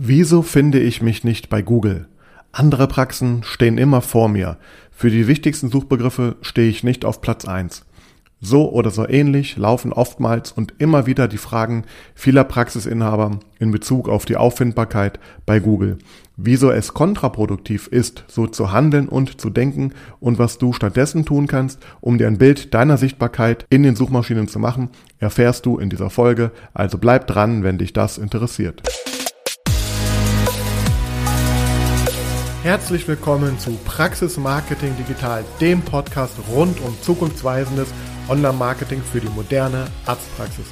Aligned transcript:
Wieso 0.00 0.42
finde 0.42 0.78
ich 0.78 1.02
mich 1.02 1.24
nicht 1.24 1.48
bei 1.48 1.60
Google? 1.60 2.06
Andere 2.52 2.86
Praxen 2.86 3.42
stehen 3.42 3.78
immer 3.78 4.00
vor 4.00 4.28
mir. 4.28 4.56
Für 4.92 5.10
die 5.10 5.26
wichtigsten 5.26 5.70
Suchbegriffe 5.70 6.36
stehe 6.40 6.70
ich 6.70 6.84
nicht 6.84 7.04
auf 7.04 7.20
Platz 7.20 7.46
1. 7.46 7.84
So 8.40 8.70
oder 8.70 8.90
so 8.90 9.08
ähnlich 9.08 9.56
laufen 9.56 9.92
oftmals 9.92 10.52
und 10.52 10.74
immer 10.78 11.06
wieder 11.06 11.26
die 11.26 11.36
Fragen 11.36 11.82
vieler 12.14 12.44
Praxisinhaber 12.44 13.40
in 13.58 13.72
Bezug 13.72 14.08
auf 14.08 14.24
die 14.24 14.36
Auffindbarkeit 14.36 15.18
bei 15.44 15.58
Google. 15.58 15.98
Wieso 16.36 16.70
es 16.70 16.94
kontraproduktiv 16.94 17.88
ist, 17.88 18.22
so 18.28 18.46
zu 18.46 18.70
handeln 18.70 19.08
und 19.08 19.40
zu 19.40 19.50
denken 19.50 19.94
und 20.20 20.38
was 20.38 20.58
du 20.58 20.72
stattdessen 20.72 21.24
tun 21.24 21.48
kannst, 21.48 21.80
um 22.00 22.18
dir 22.18 22.28
ein 22.28 22.38
Bild 22.38 22.72
deiner 22.72 22.98
Sichtbarkeit 22.98 23.66
in 23.68 23.82
den 23.82 23.96
Suchmaschinen 23.96 24.46
zu 24.46 24.60
machen, 24.60 24.90
erfährst 25.18 25.66
du 25.66 25.78
in 25.78 25.90
dieser 25.90 26.08
Folge. 26.08 26.52
Also 26.72 26.98
bleib 26.98 27.26
dran, 27.26 27.64
wenn 27.64 27.78
dich 27.78 27.92
das 27.92 28.16
interessiert. 28.16 28.84
Herzlich 32.68 33.08
willkommen 33.08 33.58
zu 33.58 33.70
Praxis 33.86 34.36
Marketing 34.36 34.94
Digital, 34.98 35.42
dem 35.58 35.80
Podcast 35.80 36.34
rund 36.50 36.78
um 36.82 36.94
zukunftsweisendes 37.00 37.88
Online-Marketing 38.28 39.00
für 39.00 39.20
die 39.20 39.30
moderne 39.30 39.86
Arztpraxis. 40.04 40.66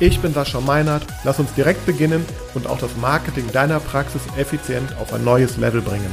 Ich 0.00 0.20
bin 0.20 0.32
Sascha 0.32 0.58
Meinert, 0.62 1.06
lass 1.24 1.38
uns 1.38 1.52
direkt 1.52 1.84
beginnen 1.84 2.24
und 2.54 2.66
auch 2.66 2.78
das 2.78 2.96
Marketing 2.96 3.44
deiner 3.52 3.78
Praxis 3.78 4.22
effizient 4.38 4.96
auf 4.96 5.12
ein 5.12 5.22
neues 5.22 5.58
Level 5.58 5.82
bringen. 5.82 6.10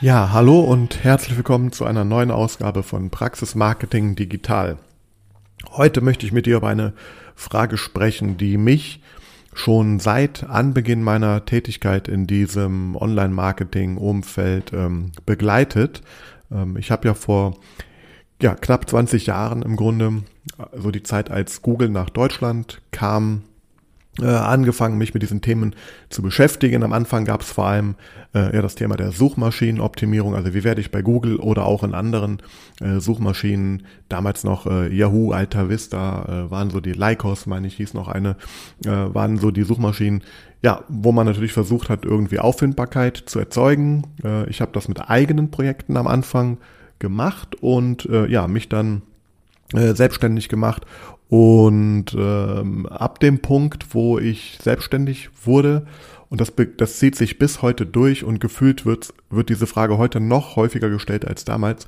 Ja, 0.00 0.32
hallo 0.32 0.62
und 0.62 1.04
herzlich 1.04 1.36
willkommen 1.36 1.70
zu 1.70 1.84
einer 1.84 2.04
neuen 2.04 2.32
Ausgabe 2.32 2.82
von 2.82 3.10
Praxis 3.10 3.54
Marketing 3.54 4.16
Digital. 4.16 4.78
Heute 5.70 6.00
möchte 6.00 6.26
ich 6.26 6.32
mit 6.32 6.46
dir 6.46 6.56
über 6.56 6.66
eine 6.70 6.92
Frage 7.36 7.76
sprechen, 7.76 8.36
die 8.36 8.56
mich 8.56 9.00
schon 9.54 10.00
seit 10.00 10.44
Anbeginn 10.44 11.02
meiner 11.02 11.44
Tätigkeit 11.46 12.08
in 12.08 12.26
diesem 12.26 12.96
Online-Marketing-Umfeld 12.96 14.72
ähm, 14.74 15.12
begleitet. 15.24 16.02
Ähm, 16.50 16.76
ich 16.76 16.90
habe 16.90 17.08
ja 17.08 17.14
vor 17.14 17.56
ja, 18.42 18.54
knapp 18.54 18.90
20 18.90 19.26
Jahren 19.26 19.62
im 19.62 19.76
Grunde, 19.76 20.22
so 20.76 20.90
die 20.90 21.02
Zeit, 21.02 21.30
als 21.30 21.62
Google 21.62 21.88
nach 21.88 22.10
Deutschland 22.10 22.82
kam, 22.90 23.42
äh, 24.20 24.26
angefangen, 24.26 24.98
mich 24.98 25.14
mit 25.14 25.22
diesen 25.22 25.40
Themen 25.40 25.74
zu 26.08 26.22
beschäftigen. 26.22 26.82
Am 26.82 26.92
Anfang 26.92 27.24
gab 27.24 27.40
es 27.40 27.50
vor 27.50 27.66
allem 27.66 27.96
äh, 28.34 28.54
ja 28.54 28.62
das 28.62 28.74
Thema 28.74 28.96
der 28.96 29.12
Suchmaschinenoptimierung, 29.12 30.34
also 30.34 30.54
wie 30.54 30.64
werde 30.64 30.80
ich 30.80 30.90
bei 30.90 31.02
Google 31.02 31.36
oder 31.36 31.66
auch 31.66 31.82
in 31.82 31.94
anderen 31.94 32.38
äh, 32.80 33.00
Suchmaschinen, 33.00 33.86
damals 34.08 34.44
noch 34.44 34.66
äh, 34.66 34.94
Yahoo, 34.94 35.32
Alta 35.32 35.68
Vista, 35.68 36.46
äh, 36.46 36.50
waren 36.50 36.70
so 36.70 36.80
die 36.80 36.92
Lycos, 36.92 37.46
meine 37.46 37.66
ich, 37.66 37.76
hieß 37.76 37.94
noch 37.94 38.08
eine, 38.08 38.36
äh, 38.84 38.90
waren 38.90 39.38
so 39.38 39.50
die 39.50 39.62
Suchmaschinen, 39.62 40.22
ja, 40.62 40.84
wo 40.88 41.12
man 41.12 41.26
natürlich 41.26 41.52
versucht 41.52 41.88
hat, 41.88 42.04
irgendwie 42.04 42.38
Auffindbarkeit 42.38 43.16
zu 43.16 43.38
erzeugen. 43.38 44.06
Äh, 44.24 44.48
ich 44.48 44.60
habe 44.60 44.72
das 44.72 44.88
mit 44.88 45.10
eigenen 45.10 45.50
Projekten 45.50 45.96
am 45.96 46.06
Anfang 46.06 46.58
gemacht 47.00 47.56
und 47.60 48.06
äh, 48.06 48.26
ja, 48.28 48.46
mich 48.46 48.68
dann 48.68 49.02
äh, 49.72 49.94
selbstständig 49.94 50.48
gemacht 50.48 50.86
und 51.28 52.06
ähm, 52.16 52.86
ab 52.86 53.20
dem 53.20 53.40
Punkt, 53.40 53.94
wo 53.94 54.18
ich 54.18 54.58
selbstständig 54.62 55.30
wurde, 55.44 55.86
und 56.28 56.40
das, 56.40 56.52
das 56.76 56.98
zieht 56.98 57.16
sich 57.16 57.38
bis 57.38 57.62
heute 57.62 57.86
durch 57.86 58.24
und 58.24 58.40
gefühlt 58.40 58.84
wird, 58.84 59.14
wird 59.30 59.48
diese 59.50 59.66
Frage 59.66 59.98
heute 59.98 60.20
noch 60.20 60.56
häufiger 60.56 60.90
gestellt 60.90 61.26
als 61.26 61.44
damals, 61.44 61.86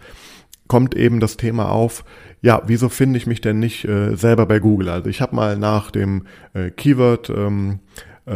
kommt 0.68 0.94
eben 0.94 1.20
das 1.20 1.36
Thema 1.36 1.70
auf, 1.70 2.04
ja, 2.42 2.62
wieso 2.66 2.88
finde 2.88 3.18
ich 3.18 3.26
mich 3.26 3.40
denn 3.40 3.58
nicht 3.58 3.84
äh, 3.84 4.14
selber 4.14 4.46
bei 4.46 4.58
Google? 4.58 4.88
Also 4.88 5.08
ich 5.08 5.20
habe 5.20 5.34
mal 5.34 5.56
nach 5.56 5.90
dem 5.90 6.26
äh, 6.54 6.70
Keyword 6.70 7.30
ähm, 7.30 7.80
äh, 8.26 8.34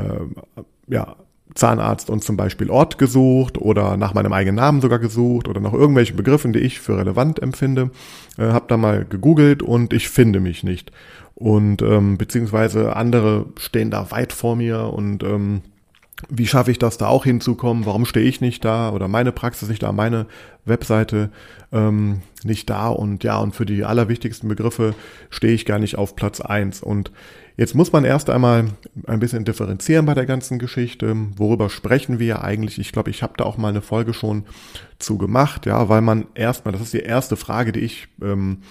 ja, 0.89 1.17
Zahnarzt 1.55 2.11
und 2.11 2.23
zum 2.25 2.37
Beispiel 2.37 2.71
Ort 2.71 2.99
gesucht 2.99 3.59
oder 3.59 3.97
nach 3.97 4.15
meinem 4.15 4.33
eigenen 4.33 4.57
Namen 4.57 4.81
sogar 4.81 4.99
gesucht 4.99 5.49
oder 5.49 5.61
nach 5.61 5.73
irgendwelchen 5.73 6.17
Begriffen, 6.17 6.53
die 6.53 6.61
ich 6.61 6.81
für 6.81 6.97
relevant 6.97 7.43
empfinde. 7.43 7.91
Äh, 8.39 8.51
habe 8.51 8.67
da 8.69 8.77
mal 8.77 9.05
gegoogelt 9.05 9.63
und 9.63 9.93
ich 9.93 10.09
finde 10.09 10.41
mich 10.41 10.63
nicht. 10.63 10.93
Und 11.35 11.83
ähm, 11.83 12.19
beziehungsweise 12.19 12.97
andere 12.97 13.47
stehen 13.57 13.91
da 13.91 14.11
weit 14.11 14.33
vor 14.33 14.57
mir 14.57 14.93
und 14.93 15.23
ähm, 15.23 15.63
wie 16.29 16.47
schaffe 16.47 16.71
ich 16.71 16.79
das 16.79 16.99
da 16.99 17.07
auch 17.07 17.25
hinzukommen? 17.25 17.87
Warum 17.87 18.05
stehe 18.05 18.27
ich 18.27 18.41
nicht 18.41 18.65
da 18.65 18.91
oder 18.91 19.09
meine 19.09 19.33
Praxis 19.33 19.69
nicht 19.69 19.83
da, 19.83 19.93
meine 19.93 20.27
Webseite 20.65 21.31
ähm, 21.73 22.23
nicht 22.45 22.69
da? 22.69 22.89
Und 22.89 23.25
ja, 23.25 23.39
und 23.39 23.55
für 23.55 23.67
die 23.67 23.85
allerwichtigsten 23.85 24.49
Begriffe 24.49 24.95
stehe 25.31 25.55
ich 25.55 25.67
gar 25.67 25.79
nicht 25.79 25.97
auf 25.97 26.17
Platz 26.17 26.41
eins 26.41 26.83
Und 26.83 27.11
Jetzt 27.61 27.75
muss 27.75 27.93
man 27.93 28.07
erst 28.07 28.31
einmal 28.31 28.71
ein 29.07 29.21
bisschen 29.21 29.45
differenzieren 29.45 30.07
bei 30.07 30.15
der 30.15 30.25
ganzen 30.25 30.59
Geschichte. 30.59 31.15
Worüber 31.37 31.69
sprechen 31.69 32.19
wir 32.19 32.43
eigentlich? 32.43 32.79
Ich 32.79 32.91
glaube, 32.91 33.11
ich 33.11 33.23
habe 33.23 33.35
da 33.37 33.45
auch 33.45 33.59
mal 33.59 33.69
eine 33.69 33.83
Folge 33.83 34.15
schon 34.15 34.47
zu 34.99 35.19
gemacht, 35.19 35.67
ja, 35.67 35.91
weil 35.91 36.01
man 36.01 36.25
erstmal, 36.35 36.73
das 36.73 36.81
ist 36.81 36.95
die 36.95 37.01
erste 37.01 37.37
Frage, 37.37 37.73
die 37.73 37.81
ich 37.81 38.09
ähm, 38.23 38.63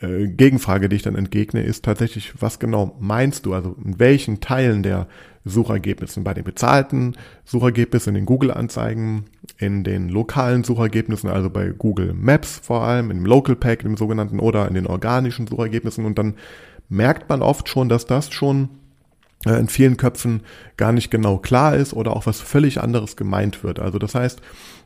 äh, 0.00 0.28
Gegenfrage, 0.28 0.88
die 0.88 0.96
ich 0.96 1.02
dann 1.02 1.16
entgegne, 1.16 1.62
ist 1.62 1.84
tatsächlich, 1.84 2.32
was 2.40 2.58
genau 2.58 2.96
meinst 3.00 3.46
du? 3.46 3.54
Also 3.54 3.76
in 3.84 3.98
welchen 3.98 4.40
Teilen 4.40 4.82
der 4.82 5.06
Suchergebnissen? 5.44 6.24
Bei 6.24 6.34
den 6.34 6.44
bezahlten 6.44 7.16
Suchergebnissen, 7.44 8.10
in 8.10 8.22
den 8.22 8.26
Google-Anzeigen, 8.26 9.26
in 9.58 9.84
den 9.84 10.08
lokalen 10.08 10.64
Suchergebnissen, 10.64 11.30
also 11.30 11.50
bei 11.50 11.70
Google 11.70 12.14
Maps 12.14 12.60
vor 12.62 12.82
allem, 12.82 13.10
im 13.10 13.24
Local 13.26 13.56
Pack, 13.56 13.80
dem 13.80 13.96
sogenannten, 13.96 14.40
oder 14.40 14.66
in 14.68 14.74
den 14.74 14.86
organischen 14.86 15.46
Suchergebnissen 15.46 16.04
und 16.04 16.18
dann 16.18 16.34
merkt 16.88 17.28
man 17.28 17.42
oft 17.42 17.68
schon, 17.68 17.88
dass 17.88 18.06
das 18.06 18.32
schon 18.32 18.68
in 19.46 19.68
vielen 19.68 19.96
Köpfen 19.96 20.42
gar 20.76 20.92
nicht 20.92 21.10
genau 21.10 21.38
klar 21.38 21.74
ist 21.74 21.94
oder 21.94 22.14
auch 22.14 22.26
was 22.26 22.40
völlig 22.40 22.80
anderes 22.80 23.16
gemeint 23.16 23.64
wird. 23.64 23.78
Also 23.78 23.98
das 23.98 24.14
heißt, 24.14 24.42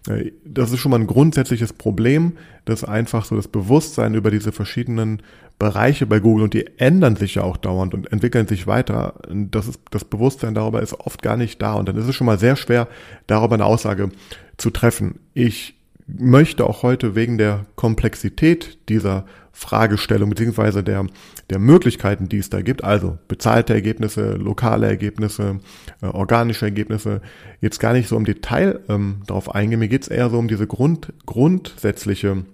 äh, 0.08 0.30
das 0.44 0.70
ist 0.70 0.78
schon 0.78 0.90
mal 0.90 1.00
ein 1.00 1.08
grundsätzliches 1.08 1.72
Problem, 1.72 2.34
dass 2.64 2.84
einfach 2.84 3.24
so 3.24 3.34
das 3.34 3.48
Bewusstsein 3.48 4.14
über 4.14 4.30
diese 4.30 4.52
verschiedenen 4.52 5.22
Bereiche 5.58 6.06
bei 6.06 6.20
Google 6.20 6.44
und 6.44 6.54
die 6.54 6.66
ändern 6.78 7.16
sich 7.16 7.36
ja 7.36 7.42
auch 7.42 7.56
dauernd 7.56 7.94
und 7.94 8.12
entwickeln 8.12 8.46
sich 8.46 8.66
weiter. 8.66 9.14
Das, 9.28 9.68
ist, 9.68 9.80
das 9.90 10.04
Bewusstsein 10.04 10.54
darüber 10.54 10.82
ist 10.82 10.94
oft 11.00 11.22
gar 11.22 11.36
nicht 11.36 11.60
da 11.62 11.74
und 11.74 11.88
dann 11.88 11.96
ist 11.96 12.08
es 12.08 12.14
schon 12.14 12.26
mal 12.26 12.38
sehr 12.38 12.56
schwer, 12.56 12.88
darüber 13.26 13.54
eine 13.54 13.64
Aussage 13.64 14.10
zu 14.56 14.70
treffen. 14.70 15.20
Ich 15.32 15.74
möchte 16.06 16.66
auch 16.66 16.82
heute 16.82 17.14
wegen 17.14 17.38
der 17.38 17.66
Komplexität 17.76 18.78
dieser 18.88 19.24
Fragestellung 19.52 20.30
beziehungsweise 20.30 20.82
der, 20.82 21.06
der 21.48 21.58
Möglichkeiten, 21.60 22.28
die 22.28 22.38
es 22.38 22.50
da 22.50 22.60
gibt, 22.60 22.82
also 22.82 23.18
bezahlte 23.28 23.72
Ergebnisse, 23.72 24.34
lokale 24.34 24.88
Ergebnisse, 24.88 25.60
äh, 26.02 26.06
organische 26.06 26.66
Ergebnisse, 26.66 27.22
jetzt 27.60 27.78
gar 27.78 27.92
nicht 27.92 28.08
so 28.08 28.16
im 28.16 28.24
Detail 28.24 28.80
ähm, 28.88 29.22
darauf 29.26 29.54
eingehen. 29.54 29.78
Mir 29.78 29.88
geht 29.88 30.02
es 30.02 30.08
eher 30.08 30.28
so 30.28 30.38
um 30.38 30.48
diese 30.48 30.66
Grund, 30.66 31.12
grundsätzliche 31.24 32.44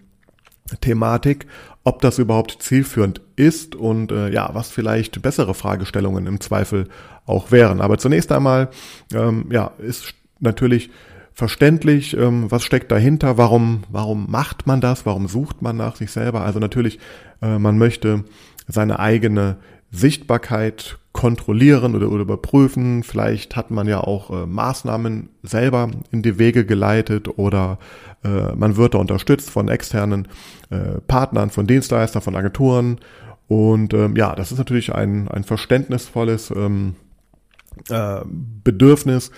Thematik, 0.82 1.47
ob 1.84 2.03
das 2.03 2.19
überhaupt 2.19 2.59
zielführend 2.61 3.22
ist 3.34 3.75
und 3.75 4.12
äh, 4.12 4.31
ja, 4.31 4.50
was 4.53 4.71
vielleicht 4.71 5.22
bessere 5.22 5.55
Fragestellungen 5.55 6.27
im 6.27 6.41
Zweifel 6.41 6.88
auch 7.25 7.50
wären. 7.50 7.81
Aber 7.81 7.97
zunächst 7.97 8.31
einmal, 8.31 8.69
ähm, 9.15 9.47
ja, 9.50 9.72
ist 9.78 10.15
natürlich 10.38 10.91
verständlich, 11.40 12.14
ähm, 12.14 12.50
was 12.50 12.62
steckt 12.62 12.92
dahinter, 12.92 13.38
warum, 13.38 13.84
warum 13.88 14.30
macht 14.30 14.66
man 14.66 14.82
das, 14.82 15.06
warum 15.06 15.26
sucht 15.26 15.62
man 15.62 15.74
nach 15.74 15.96
sich 15.96 16.10
selber. 16.10 16.42
Also 16.42 16.58
natürlich, 16.58 16.98
äh, 17.40 17.58
man 17.58 17.78
möchte 17.78 18.24
seine 18.68 18.98
eigene 18.98 19.56
Sichtbarkeit 19.90 20.98
kontrollieren 21.12 21.96
oder, 21.96 22.10
oder 22.10 22.20
überprüfen. 22.20 23.02
Vielleicht 23.04 23.56
hat 23.56 23.70
man 23.70 23.88
ja 23.88 24.00
auch 24.00 24.28
äh, 24.28 24.44
Maßnahmen 24.44 25.30
selber 25.42 25.90
in 26.10 26.20
die 26.20 26.38
Wege 26.38 26.66
geleitet 26.66 27.38
oder 27.38 27.78
äh, 28.22 28.54
man 28.54 28.76
wird 28.76 28.92
da 28.92 28.98
unterstützt 28.98 29.48
von 29.48 29.68
externen 29.68 30.28
äh, 30.68 31.00
Partnern, 31.08 31.48
von 31.48 31.66
Dienstleistern, 31.66 32.20
von 32.20 32.36
Agenturen. 32.36 32.98
Und 33.48 33.94
ähm, 33.94 34.14
ja, 34.14 34.34
das 34.34 34.52
ist 34.52 34.58
natürlich 34.58 34.94
ein, 34.94 35.26
ein 35.28 35.44
verständnisvolles 35.44 36.50
ähm, 36.54 36.96
äh, 37.88 38.20
Bedürfnis, 38.62 39.31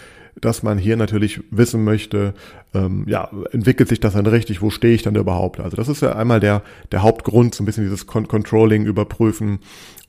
dass 0.43 0.62
man 0.62 0.77
hier 0.77 0.97
natürlich 0.97 1.41
wissen 1.50 1.85
möchte, 1.85 2.35
ähm, 2.75 3.05
ja, 3.06 3.31
entwickelt 3.53 3.89
sich 3.89 4.00
das 4.00 4.12
dann 4.12 4.27
richtig, 4.27 4.61
wo 4.61 4.71
stehe 4.71 4.94
ich 4.94 5.03
dann 5.03 5.15
überhaupt? 5.15 5.61
Also 5.61 5.77
das 5.77 5.89
ist 5.89 6.03
ja 6.03 6.15
einmal 6.15 6.41
der, 6.41 6.62
der 6.91 7.03
Hauptgrund, 7.03 7.55
so 7.55 7.62
ein 7.62 7.67
bisschen 7.67 7.85
dieses 7.85 8.06
Con 8.06 8.29
Controlling 8.29 8.85
überprüfen. 8.85 9.61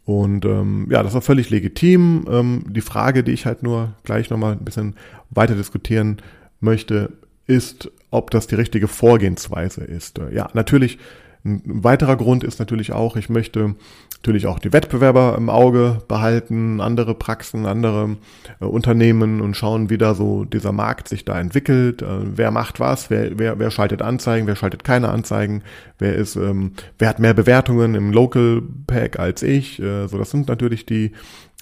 Und 0.06 0.44
ähm, 0.44 0.88
ja, 0.90 1.02
das 1.04 1.16
auch 1.16 1.24
völlig 1.24 1.50
legitim. 1.50 2.26
Ähm, 2.30 2.66
die 2.68 2.82
Frage, 2.82 3.24
die 3.24 3.32
ich 3.32 3.46
halt 3.46 3.64
nur 3.64 3.94
gleich 4.04 4.30
nochmal 4.30 4.54
ein 4.54 4.66
bisschen 4.66 4.96
weiter 5.30 5.56
diskutieren 5.56 6.18
möchte, 6.60 7.12
ist, 7.46 7.92
ob 8.10 8.32
das 8.32 8.48
die 8.48 8.56
richtige 8.56 8.88
Vorgehensweise 8.88 9.84
ist. 9.84 10.20
Ja, 10.34 10.50
natürlich 10.54 10.98
Ein 11.46 11.62
weiterer 11.66 12.16
Grund 12.16 12.46
ist 12.46 12.60
natürlich 12.60 12.94
auch, 12.94 13.18
ich 13.18 13.30
möchte 13.30 13.76
natürlich 14.16 14.48
auch 14.48 14.60
die 14.60 14.72
Wettbewerber 14.72 15.36
im 15.38 15.50
Auge 15.50 16.02
behalten, 16.08 16.80
andere 16.80 17.14
Praxen, 17.14 17.66
andere 17.66 18.16
äh, 18.62 18.66
Unternehmen 18.66 19.42
und 19.42 19.58
schauen, 19.58 19.90
wie 19.90 19.98
da 19.98 20.16
so 20.16 20.46
dieser 20.46 20.72
Markt 20.72 21.10
sich 21.10 21.26
da 21.26 21.38
entwickelt. 21.38 22.02
Äh, 22.02 22.38
wer 22.38 22.52
macht 22.52 22.80
was? 22.80 23.10
Wer, 23.10 23.38
wer, 23.38 23.60
wer 23.60 23.72
schaltet 23.72 24.02
Anzeigen? 24.02 24.48
Wer 24.48 24.56
schaltet 24.56 24.86
keine 24.86 25.10
Anzeigen? 25.10 25.64
Wer 26.00 26.16
ist, 26.16 26.38
ähm, 26.38 26.72
wer 26.98 27.10
hat 27.10 27.20
mehr 27.20 27.34
Bewertungen 27.34 27.96
im 27.96 28.14
Local 28.14 28.62
Pack 28.88 29.20
als 29.20 29.44
ich? 29.44 29.82
Äh, 29.82 30.08
so, 30.08 30.18
das 30.18 30.32
sind 30.32 30.48
natürlich 30.48 30.86
die 30.86 31.12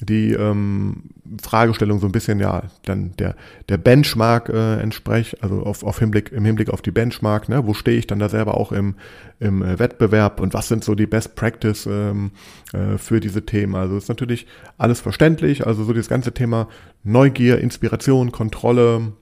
die 0.01 0.33
ähm, 0.33 1.03
Fragestellung 1.41 1.99
so 1.99 2.07
ein 2.07 2.11
bisschen 2.11 2.39
ja 2.39 2.63
dann 2.83 3.15
der 3.17 3.35
der 3.69 3.77
Benchmark 3.77 4.49
äh, 4.49 4.79
entspricht, 4.79 5.41
also 5.43 5.63
auf, 5.63 5.83
auf 5.83 5.99
Hinblick 5.99 6.31
im 6.31 6.43
Hinblick 6.43 6.69
auf 6.69 6.81
die 6.81 6.91
Benchmark, 6.91 7.49
ne, 7.49 7.65
wo 7.65 7.73
stehe 7.73 7.97
ich 7.97 8.07
dann 8.07 8.19
da 8.19 8.27
selber 8.27 8.57
auch 8.57 8.71
im 8.71 8.95
im 9.39 9.61
äh, 9.61 9.77
Wettbewerb 9.77 10.39
und 10.41 10.53
was 10.53 10.67
sind 10.67 10.83
so 10.83 10.95
die 10.95 11.05
Best 11.05 11.35
Practice 11.35 11.85
ähm, 11.85 12.31
äh, 12.73 12.97
für 12.97 13.19
diese 13.19 13.45
Themen? 13.45 13.75
Also 13.75 13.95
ist 13.95 14.09
natürlich 14.09 14.47
alles 14.77 14.99
verständlich, 14.99 15.67
also 15.67 15.83
so 15.83 15.93
das 15.93 16.09
ganze 16.09 16.33
Thema 16.33 16.67
Neugier, 17.03 17.59
Inspiration, 17.59 18.31
Kontrolle 18.31 19.13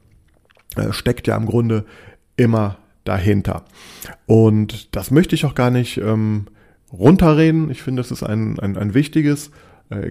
äh, 0.77 0.93
steckt 0.93 1.27
ja 1.27 1.35
im 1.35 1.45
Grunde 1.45 1.85
immer 2.37 2.77
dahinter 3.03 3.65
und 4.25 4.95
das 4.95 5.11
möchte 5.11 5.35
ich 5.35 5.45
auch 5.45 5.55
gar 5.55 5.71
nicht 5.71 5.97
ähm, 5.97 6.45
runterreden. 6.91 7.69
Ich 7.69 7.81
finde, 7.81 8.01
das 8.01 8.11
ist 8.11 8.23
ein, 8.23 8.59
ein, 8.59 8.77
ein 8.77 8.93
wichtiges 8.93 9.51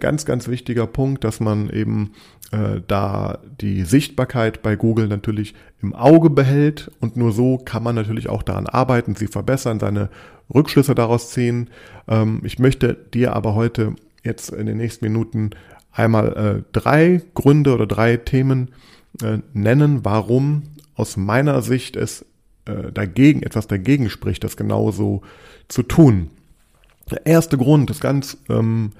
ganz, 0.00 0.24
ganz 0.24 0.48
wichtiger 0.48 0.86
Punkt, 0.86 1.24
dass 1.24 1.40
man 1.40 1.70
eben 1.70 2.12
äh, 2.50 2.80
da 2.86 3.38
die 3.60 3.82
Sichtbarkeit 3.82 4.62
bei 4.62 4.74
Google 4.74 5.06
natürlich 5.06 5.54
im 5.80 5.94
Auge 5.94 6.30
behält 6.30 6.90
und 7.00 7.16
nur 7.16 7.32
so 7.32 7.58
kann 7.58 7.82
man 7.82 7.94
natürlich 7.94 8.28
auch 8.28 8.42
daran 8.42 8.66
arbeiten, 8.66 9.14
sie 9.14 9.28
verbessern, 9.28 9.78
seine 9.78 10.10
Rückschlüsse 10.52 10.94
daraus 10.94 11.30
ziehen. 11.30 11.70
Ähm, 12.08 12.40
ich 12.44 12.58
möchte 12.58 12.94
dir 12.94 13.34
aber 13.34 13.54
heute 13.54 13.94
jetzt 14.24 14.50
in 14.50 14.66
den 14.66 14.78
nächsten 14.78 15.04
Minuten 15.04 15.50
einmal 15.92 16.32
äh, 16.36 16.62
drei 16.72 17.22
Gründe 17.34 17.74
oder 17.74 17.86
drei 17.86 18.16
Themen 18.16 18.70
äh, 19.22 19.38
nennen, 19.52 20.04
warum 20.04 20.62
aus 20.94 21.16
meiner 21.16 21.62
Sicht 21.62 21.96
es 21.96 22.24
äh, 22.64 22.92
dagegen, 22.92 23.42
etwas 23.42 23.68
dagegen 23.68 24.10
spricht, 24.10 24.42
das 24.42 24.56
genauso 24.56 25.22
zu 25.68 25.82
tun. 25.82 26.30
Der 27.10 27.26
erste 27.26 27.56
Grund 27.56 27.90
ist 27.90 28.00
ganz 28.00 28.36
ähm, 28.48 28.92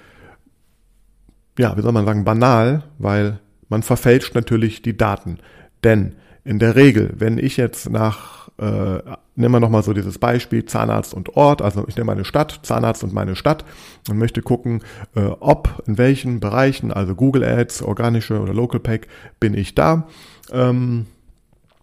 ja, 1.59 1.77
wie 1.77 1.83
soll 1.83 1.93
man 1.93 2.07
sagen, 2.07 2.25
banal, 2.25 2.85
weil 2.99 3.41
man 3.69 3.83
verfälscht 3.83 4.35
natürlich 4.35 4.83
die 4.83 4.97
Daten. 4.97 5.39
Denn 5.85 6.15
in 6.45 6.59
der 6.59 6.77
Regel, 6.77 7.13
wenn 7.17 7.37
ich 7.37 7.57
jetzt 7.57 7.91
nach, 7.91 8.49
äh, 8.59 9.01
nehmen 9.37 9.55
wir 9.55 9.61
nochmal 9.61 9.83
so 9.83 9.93
dieses 9.93 10.19
Beispiel 10.19 10.65
Zahnarzt 10.65 11.13
und 11.13 11.37
Ort, 11.37 11.61
also 11.61 11.85
ich 11.87 11.97
nehme 11.97 12.07
meine 12.07 12.25
Stadt, 12.25 12.61
Zahnarzt 12.63 13.05
und 13.05 13.13
meine 13.13 13.37
Stadt 13.37 13.65
und 14.09 14.19
möchte 14.19 14.41
gucken, 14.41 14.83
äh, 15.15 15.27
ob, 15.41 15.83
in 15.87 15.99
welchen 15.99 16.41
Bereichen, 16.41 16.93
also 16.93 17.15
Google 17.15 17.45
Ads, 17.45 17.83
organische 17.83 18.41
oder 18.41 18.55
Local 18.55 18.81
Pack, 18.81 19.09
bin 19.41 19.55
ich 19.55 19.75
da. 19.75 20.07
Ähm, 20.51 21.07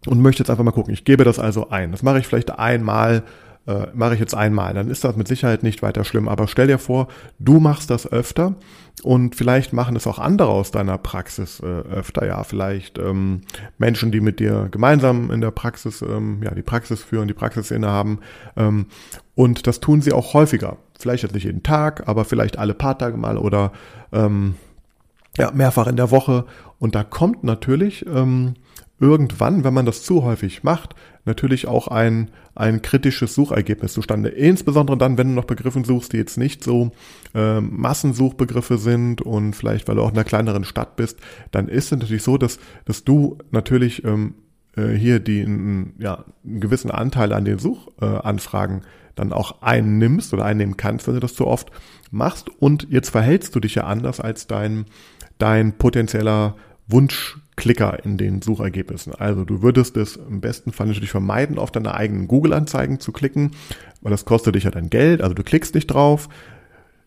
und 0.08 0.22
möchte 0.22 0.44
jetzt 0.44 0.50
einfach 0.50 0.64
mal 0.64 0.72
gucken. 0.72 0.94
Ich 0.94 1.04
gebe 1.04 1.24
das 1.24 1.40
also 1.40 1.70
ein. 1.70 1.92
Das 1.92 2.04
mache 2.04 2.20
ich 2.20 2.28
vielleicht 2.28 2.58
einmal 2.60 3.24
äh, 3.68 3.88
mache 3.94 4.14
ich 4.14 4.20
jetzt 4.20 4.36
einmal, 4.36 4.74
dann 4.74 4.90
ist 4.90 5.04
das 5.04 5.16
mit 5.16 5.28
Sicherheit 5.28 5.64
nicht 5.64 5.82
weiter 5.82 6.04
schlimm. 6.04 6.28
Aber 6.28 6.48
stell 6.48 6.68
dir 6.68 6.78
vor, 6.78 7.08
du 7.40 7.60
machst 7.60 7.90
das 7.90 8.12
öfter 8.12 8.56
und 9.04 9.36
vielleicht 9.36 9.74
machen 9.74 9.96
es 9.96 10.08
auch 10.08 10.20
andere 10.20 10.50
aus 10.50 10.72
deiner 10.72 10.98
Praxis 10.98 11.60
äh, 11.60 11.66
öfter. 11.66 12.26
Ja, 12.26 12.44
vielleicht 12.44 12.98
ähm, 12.98 13.42
Menschen, 13.78 14.12
die 14.12 14.22
mit 14.22 14.40
dir 14.40 14.68
gemeinsam 14.72 15.32
in 15.32 15.42
der 15.42 15.52
Praxis, 15.52 16.02
ähm, 16.02 16.42
ja, 16.44 16.54
die 16.54 16.62
Praxis 16.62 17.04
führen, 17.04 17.28
die 17.28 17.34
Praxis 17.34 17.72
innehaben. 17.72 18.20
Ähm, 18.56 18.88
und 19.34 19.68
das 19.68 19.80
tun 19.80 20.02
sie 20.02 20.14
auch 20.14 20.34
häufiger. 20.34 20.78
Vielleicht 20.98 21.24
jetzt 21.24 21.34
nicht 21.34 21.44
jeden 21.44 21.64
Tag, 21.64 22.08
aber 22.08 22.24
vielleicht 22.26 22.58
alle 22.58 22.74
paar 22.74 22.98
Tage 22.98 23.18
mal 23.18 23.38
oder 23.38 23.72
ähm, 24.14 24.56
ja, 25.38 25.52
mehrfach 25.52 25.88
in 25.88 25.98
der 25.98 26.12
Woche. 26.12 26.46
Und 26.80 26.96
da 26.96 27.04
kommt 27.04 27.44
natürlich 27.44 28.06
ähm, 28.06 28.54
irgendwann, 29.00 29.64
wenn 29.64 29.74
man 29.74 29.86
das 29.86 30.04
zu 30.04 30.24
häufig 30.24 30.64
macht, 30.64 30.96
natürlich 31.26 31.68
auch 31.68 31.88
ein, 31.88 32.30
ein 32.54 32.82
kritisches 32.82 33.34
Suchergebnis 33.36 33.94
zustande. 33.94 34.30
Insbesondere 34.30 34.98
dann, 34.98 35.18
wenn 35.18 35.30
du 35.30 35.34
noch 35.34 35.46
Begriffe 35.46 35.84
suchst, 35.84 36.14
die 36.14 36.18
jetzt 36.18 36.38
nicht 36.38 36.64
so 36.64 36.92
äh, 37.34 37.60
Massensuchbegriffe 37.60 38.78
sind 38.78 39.22
und 39.22 39.54
vielleicht, 39.54 39.88
weil 39.88 39.96
du 39.96 40.02
auch 40.02 40.12
in 40.12 40.16
einer 40.16 40.24
kleineren 40.24 40.64
Stadt 40.64 40.96
bist, 40.96 41.20
dann 41.52 41.68
ist 41.68 41.86
es 41.86 42.00
natürlich 42.00 42.24
so, 42.24 42.38
dass, 42.38 42.60
dass 42.86 43.04
du 43.04 43.38
natürlich 43.52 44.04
ähm, 44.06 44.36
äh, 44.78 44.94
hier 44.94 45.20
die, 45.20 45.42
ja, 46.00 46.24
einen 46.46 46.60
gewissen 46.60 46.92
Anteil 46.92 47.34
an 47.34 47.46
den 47.46 47.60
Suchanfragen 47.60 48.80
äh, 48.80 48.86
dann 49.16 49.34
auch 49.34 49.62
einnimmst 49.62 50.34
oder 50.34 50.46
einnehmen 50.46 50.78
kannst, 50.78 51.08
wenn 51.08 51.16
du 51.16 51.22
das 51.22 51.36
zu 51.36 51.48
oft 51.48 51.72
machst. 52.12 52.50
Und 52.60 52.88
jetzt 52.90 53.10
verhältst 53.10 53.56
du 53.56 53.60
dich 53.60 53.76
ja 53.76 53.86
anders 53.86 54.20
als 54.20 54.48
dein, 54.48 54.86
dein 55.38 55.74
potenzieller 55.74 56.56
Wunschklicker 57.56 58.04
in 58.04 58.18
den 58.18 58.42
Suchergebnissen. 58.42 59.14
Also 59.16 59.46
du 59.46 59.62
würdest 59.62 59.98
es 59.98 60.16
im 60.16 60.42
besten 60.42 60.72
Fall 60.72 60.88
natürlich 60.88 61.12
vermeiden, 61.12 61.58
auf 61.58 61.72
deine 61.72 61.94
eigenen 61.94 62.28
Google-Anzeigen 62.28 63.00
zu 63.00 63.12
klicken, 63.12 63.52
weil 64.02 64.12
das 64.12 64.26
kostet 64.26 64.56
dich 64.56 64.66
ja 64.66 64.72
dann 64.72 64.90
Geld, 64.90 65.22
also 65.22 65.34
du 65.34 65.44
klickst 65.44 65.76
nicht 65.76 65.88
drauf. 65.88 66.30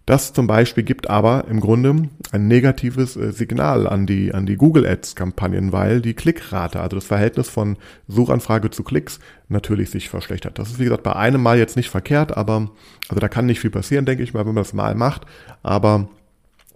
Das 0.06 0.32
zum 0.32 0.46
Beispiel 0.46 0.84
gibt 0.84 1.10
aber 1.10 1.44
im 1.50 1.60
Grunde 1.60 2.08
ein 2.32 2.48
negatives 2.48 3.14
äh, 3.14 3.30
Signal 3.30 3.86
an 3.86 4.06
die, 4.06 4.32
an 4.32 4.46
die 4.46 4.56
Google 4.56 4.86
Ads 4.86 5.16
Kampagnen, 5.16 5.70
weil 5.70 6.00
die 6.00 6.14
Klickrate, 6.14 6.80
also 6.80 6.96
das 6.96 7.04
Verhältnis 7.04 7.50
von 7.50 7.76
Suchanfrage 8.06 8.70
zu 8.70 8.84
Klicks 8.84 9.20
natürlich 9.50 9.90
sich 9.90 10.08
verschlechtert. 10.08 10.58
Das 10.58 10.70
ist 10.70 10.78
wie 10.78 10.84
gesagt 10.84 11.02
bei 11.02 11.14
einem 11.14 11.42
Mal 11.42 11.58
jetzt 11.58 11.76
nicht 11.76 11.90
verkehrt, 11.90 12.34
aber 12.34 12.70
also 13.10 13.20
da 13.20 13.28
kann 13.28 13.44
nicht 13.44 13.60
viel 13.60 13.70
passieren, 13.70 14.06
denke 14.06 14.22
ich 14.22 14.32
mal, 14.32 14.40
wenn 14.40 14.54
man 14.54 14.64
das 14.64 14.72
mal 14.72 14.94
macht, 14.94 15.26
aber 15.62 16.08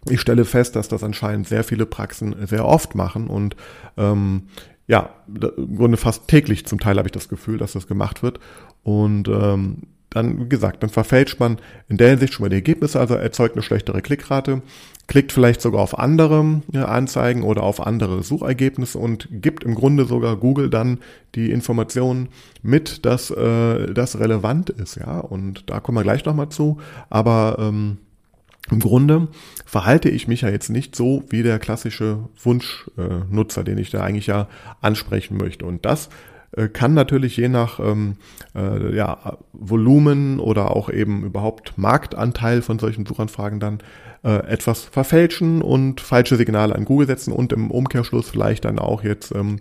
ich 0.09 0.21
stelle 0.21 0.45
fest, 0.45 0.77
dass 0.77 0.89
das 0.89 1.05
anscheinend 1.05 1.47
sehr 1.47 1.65
viele 1.65 1.87
Praxen 1.87 2.35
sehr 2.47 2.65
oft 2.65 2.95
machen 2.95 3.29
und 3.29 3.57
ähm, 3.97 4.45
ja, 4.89 5.11
im 5.57 5.77
Grunde 5.77 5.97
fast 5.97 6.29
täglich 6.29 6.67
zum 6.67 6.81
Teil 6.81 6.99
habe 6.99 7.09
ich 7.09 7.13
das 7.13 7.29
Gefühl, 7.29 7.57
dass 7.57 7.73
das 7.73 7.87
gemacht 7.87 8.23
wird. 8.23 8.41
Und 8.83 9.29
ähm, 9.29 9.79
dann, 10.11 10.45
wie 10.45 10.49
gesagt, 10.49 10.83
dann 10.83 10.91
verfälscht 10.91 11.41
man 11.41 11.59
in 11.89 11.97
der 11.97 12.11
Hinsicht 12.11 12.35
schon 12.35 12.45
mal 12.45 12.51
die 12.51 12.57
Ergebnisse, 12.57 13.01
also 13.01 13.15
erzeugt 13.15 13.55
eine 13.55 13.63
schlechtere 13.63 14.03
Klickrate, 14.03 14.61
klickt 15.07 15.33
vielleicht 15.33 15.63
sogar 15.63 15.81
auf 15.81 15.99
andere 15.99 16.61
Anzeigen 16.75 17.43
oder 17.43 17.63
auf 17.63 17.81
andere 17.87 18.23
Suchergebnisse 18.23 18.99
und 18.99 19.29
gibt 19.31 19.65
im 19.65 19.75
Grunde 19.75 20.05
sogar 20.05 20.37
Google 20.37 20.69
dann 20.69 20.99
die 21.35 21.51
Informationen 21.51 22.29
mit, 22.63 23.07
dass 23.07 23.31
äh, 23.31 23.95
das 23.95 24.19
relevant 24.19 24.69
ist, 24.69 24.97
ja. 24.97 25.19
Und 25.21 25.71
da 25.71 25.81
kommen 25.81 25.97
wir 25.97 26.03
gleich 26.03 26.25
nochmal 26.25 26.51
zu. 26.51 26.79
Aber 27.09 27.57
ähm, 27.59 27.99
im 28.73 28.81
Grunde 28.81 29.29
verhalte 29.67 30.09
ich 30.09 30.29
mich 30.29 30.41
ja 30.43 30.49
jetzt 30.49 30.71
nicht 30.71 30.97
so 30.97 31.25
wie 31.29 31.43
der 31.43 31.59
klassische 31.59 32.29
Wunschnutzer, 32.43 33.65
den 33.65 33.79
ich 33.79 33.91
da 33.91 34.03
eigentlich 34.03 34.27
ja 34.27 34.49
ansprechen 34.81 35.37
möchte. 35.37 35.65
Und 35.65 35.85
das 35.85 36.09
äh, 36.57 36.69
kann 36.69 36.95
natürlich 36.95 37.37
je 37.37 37.49
nach 37.49 37.81
ähm, 37.81 38.17
äh, 38.55 38.95
ja, 38.95 39.39
Volumen 39.53 40.39
oder 40.39 40.77
auch 40.77 40.91
eben 40.91 41.25
überhaupt 41.25 41.75
Marktanteil 41.77 42.63
von 42.63 42.79
solchen 42.79 43.07
Suchanfragen 43.07 43.61
dann 43.61 43.79
äh, 44.23 44.47
etwas 44.47 44.85
verfälschen 44.85 45.63
und 45.63 46.01
falsche 46.01 46.37
Signale 46.37 46.75
an 46.75 46.85
Google 46.85 47.07
setzen 47.07 47.33
und 47.33 47.53
im 47.53 47.71
Umkehrschluss 47.71 48.31
vielleicht 48.31 48.65
dann 48.65 48.79
auch 48.79 49.03
jetzt 49.03 49.35
ähm, 49.35 49.61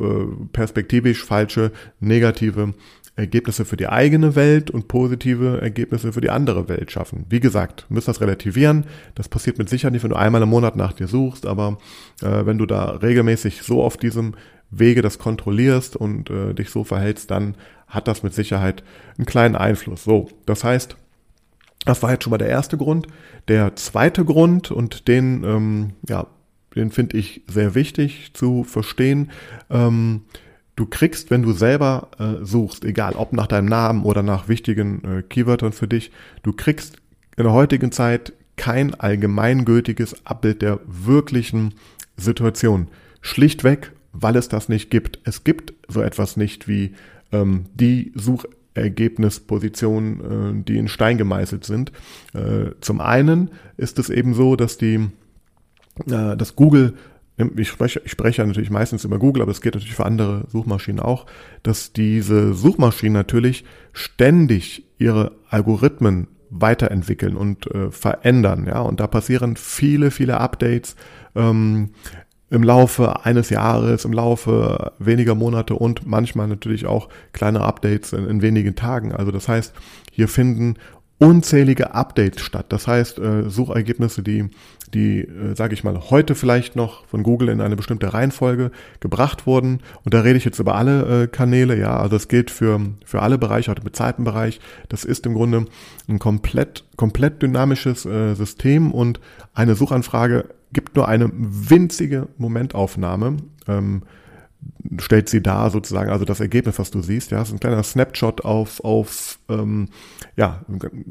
äh, 0.00 0.46
perspektivisch 0.52 1.24
falsche 1.24 1.72
negative 1.98 2.74
Ergebnisse 3.20 3.64
für 3.64 3.76
die 3.76 3.88
eigene 3.88 4.34
Welt 4.34 4.70
und 4.70 4.88
positive 4.88 5.60
Ergebnisse 5.60 6.12
für 6.12 6.20
die 6.20 6.30
andere 6.30 6.68
Welt 6.68 6.90
schaffen. 6.90 7.26
Wie 7.28 7.40
gesagt, 7.40 7.86
müsst 7.88 8.08
das 8.08 8.20
relativieren. 8.20 8.84
Das 9.14 9.28
passiert 9.28 9.58
mit 9.58 9.68
Sicherheit 9.68 9.92
nicht, 9.92 10.02
wenn 10.02 10.10
du 10.10 10.16
einmal 10.16 10.42
im 10.42 10.48
Monat 10.48 10.76
nach 10.76 10.92
dir 10.92 11.06
suchst, 11.06 11.46
aber 11.46 11.78
äh, 12.22 12.46
wenn 12.46 12.58
du 12.58 12.66
da 12.66 12.90
regelmäßig 12.96 13.62
so 13.62 13.82
auf 13.82 13.96
diesem 13.96 14.34
Wege 14.70 15.02
das 15.02 15.18
kontrollierst 15.18 15.96
und 15.96 16.30
äh, 16.30 16.54
dich 16.54 16.70
so 16.70 16.84
verhältst, 16.84 17.30
dann 17.30 17.56
hat 17.86 18.08
das 18.08 18.22
mit 18.22 18.34
Sicherheit 18.34 18.82
einen 19.18 19.26
kleinen 19.26 19.56
Einfluss. 19.56 20.04
So, 20.04 20.28
das 20.46 20.64
heißt, 20.64 20.96
das 21.84 22.02
war 22.02 22.12
jetzt 22.12 22.24
schon 22.24 22.30
mal 22.30 22.38
der 22.38 22.48
erste 22.48 22.76
Grund. 22.76 23.06
Der 23.48 23.74
zweite 23.76 24.24
Grund, 24.24 24.70
und 24.70 25.08
den, 25.08 25.44
ähm, 25.44 25.92
ja, 26.08 26.26
den 26.76 26.90
finde 26.90 27.16
ich 27.16 27.42
sehr 27.48 27.74
wichtig 27.74 28.32
zu 28.34 28.64
verstehen, 28.64 29.30
ähm, 29.70 30.22
du 30.76 30.86
kriegst, 30.86 31.30
wenn 31.30 31.42
du 31.42 31.52
selber 31.52 32.08
äh, 32.18 32.44
suchst, 32.44 32.84
egal 32.84 33.14
ob 33.14 33.32
nach 33.32 33.46
deinem 33.46 33.68
Namen 33.68 34.04
oder 34.04 34.22
nach 34.22 34.48
wichtigen 34.48 35.02
äh, 35.04 35.22
Keywörtern 35.22 35.72
für 35.72 35.88
dich, 35.88 36.10
du 36.42 36.52
kriegst 36.52 36.96
in 37.36 37.44
der 37.44 37.52
heutigen 37.52 37.92
Zeit 37.92 38.32
kein 38.56 38.94
allgemeingültiges 38.94 40.26
Abbild 40.26 40.62
der 40.62 40.80
wirklichen 40.86 41.74
Situation. 42.16 42.88
Schlichtweg, 43.20 43.92
weil 44.12 44.36
es 44.36 44.48
das 44.48 44.68
nicht 44.68 44.90
gibt. 44.90 45.20
Es 45.24 45.44
gibt 45.44 45.74
so 45.88 46.02
etwas 46.02 46.36
nicht 46.36 46.68
wie 46.68 46.94
ähm, 47.32 47.64
die 47.74 48.12
Suchergebnispositionen, 48.14 50.60
äh, 50.60 50.64
die 50.64 50.78
in 50.78 50.88
Stein 50.88 51.18
gemeißelt 51.18 51.64
sind. 51.64 51.92
Äh, 52.34 52.70
zum 52.80 53.00
einen 53.00 53.50
ist 53.76 53.98
es 53.98 54.10
eben 54.10 54.34
so, 54.34 54.54
dass 54.56 54.78
die, 54.78 55.08
äh, 56.06 56.36
dass 56.36 56.56
Google 56.56 56.94
ich 57.56 57.68
spreche, 57.68 58.02
ich 58.04 58.10
spreche 58.10 58.42
ja 58.42 58.46
natürlich 58.46 58.70
meistens 58.70 59.04
über 59.04 59.18
Google, 59.18 59.42
aber 59.42 59.50
es 59.50 59.60
geht 59.60 59.74
natürlich 59.74 59.94
für 59.94 60.06
andere 60.06 60.44
Suchmaschinen 60.48 61.00
auch, 61.00 61.26
dass 61.62 61.92
diese 61.92 62.54
Suchmaschinen 62.54 63.12
natürlich 63.12 63.64
ständig 63.92 64.84
ihre 64.98 65.32
Algorithmen 65.48 66.28
weiterentwickeln 66.50 67.36
und 67.36 67.66
äh, 67.68 67.90
verändern. 67.90 68.66
Ja, 68.66 68.80
und 68.80 69.00
da 69.00 69.06
passieren 69.06 69.56
viele, 69.56 70.10
viele 70.10 70.38
Updates 70.38 70.96
ähm, 71.34 71.90
im 72.50 72.64
Laufe 72.64 73.24
eines 73.24 73.50
Jahres, 73.50 74.04
im 74.04 74.12
Laufe 74.12 74.92
weniger 74.98 75.36
Monate 75.36 75.74
und 75.74 76.06
manchmal 76.06 76.48
natürlich 76.48 76.86
auch 76.86 77.08
kleine 77.32 77.60
Updates 77.60 78.12
in, 78.12 78.26
in 78.26 78.42
wenigen 78.42 78.74
Tagen. 78.74 79.12
Also 79.12 79.30
das 79.30 79.48
heißt, 79.48 79.72
hier 80.10 80.26
finden 80.26 80.74
unzählige 81.20 81.94
Updates 81.94 82.42
statt. 82.42 82.66
Das 82.70 82.88
heißt, 82.88 83.18
äh, 83.18 83.48
Suchergebnisse, 83.48 84.22
die, 84.22 84.48
die, 84.94 85.20
äh, 85.20 85.54
sage 85.54 85.74
ich 85.74 85.84
mal, 85.84 86.10
heute 86.10 86.34
vielleicht 86.34 86.76
noch 86.76 87.04
von 87.06 87.22
Google 87.22 87.50
in 87.50 87.60
eine 87.60 87.76
bestimmte 87.76 88.14
Reihenfolge 88.14 88.70
gebracht 89.00 89.46
wurden. 89.46 89.80
Und 90.02 90.14
da 90.14 90.22
rede 90.22 90.38
ich 90.38 90.46
jetzt 90.46 90.58
über 90.58 90.76
alle 90.76 91.24
äh, 91.24 91.26
Kanäle, 91.26 91.78
ja, 91.78 91.98
also 91.98 92.16
das 92.16 92.28
gilt 92.28 92.50
für, 92.50 92.80
für 93.04 93.20
alle 93.20 93.36
Bereiche, 93.36 93.70
heute 93.70 93.84
mit 93.84 93.94
Zeitenbereich. 93.94 94.60
Das 94.88 95.04
ist 95.04 95.26
im 95.26 95.34
Grunde 95.34 95.66
ein 96.08 96.18
komplett, 96.18 96.84
komplett 96.96 97.42
dynamisches 97.42 98.06
äh, 98.06 98.34
System 98.34 98.90
und 98.90 99.20
eine 99.52 99.74
Suchanfrage 99.74 100.46
gibt 100.72 100.96
nur 100.96 101.06
eine 101.06 101.30
winzige 101.34 102.28
Momentaufnahme. 102.38 103.36
Ähm, 103.68 104.02
stellt 104.98 105.28
sie 105.28 105.42
dar 105.42 105.70
sozusagen, 105.70 106.10
also 106.10 106.24
das 106.24 106.40
Ergebnis, 106.40 106.78
was 106.78 106.90
du 106.90 107.00
siehst, 107.00 107.30
ja, 107.30 107.42
ist 107.42 107.52
ein 107.52 107.60
kleiner 107.60 107.82
Snapshot 107.82 108.44
auf, 108.44 108.82
auf 108.84 109.38
ähm, 109.48 109.88
ja, 110.36 110.64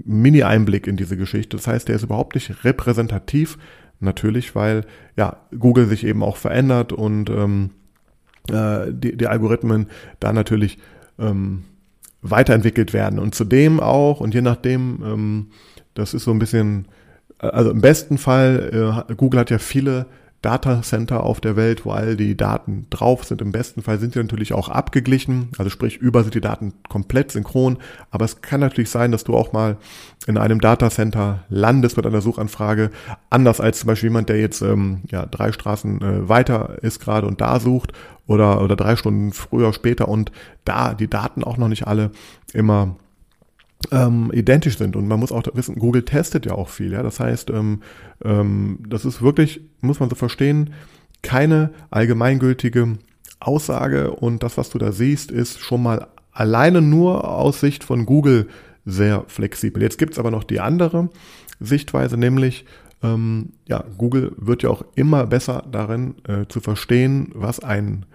Mini-Einblick 0.06 0.88
in 0.88 0.98
diese 0.98 1.18
Geschichte. 1.18 1.58
Das 1.58 1.68
heißt, 1.68 1.88
der 1.88 1.96
ist 1.96 2.04
überhaupt 2.04 2.36
nicht 2.36 2.64
repräsentativ, 2.64 3.58
natürlich, 4.00 4.56
weil 4.56 4.86
ja 5.18 5.38
Google 5.58 5.88
sich 5.88 6.06
eben 6.06 6.24
auch 6.24 6.38
verändert 6.38 6.94
und 6.94 7.30
ähm, 7.30 7.72
äh, 8.50 8.92
die, 8.92 9.16
die 9.18 9.28
Algorithmen 9.28 9.88
da 10.20 10.34
natürlich 10.34 10.78
ähm, 11.18 11.64
weiterentwickelt 12.22 12.94
werden. 12.94 13.20
Und 13.20 13.36
zudem 13.36 13.80
auch, 13.80 14.20
und 14.20 14.34
je 14.34 14.42
nachdem, 14.42 15.02
ähm, 15.04 15.48
das 15.94 16.14
ist 16.14 16.24
so 16.24 16.32
ein 16.32 16.40
bisschen, 16.40 16.88
äh, 17.40 17.48
also 17.48 17.72
im 17.72 17.82
besten 17.82 18.18
Fall, 18.18 19.06
äh, 19.10 19.14
Google 19.16 19.40
hat 19.40 19.50
ja 19.50 19.60
viele 19.60 20.06
Datacenter 20.42 21.24
auf 21.24 21.42
der 21.42 21.56
Welt, 21.58 21.86
wo 21.86 21.92
all 21.92 22.16
die 22.16 22.38
Daten 22.38 22.88
drauf 22.90 23.26
sind. 23.26 23.42
Im 23.42 23.52
besten 23.52 23.82
Fall 23.82 24.00
sind 24.00 24.14
sie 24.14 24.20
natürlich 24.20 24.54
auch 24.54 24.70
abgeglichen, 24.70 25.50
also 25.58 25.70
sprich, 25.70 25.98
über 25.98 26.24
sind 26.24 26.34
die 26.34 26.42
Daten 26.42 26.74
komplett 26.88 27.32
synchron. 27.32 27.78
Aber 28.10 28.24
es 28.24 28.42
kann 28.42 28.62
natürlich 28.62 28.90
sein, 28.90 29.12
dass 29.12 29.26
du 29.26 29.36
auch 29.36 29.52
mal 29.52 29.78
in 30.28 30.38
einem 30.38 30.62
Datacenter 30.62 31.44
landest 31.50 31.98
mit 31.98 32.06
einer 32.06 32.22
Suchanfrage, 32.22 32.92
anders 33.30 33.60
als 33.60 33.80
zum 33.80 33.88
Beispiel 33.88 34.10
jemand, 34.10 34.30
der 34.30 34.40
jetzt 34.40 34.62
ähm, 34.62 35.02
ja, 35.10 35.26
drei 35.26 35.52
Straßen 35.52 36.02
äh, 36.02 36.30
weiter 36.30 36.78
ist 36.82 37.00
gerade 37.00 37.28
und 37.28 37.42
da 37.42 37.60
sucht 37.60 37.92
oder, 38.28 38.62
oder 38.62 38.76
drei 38.76 38.96
Stunden 38.96 39.34
früher, 39.34 39.74
später 39.74 40.08
und 40.08 40.32
da 40.64 40.94
die 40.94 41.10
Daten 41.10 41.44
auch 41.44 41.58
noch 41.58 41.68
nicht 41.68 41.88
alle 41.88 42.12
immer 42.54 42.96
ähm, 43.92 44.32
identisch 44.34 44.78
sind. 44.78 44.96
Und 44.96 45.08
man 45.08 45.20
muss 45.20 45.32
auch 45.32 45.44
wissen, 45.54 45.76
Google 45.76 46.04
testet 46.04 46.46
ja 46.46 46.54
auch 46.54 46.70
viel. 46.70 46.92
Ja? 46.92 47.04
Das 47.04 47.20
heißt, 47.20 47.50
ähm, 47.50 47.82
ähm, 48.24 48.80
das 48.88 49.06
ist 49.06 49.22
wirklich, 49.22 49.62
muss 49.82 50.00
man 50.00 50.10
so 50.10 50.16
verstehen, 50.16 50.72
keine 51.22 51.72
allgemeingültige 51.90 52.98
Aussage. 53.40 54.12
Und 54.12 54.44
das, 54.44 54.58
was 54.58 54.70
du 54.70 54.78
da 54.78 54.92
siehst, 54.92 55.32
ist 55.32 55.60
schon 55.60 55.84
mal 55.84 56.08
alleine 56.32 56.82
nur 56.82 57.28
aus 57.28 57.60
Sicht 57.60 57.84
von 57.84 58.06
Google 58.06 58.48
sehr 58.86 59.24
flexibel. 59.28 59.82
Jetzt 59.82 59.98
gibt's 59.98 60.20
aber 60.20 60.32
noch 60.32 60.44
die 60.44 60.60
andere 60.60 61.10
Sichtweise, 61.60 62.18
nämlich 62.18 62.66
ähm, 63.04 63.54
ja, 63.68 63.84
Google 63.98 64.34
wird 64.38 64.64
ja 64.64 64.70
auch 64.70 64.84
immer 64.96 65.26
besser 65.26 65.64
darin 65.72 66.16
äh, 66.28 66.46
zu 66.48 66.60
verstehen, 66.60 67.32
was 67.34 67.60
ein 67.60 68.06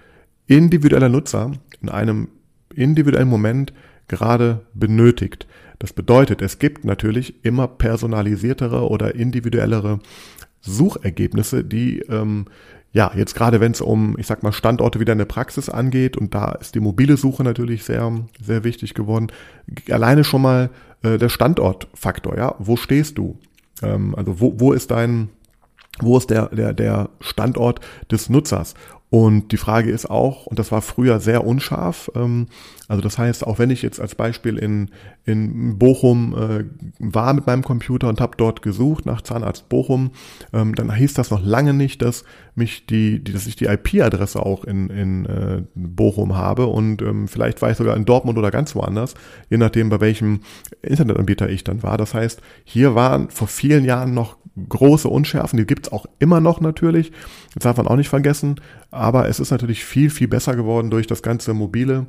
individueller 0.47 1.09
Nutzer 1.09 1.53
in 1.81 1.89
einem 1.89 2.29
individuellen 2.75 3.29
Moment 3.29 3.73
gerade 4.09 4.63
benötigt. 4.75 5.47
Das 5.79 5.93
bedeutet, 5.93 6.43
es 6.43 6.59
gibt 6.59 6.85
natürlich 6.85 7.45
immer 7.45 7.67
personalisiertere 7.69 8.89
oder 8.89 9.15
individuellere 9.15 9.99
Suchergebnisse, 10.61 11.65
die 11.65 12.01
ähm, 12.01 12.47
ja 12.93 13.13
jetzt 13.15 13.35
gerade 13.35 13.61
wenn 13.61 13.73
es 13.73 13.81
um, 13.81 14.17
ich 14.19 14.27
sag 14.27 14.43
mal, 14.43 14.53
Standorte 14.53 15.01
wieder 15.01 15.13
in 15.13 15.19
der 15.19 15.25
Praxis 15.25 15.69
angeht 15.69 16.17
und 16.17 16.35
da 16.35 16.53
ist 16.53 16.75
die 16.75 16.81
mobile 16.81 17.17
Suche 17.17 17.45
natürlich 17.45 17.85
sehr 17.85 18.13
sehr 18.41 18.65
wichtig 18.65 18.95
geworden. 18.95 19.29
Alleine 19.91 20.25
schon 20.25 20.43
mal 20.43 20.71
äh, 21.03 21.19
der 21.19 21.29
Standortfaktor, 21.29 22.37
ja, 22.37 22.55
wo 22.59 22.77
stehst 22.77 23.19
du? 23.19 23.39
Ähm, 23.83 24.15
also 24.15 24.41
wo 24.41 24.55
wo 24.59 24.73
ist 24.73 24.91
dein 24.91 25.29
wo 26.01 26.17
ist 26.19 26.31
der, 26.31 26.49
der, 26.49 26.73
der 26.73 27.11
Standort 27.21 27.81
des 28.11 28.29
Nutzers? 28.29 28.75
Und 29.11 29.53
die 29.53 29.57
Frage 29.59 29.93
ist 29.93 30.11
auch, 30.11 30.47
und 30.47 30.59
das 30.59 30.73
war 30.73 30.83
früher 30.83 31.21
sehr 31.21 31.47
unscharf, 31.47 32.11
ähm, 32.17 32.49
also 32.89 33.03
das 33.03 33.17
heißt, 33.19 33.47
auch 33.47 33.59
wenn 33.59 33.71
ich 33.71 33.83
jetzt 33.83 34.01
als 34.01 34.15
Beispiel 34.15 34.59
in, 34.59 34.91
in 35.25 35.79
Bochum 35.79 36.35
äh, 36.35 36.65
war 36.99 37.33
mit 37.33 37.47
meinem 37.47 37.63
Computer 37.63 38.09
und 38.09 38.21
habe 38.21 38.37
dort 38.37 38.63
gesucht 38.63 39.07
nach 39.07 39.23
Zahnarzt 39.23 39.69
Bochum, 39.69 40.11
ähm, 40.53 40.75
dann 40.75 40.95
hieß 40.95 41.15
das 41.15 41.31
noch 41.31 41.43
lange 41.43 41.73
nicht, 41.73 42.03
dass 42.03 42.25
mich 42.55 42.87
die, 42.87 43.25
die 43.25 43.33
dass 43.33 43.47
ich 43.47 43.57
die 43.57 43.67
IP-Adresse 43.67 44.45
auch 44.45 44.65
in, 44.65 44.91
in 44.91 45.27
äh, 45.27 45.63
Bochum 45.75 46.37
habe. 46.37 46.67
Und 46.67 47.01
ähm, 47.01 47.27
vielleicht 47.27 47.63
war 47.63 47.71
ich 47.71 47.79
sogar 47.79 47.97
in 47.97 48.05
Dortmund 48.05 48.39
oder 48.39 48.51
ganz 48.51 48.75
woanders, 48.75 49.15
je 49.49 49.57
nachdem 49.57 49.89
bei 49.89 50.01
welchem 50.01 50.41
Internetanbieter 50.83 51.49
ich 51.49 51.65
dann 51.65 51.83
war. 51.83 51.97
Das 51.97 52.13
heißt, 52.13 52.43
hier 52.65 52.95
waren 52.95 53.31
vor 53.31 53.49
vielen 53.49 53.85
Jahren 53.85 54.13
noch 54.13 54.37
große 54.69 55.09
Unschärfen, 55.09 55.57
die 55.57 55.67
gibt's 55.67 55.91
auch 55.91 56.07
immer 56.19 56.41
noch 56.41 56.61
natürlich, 56.61 57.11
das 57.55 57.65
darf 57.65 57.77
man 57.77 57.89
auch 57.89 57.97
nicht 57.97 58.09
vergessen, 58.09 58.61
aber 58.91 59.29
es 59.29 59.41
ist 59.41 59.51
natürlich 59.51 59.85
viel, 59.85 60.11
viel 60.11 60.29
besser 60.29 60.55
geworden 60.55 60.91
durch 60.91 61.09
das 61.09 61.23
ganze 61.23 61.55
mobile 61.55 62.07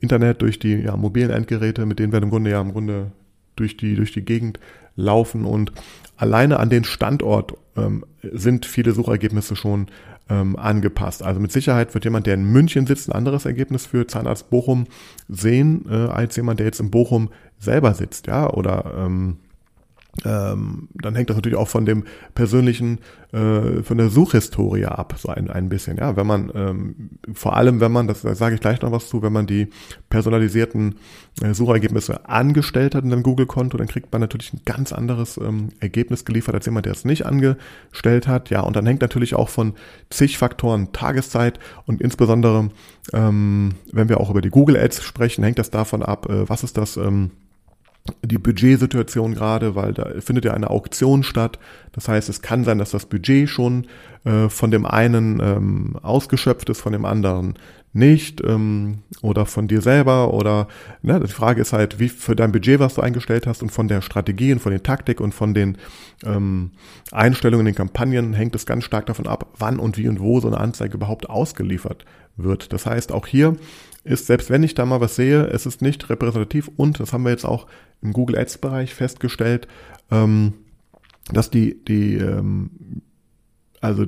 Internet, 0.00 0.15
durch 0.18 0.58
die 0.58 0.74
ja, 0.74 0.96
mobilen 0.96 1.30
Endgeräte, 1.30 1.86
mit 1.86 1.98
denen 1.98 2.12
wir 2.12 2.22
im 2.22 2.30
Grunde 2.30 2.50
ja 2.50 2.60
im 2.60 2.72
Grunde 2.72 3.12
durch 3.56 3.76
die, 3.76 3.94
durch 3.94 4.12
die 4.12 4.24
Gegend 4.24 4.60
laufen 4.96 5.44
und 5.44 5.72
alleine 6.16 6.58
an 6.58 6.70
den 6.70 6.84
Standort 6.84 7.54
ähm, 7.76 8.04
sind 8.22 8.66
viele 8.66 8.92
Suchergebnisse 8.92 9.56
schon 9.56 9.86
ähm, 10.28 10.56
angepasst. 10.56 11.22
Also 11.22 11.40
mit 11.40 11.52
Sicherheit 11.52 11.94
wird 11.94 12.04
jemand, 12.04 12.26
der 12.26 12.34
in 12.34 12.44
München 12.44 12.86
sitzt, 12.86 13.08
ein 13.08 13.12
anderes 13.12 13.44
Ergebnis 13.44 13.86
für 13.86 14.06
Zahnarzt 14.06 14.50
Bochum 14.50 14.86
sehen, 15.28 15.86
äh, 15.88 15.94
als 15.94 16.36
jemand, 16.36 16.60
der 16.60 16.66
jetzt 16.66 16.80
in 16.80 16.90
Bochum 16.90 17.30
selber 17.58 17.94
sitzt, 17.94 18.26
ja, 18.26 18.50
oder 18.50 18.94
ähm, 18.98 19.38
ähm, 20.24 20.88
dann 20.94 21.14
hängt 21.14 21.30
das 21.30 21.36
natürlich 21.36 21.58
auch 21.58 21.68
von 21.68 21.84
dem 21.84 22.04
persönlichen, 22.34 23.00
äh, 23.32 23.82
von 23.82 23.98
der 23.98 24.08
Suchhistorie 24.08 24.86
ab, 24.86 25.14
so 25.18 25.28
ein, 25.28 25.50
ein 25.50 25.68
bisschen. 25.68 25.98
Ja, 25.98 26.16
wenn 26.16 26.26
man, 26.26 26.50
ähm, 26.54 27.10
vor 27.34 27.56
allem 27.56 27.80
wenn 27.80 27.92
man, 27.92 28.06
das 28.06 28.22
da 28.22 28.34
sage 28.34 28.54
ich 28.54 28.60
gleich 28.60 28.80
noch 28.82 28.92
was 28.92 29.08
zu, 29.08 29.22
wenn 29.22 29.32
man 29.32 29.46
die 29.46 29.68
personalisierten 30.08 30.96
äh, 31.42 31.52
Suchergebnisse 31.52 32.28
angestellt 32.28 32.94
hat 32.94 33.04
in 33.04 33.12
einem 33.12 33.22
Google-Konto, 33.22 33.76
dann 33.76 33.88
kriegt 33.88 34.12
man 34.12 34.20
natürlich 34.20 34.52
ein 34.52 34.62
ganz 34.64 34.92
anderes 34.92 35.36
ähm, 35.38 35.68
Ergebnis 35.80 36.24
geliefert 36.24 36.54
als 36.54 36.66
jemand, 36.66 36.86
der 36.86 36.92
es 36.92 37.04
nicht 37.04 37.26
angestellt 37.26 38.26
hat. 38.26 38.50
Ja, 38.50 38.60
und 38.60 38.76
dann 38.76 38.86
hängt 38.86 39.02
natürlich 39.02 39.34
auch 39.34 39.48
von 39.48 39.74
zig 40.10 40.38
Faktoren 40.38 40.92
Tageszeit 40.92 41.58
und 41.84 42.00
insbesondere, 42.00 42.70
ähm, 43.12 43.74
wenn 43.92 44.08
wir 44.08 44.20
auch 44.20 44.30
über 44.30 44.40
die 44.40 44.50
Google 44.50 44.76
Ads 44.76 45.02
sprechen, 45.02 45.44
hängt 45.44 45.58
das 45.58 45.70
davon 45.70 46.02
ab, 46.02 46.28
äh, 46.30 46.48
was 46.48 46.64
ist 46.64 46.78
das, 46.78 46.96
ähm, 46.96 47.32
die 48.22 48.38
Budgetsituation 48.38 49.34
gerade, 49.34 49.74
weil 49.74 49.92
da 49.92 50.20
findet 50.20 50.44
ja 50.44 50.54
eine 50.54 50.70
Auktion 50.70 51.22
statt. 51.22 51.58
Das 51.92 52.08
heißt, 52.08 52.28
es 52.28 52.42
kann 52.42 52.64
sein, 52.64 52.78
dass 52.78 52.90
das 52.90 53.06
Budget 53.06 53.48
schon 53.48 53.86
äh, 54.24 54.48
von 54.48 54.70
dem 54.70 54.86
einen 54.86 55.40
ähm, 55.40 55.96
ausgeschöpft 56.02 56.68
ist, 56.68 56.80
von 56.80 56.92
dem 56.92 57.04
anderen 57.04 57.54
nicht 57.96 58.42
ähm, 58.44 58.98
oder 59.22 59.46
von 59.46 59.68
dir 59.68 59.80
selber 59.80 60.34
oder 60.34 60.68
ne, 61.02 61.18
die 61.18 61.32
Frage 61.32 61.62
ist 61.62 61.72
halt, 61.72 61.98
wie 61.98 62.10
für 62.10 62.36
dein 62.36 62.52
Budget, 62.52 62.78
was 62.78 62.94
du 62.94 63.00
eingestellt 63.00 63.46
hast 63.46 63.62
und 63.62 63.70
von 63.70 63.88
der 63.88 64.02
Strategie 64.02 64.52
und 64.52 64.58
von 64.58 64.72
den 64.72 64.82
Taktik 64.82 65.20
und 65.20 65.32
von 65.32 65.54
den 65.54 65.78
ähm, 66.24 66.72
Einstellungen 67.10 67.66
in 67.66 67.72
den 67.72 67.76
Kampagnen 67.76 68.34
hängt 68.34 68.54
es 68.54 68.66
ganz 68.66 68.84
stark 68.84 69.06
davon 69.06 69.26
ab, 69.26 69.46
wann 69.58 69.78
und 69.78 69.96
wie 69.96 70.08
und 70.08 70.20
wo 70.20 70.40
so 70.40 70.48
eine 70.48 70.58
Anzeige 70.58 70.94
überhaupt 70.94 71.30
ausgeliefert 71.30 72.04
wird. 72.36 72.72
Das 72.72 72.86
heißt, 72.86 73.12
auch 73.12 73.26
hier 73.26 73.56
ist, 74.04 74.26
selbst 74.26 74.50
wenn 74.50 74.62
ich 74.62 74.74
da 74.74 74.86
mal 74.86 75.00
was 75.00 75.16
sehe, 75.16 75.46
es 75.46 75.66
ist 75.66 75.82
nicht 75.82 76.08
repräsentativ 76.08 76.70
und 76.76 77.00
das 77.00 77.12
haben 77.12 77.24
wir 77.24 77.30
jetzt 77.30 77.44
auch 77.44 77.66
im 78.02 78.12
Google 78.12 78.38
Ads 78.38 78.58
Bereich 78.58 78.94
festgestellt, 78.94 79.66
ähm, 80.10 80.54
dass 81.32 81.50
die, 81.50 81.82
die, 81.84 82.16
ähm, 82.16 82.70
also 83.80 84.06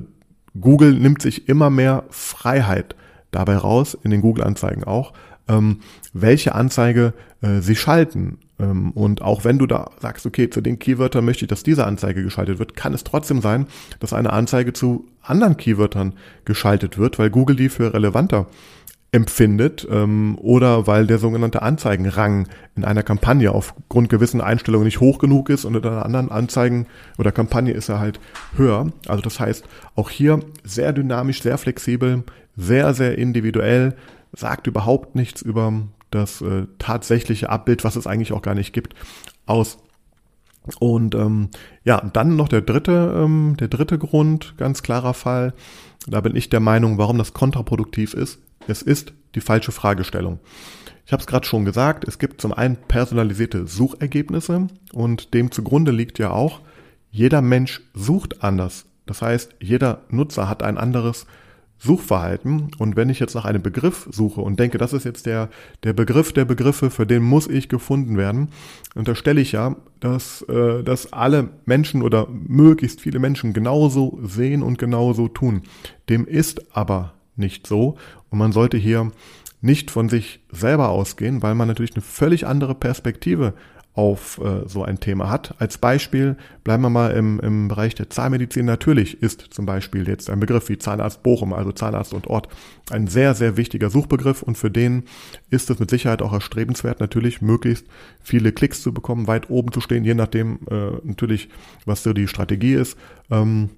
Google 0.59 0.93
nimmt 0.93 1.21
sich 1.21 1.49
immer 1.49 1.69
mehr 1.69 2.05
Freiheit 2.09 2.95
dabei 3.31 3.57
raus, 3.57 3.97
in 4.03 4.11
den 4.11 4.21
Google-Anzeigen 4.21 4.83
auch, 4.83 5.13
ähm, 5.47 5.79
welche 6.13 6.55
Anzeige 6.55 7.13
äh, 7.41 7.59
sie 7.59 7.75
schalten. 7.75 8.39
Ähm, 8.59 8.91
und 8.91 9.21
auch 9.21 9.43
wenn 9.43 9.57
du 9.57 9.65
da 9.65 9.91
sagst, 9.99 10.25
okay, 10.25 10.49
zu 10.49 10.61
den 10.61 10.79
Keywörtern 10.79 11.25
möchte 11.25 11.45
ich, 11.45 11.49
dass 11.49 11.63
diese 11.63 11.85
Anzeige 11.85 12.23
geschaltet 12.23 12.59
wird, 12.59 12.75
kann 12.75 12.93
es 12.93 13.03
trotzdem 13.03 13.41
sein, 13.41 13.67
dass 13.99 14.13
eine 14.13 14.33
Anzeige 14.33 14.73
zu 14.73 15.07
anderen 15.21 15.57
Keywörtern 15.57 16.13
geschaltet 16.45 16.97
wird, 16.97 17.19
weil 17.19 17.29
Google 17.29 17.55
die 17.55 17.69
für 17.69 17.93
relevanter 17.93 18.47
empfindet 19.11 19.87
ähm, 19.89 20.37
oder 20.39 20.85
weil 20.85 21.07
der 21.07 21.17
sogenannte 21.17 21.63
Anzeigenrang 21.63 22.47
in 22.75 22.85
einer 22.85 23.01
Kampagne 23.01 23.51
aufgrund 23.51 24.09
gewissen 24.09 24.39
Einstellungen 24.39 24.85
nicht 24.85 24.99
hoch 24.99 25.17
genug 25.17 25.49
ist 25.49 25.65
und 25.65 25.75
in 25.75 25.83
einer 25.83 26.05
anderen 26.05 26.29
Anzeigen 26.29 26.85
oder 27.17 27.31
Kampagne 27.31 27.73
ist 27.73 27.89
er 27.89 27.99
halt 27.99 28.19
höher. 28.55 28.91
Also 29.07 29.23
das 29.23 29.39
heißt, 29.39 29.65
auch 29.95 30.11
hier 30.11 30.41
sehr 30.63 30.93
dynamisch, 30.93 31.41
sehr 31.41 31.57
flexibel, 31.57 32.23
sehr, 32.55 32.93
sehr 32.93 33.17
individuell, 33.17 33.95
sagt 34.31 34.67
überhaupt 34.67 35.15
nichts 35.15 35.41
über 35.41 35.73
das 36.11 36.41
äh, 36.41 36.67
tatsächliche 36.77 37.49
Abbild, 37.49 37.83
was 37.83 37.95
es 37.95 38.07
eigentlich 38.07 38.33
auch 38.33 38.41
gar 38.41 38.55
nicht 38.55 38.73
gibt, 38.73 38.95
aus. 39.45 39.77
Und 40.79 41.15
ähm, 41.15 41.49
ja, 41.83 42.01
dann 42.01 42.35
noch 42.35 42.47
der 42.47 42.61
dritte, 42.61 43.13
ähm, 43.15 43.55
der 43.59 43.67
dritte 43.67 43.97
Grund, 43.97 44.55
ganz 44.57 44.83
klarer 44.83 45.13
Fall. 45.13 45.53
Da 46.07 46.21
bin 46.21 46.35
ich 46.35 46.49
der 46.49 46.59
Meinung, 46.59 46.97
warum 46.97 47.17
das 47.17 47.33
kontraproduktiv 47.33 48.13
ist. 48.13 48.39
Es 48.67 48.81
ist 48.81 49.13
die 49.35 49.41
falsche 49.41 49.71
Fragestellung. 49.71 50.39
Ich 51.05 51.11
habe 51.11 51.21
es 51.21 51.27
gerade 51.27 51.47
schon 51.47 51.65
gesagt, 51.65 52.07
es 52.07 52.19
gibt 52.19 52.39
zum 52.39 52.53
einen 52.53 52.75
personalisierte 52.75 53.65
Suchergebnisse 53.65 54.67
und 54.93 55.33
dem 55.33 55.51
zugrunde 55.51 55.91
liegt 55.91 56.19
ja 56.19 56.31
auch, 56.31 56.61
jeder 57.09 57.41
Mensch 57.41 57.81
sucht 57.95 58.43
anders. 58.43 58.85
Das 59.07 59.23
heißt, 59.23 59.55
jeder 59.59 60.03
Nutzer 60.09 60.47
hat 60.47 60.61
ein 60.61 60.77
anderes 60.77 61.25
Suchverhalten. 61.79 62.71
Und 62.77 62.95
wenn 62.95 63.09
ich 63.09 63.19
jetzt 63.19 63.33
nach 63.35 63.45
einem 63.45 63.61
Begriff 63.61 64.07
suche 64.11 64.41
und 64.41 64.59
denke, 64.59 64.77
das 64.77 64.93
ist 64.93 65.05
jetzt 65.05 65.25
der, 65.25 65.49
der 65.83 65.93
Begriff 65.93 66.33
der 66.33 66.45
Begriffe, 66.45 66.89
für 66.89 67.05
den 67.05 67.23
muss 67.23 67.47
ich 67.47 67.69
gefunden 67.69 68.17
werden, 68.17 68.49
unterstelle 68.95 69.41
ich 69.41 69.53
ja, 69.53 69.75
dass, 69.99 70.41
äh, 70.43 70.83
dass 70.83 71.13
alle 71.13 71.49
Menschen 71.65 72.01
oder 72.01 72.27
möglichst 72.29 73.01
viele 73.01 73.19
Menschen 73.19 73.53
genauso 73.53 74.19
sehen 74.21 74.61
und 74.61 74.77
genauso 74.77 75.27
tun. 75.29 75.63
Dem 76.09 76.25
ist 76.25 76.75
aber 76.75 77.13
nicht 77.37 77.65
so. 77.65 77.97
Und 78.29 78.37
man 78.37 78.51
sollte 78.51 78.77
hier 78.77 79.11
nicht 79.61 79.91
von 79.91 80.09
sich 80.09 80.41
selber 80.51 80.89
ausgehen, 80.89 81.41
weil 81.41 81.55
man 81.55 81.67
natürlich 81.67 81.95
eine 81.95 82.01
völlig 82.01 82.45
andere 82.45 82.75
Perspektive 82.75 83.53
auf 83.99 84.39
äh, 84.41 84.65
so 84.65 84.81
ein 84.81 85.01
Thema 85.01 85.29
hat. 85.29 85.55
Als 85.59 85.77
Beispiel 85.77 86.37
bleiben 86.63 86.83
wir 86.83 86.89
mal 86.89 87.11
im, 87.11 87.37
im 87.41 87.67
Bereich 87.67 87.95
der 87.95 88.09
Zahnmedizin. 88.09 88.65
Natürlich 88.65 89.21
ist 89.21 89.41
zum 89.49 89.65
Beispiel 89.65 90.07
jetzt 90.07 90.29
ein 90.29 90.39
Begriff 90.39 90.69
wie 90.69 90.77
Zahnarzt 90.77 91.21
Bochum, 91.21 91.51
also 91.51 91.73
Zahnarzt 91.73 92.13
und 92.13 92.27
Ort, 92.27 92.47
ein 92.91 93.07
sehr, 93.07 93.35
sehr 93.35 93.57
wichtiger 93.57 93.89
Suchbegriff 93.89 94.41
und 94.41 94.57
für 94.57 94.71
den 94.71 95.03
ist 95.49 95.69
es 95.69 95.79
mit 95.79 95.89
Sicherheit 95.89 96.21
auch 96.21 96.31
erstrebenswert, 96.31 97.01
natürlich 97.01 97.41
möglichst 97.41 97.87
viele 98.21 98.53
Klicks 98.53 98.81
zu 98.81 98.93
bekommen, 98.93 99.27
weit 99.27 99.49
oben 99.49 99.73
zu 99.73 99.81
stehen, 99.81 100.05
je 100.05 100.13
nachdem 100.13 100.59
äh, 100.71 100.91
natürlich, 101.03 101.49
was 101.85 102.01
so 102.01 102.13
die 102.13 102.29
Strategie 102.29 102.75
ist. 102.75 102.97
Ähm, 103.29 103.69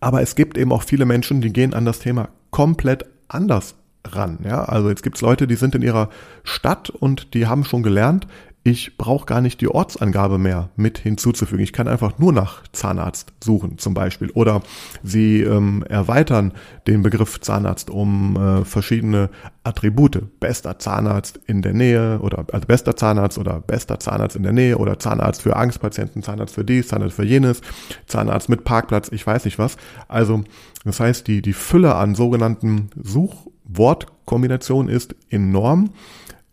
aber 0.00 0.22
es 0.22 0.36
gibt 0.36 0.56
eben 0.56 0.72
auch 0.72 0.84
viele 0.84 1.04
Menschen, 1.04 1.42
die 1.42 1.52
gehen 1.52 1.74
an 1.74 1.84
das 1.84 1.98
Thema 1.98 2.30
komplett 2.50 3.04
anders 3.28 3.74
ran. 4.06 4.38
Ja, 4.42 4.64
also 4.64 4.88
jetzt 4.88 5.02
gibt's 5.02 5.20
Leute, 5.20 5.46
die 5.46 5.56
sind 5.56 5.74
in 5.74 5.82
ihrer 5.82 6.08
Stadt 6.44 6.88
und 6.88 7.34
die 7.34 7.46
haben 7.46 7.64
schon 7.64 7.82
gelernt, 7.82 8.26
ich 8.66 8.96
brauche 8.96 9.26
gar 9.26 9.42
nicht 9.42 9.60
die 9.60 9.68
Ortsangabe 9.68 10.38
mehr 10.38 10.70
mit 10.74 10.96
hinzuzufügen. 10.96 11.62
Ich 11.62 11.74
kann 11.74 11.86
einfach 11.86 12.18
nur 12.18 12.32
nach 12.32 12.62
Zahnarzt 12.72 13.34
suchen 13.44 13.76
zum 13.76 13.92
Beispiel. 13.92 14.30
Oder 14.30 14.62
sie 15.02 15.42
ähm, 15.42 15.84
erweitern 15.86 16.52
den 16.86 17.02
Begriff 17.02 17.42
Zahnarzt 17.42 17.90
um 17.90 18.36
äh, 18.36 18.64
verschiedene 18.64 19.28
Attribute. 19.64 20.40
Bester 20.40 20.78
Zahnarzt 20.78 21.40
in 21.46 21.60
der 21.60 21.74
Nähe 21.74 22.20
oder 22.20 22.46
also 22.52 22.66
bester 22.66 22.96
Zahnarzt 22.96 23.36
oder 23.36 23.60
bester 23.60 24.00
Zahnarzt 24.00 24.34
in 24.34 24.42
der 24.42 24.52
Nähe 24.52 24.78
oder 24.78 24.98
Zahnarzt 24.98 25.42
für 25.42 25.56
Angstpatienten, 25.56 26.22
Zahnarzt 26.22 26.54
für 26.54 26.64
dies, 26.64 26.88
Zahnarzt 26.88 27.16
für 27.16 27.24
jenes, 27.24 27.60
Zahnarzt 28.06 28.48
mit 28.48 28.64
Parkplatz, 28.64 29.10
ich 29.12 29.26
weiß 29.26 29.44
nicht 29.44 29.58
was. 29.58 29.76
Also 30.08 30.42
das 30.86 31.00
heißt, 31.00 31.26
die, 31.26 31.42
die 31.42 31.52
Fülle 31.52 31.96
an 31.96 32.14
sogenannten 32.14 32.88
Suchwortkombinationen 32.96 34.90
ist 34.90 35.14
enorm. 35.28 35.90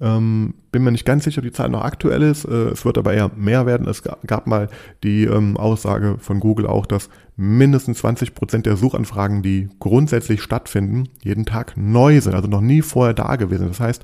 Ähm, 0.02 0.56
bin 0.72 0.84
mir 0.84 0.92
nicht 0.92 1.06
ganz 1.06 1.26
sicher, 1.26 1.40
ob 1.40 1.44
die 1.44 1.52
Zahl 1.52 1.70
noch 1.70 1.84
aktuell 1.84 2.24
ist. 2.24 2.46
Äh, 2.46 2.70
es 2.70 2.86
wird 2.86 2.98
aber 2.98 3.14
eher 3.14 3.30
mehr 3.36 3.68
werden. 3.68 3.88
Es 3.88 4.02
gab 4.02 4.48
mal 4.48 4.68
die 5.04 5.26
ähm, 5.26 5.58
Aussage 5.58 6.18
von 6.20 6.40
Google 6.40 6.66
auch, 6.66 6.88
dass 6.88 7.10
mindestens 7.38 8.00
20 8.00 8.34
Prozent 8.34 8.66
der 8.66 8.78
Suchanfragen, 8.78 9.44
die 9.44 9.70
grundsätzlich 9.80 10.42
stattfinden, 10.42 11.10
jeden 11.22 11.46
Tag 11.46 11.78
neu 11.78 12.20
sind, 12.20 12.34
also 12.34 12.48
noch 12.48 12.62
nie 12.62 12.82
vorher 12.82 13.14
da 13.14 13.36
gewesen. 13.36 13.68
Das 13.68 13.80
heißt, 13.80 14.04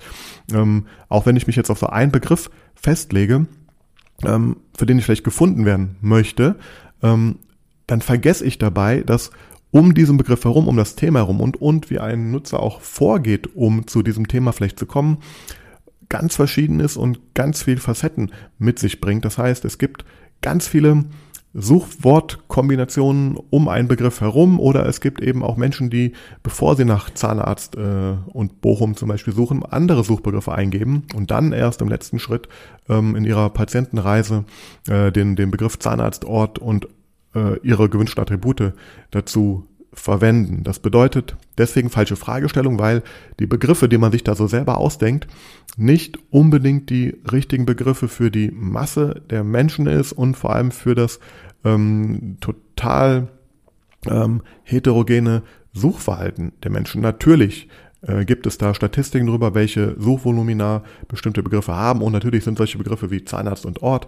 ähm, 0.54 0.86
auch 1.10 1.26
wenn 1.26 1.36
ich 1.36 1.48
mich 1.48 1.56
jetzt 1.56 1.72
auf 1.72 1.80
so 1.80 1.88
einen 1.88 2.12
Begriff 2.12 2.52
festlege, 2.76 3.48
ähm, 4.24 4.58
für 4.78 4.86
den 4.86 5.00
ich 5.00 5.06
vielleicht 5.06 5.24
gefunden 5.24 5.66
werden 5.66 5.96
möchte, 6.02 6.58
ähm, 7.02 7.40
dann 7.88 8.02
vergesse 8.02 8.46
ich 8.46 8.60
dabei, 8.60 9.02
dass 9.02 9.32
um 9.72 9.94
diesen 9.94 10.18
Begriff 10.18 10.44
herum, 10.44 10.68
um 10.68 10.78
das 10.78 10.96
Thema 10.96 11.20
herum 11.20 11.42
und, 11.42 11.60
und 11.60 11.90
wie 11.90 12.00
ein 12.00 12.32
Nutzer 12.32 12.60
auch 12.60 12.82
vorgeht, 12.82 13.56
um 13.56 13.88
zu 13.88 14.04
diesem 14.04 14.28
Thema 14.28 14.52
vielleicht 14.52 14.80
zu 14.80 14.86
kommen, 14.86 15.18
ganz 16.10 16.36
verschieden 16.36 16.80
ist 16.80 16.98
und 16.98 17.34
ganz 17.34 17.64
viel 17.64 17.78
Facetten 17.78 18.32
mit 18.58 18.80
sich 18.80 19.02
bringt. 19.02 19.26
Das 19.26 19.38
heißt, 19.38 19.66
es 19.66 19.78
gibt 19.78 20.06
ganz 20.42 20.68
viele 20.68 21.06
Suchwortkombinationen 21.54 23.38
um 23.50 23.68
einen 23.68 23.88
Begriff 23.88 24.22
herum 24.22 24.60
oder 24.60 24.86
es 24.86 25.02
gibt 25.02 25.22
eben 25.22 25.44
auch 25.44 25.58
Menschen, 25.58 25.90
die, 25.90 26.14
bevor 26.44 26.76
sie 26.76 26.86
nach 26.86 27.10
Zahnarzt 27.10 27.76
äh, 27.76 28.14
und 28.28 28.62
Bochum 28.62 28.96
zum 28.96 29.10
Beispiel 29.10 29.34
suchen, 29.34 29.64
andere 29.64 30.04
Suchbegriffe 30.04 30.52
eingeben 30.52 31.04
und 31.16 31.32
dann 31.32 31.54
erst 31.54 31.82
im 31.82 31.88
letzten 31.88 32.20
Schritt 32.20 32.48
ähm, 32.90 33.16
in 33.16 33.26
ihrer 33.26 33.50
Patientenreise 33.50 34.46
äh, 34.88 35.12
den, 35.12 35.36
den 35.36 35.50
Begriff 35.50 35.80
Zahnarztort 35.80 36.60
und 36.60 36.88
äh, 37.34 37.58
ihre 37.64 37.90
gewünschten 37.90 38.22
Attribute 38.22 38.74
dazu 39.10 39.66
verwenden. 39.98 40.64
Das 40.64 40.80
bedeutet 40.80 41.36
deswegen 41.58 41.90
falsche 41.90 42.16
Fragestellung, 42.16 42.80
weil 42.80 43.04
die 43.40 43.48
Begriffe, 43.48 43.90
die 43.90 43.98
man 43.98 44.12
sich 44.12 44.24
da 44.24 44.36
so 44.36 44.48
selber 44.48 44.78
ausdenkt, 44.78 45.28
nicht 45.76 46.18
unbedingt 46.30 46.90
die 46.90 47.16
richtigen 47.32 47.66
Begriffe 47.66 48.08
für 48.08 48.32
die 48.32 48.52
Masse 48.52 49.22
der 49.30 49.44
Menschen 49.44 49.88
ist 49.88 50.14
und 50.14 50.36
vor 50.36 50.54
allem 50.54 50.72
für 50.72 50.96
das 50.96 51.20
ähm, 51.66 52.38
total 52.40 53.28
ähm, 54.08 54.42
heterogene 54.64 55.44
Suchverhalten 55.74 56.54
der 56.64 56.72
Menschen. 56.72 57.02
Natürlich 57.02 57.68
äh, 58.02 58.26
gibt 58.26 58.48
es 58.48 58.58
da 58.58 58.74
Statistiken 58.74 59.28
darüber, 59.28 59.56
welche 59.56 60.00
Suchvolumina 60.00 60.84
bestimmte 61.08 61.44
Begriffe 61.44 61.76
haben 61.76 62.02
und 62.02 62.14
natürlich 62.14 62.44
sind 62.44 62.58
solche 62.58 62.78
Begriffe 62.78 63.12
wie 63.12 63.26
Zahnarzt 63.26 63.66
und 63.66 63.82
Ort 63.82 64.08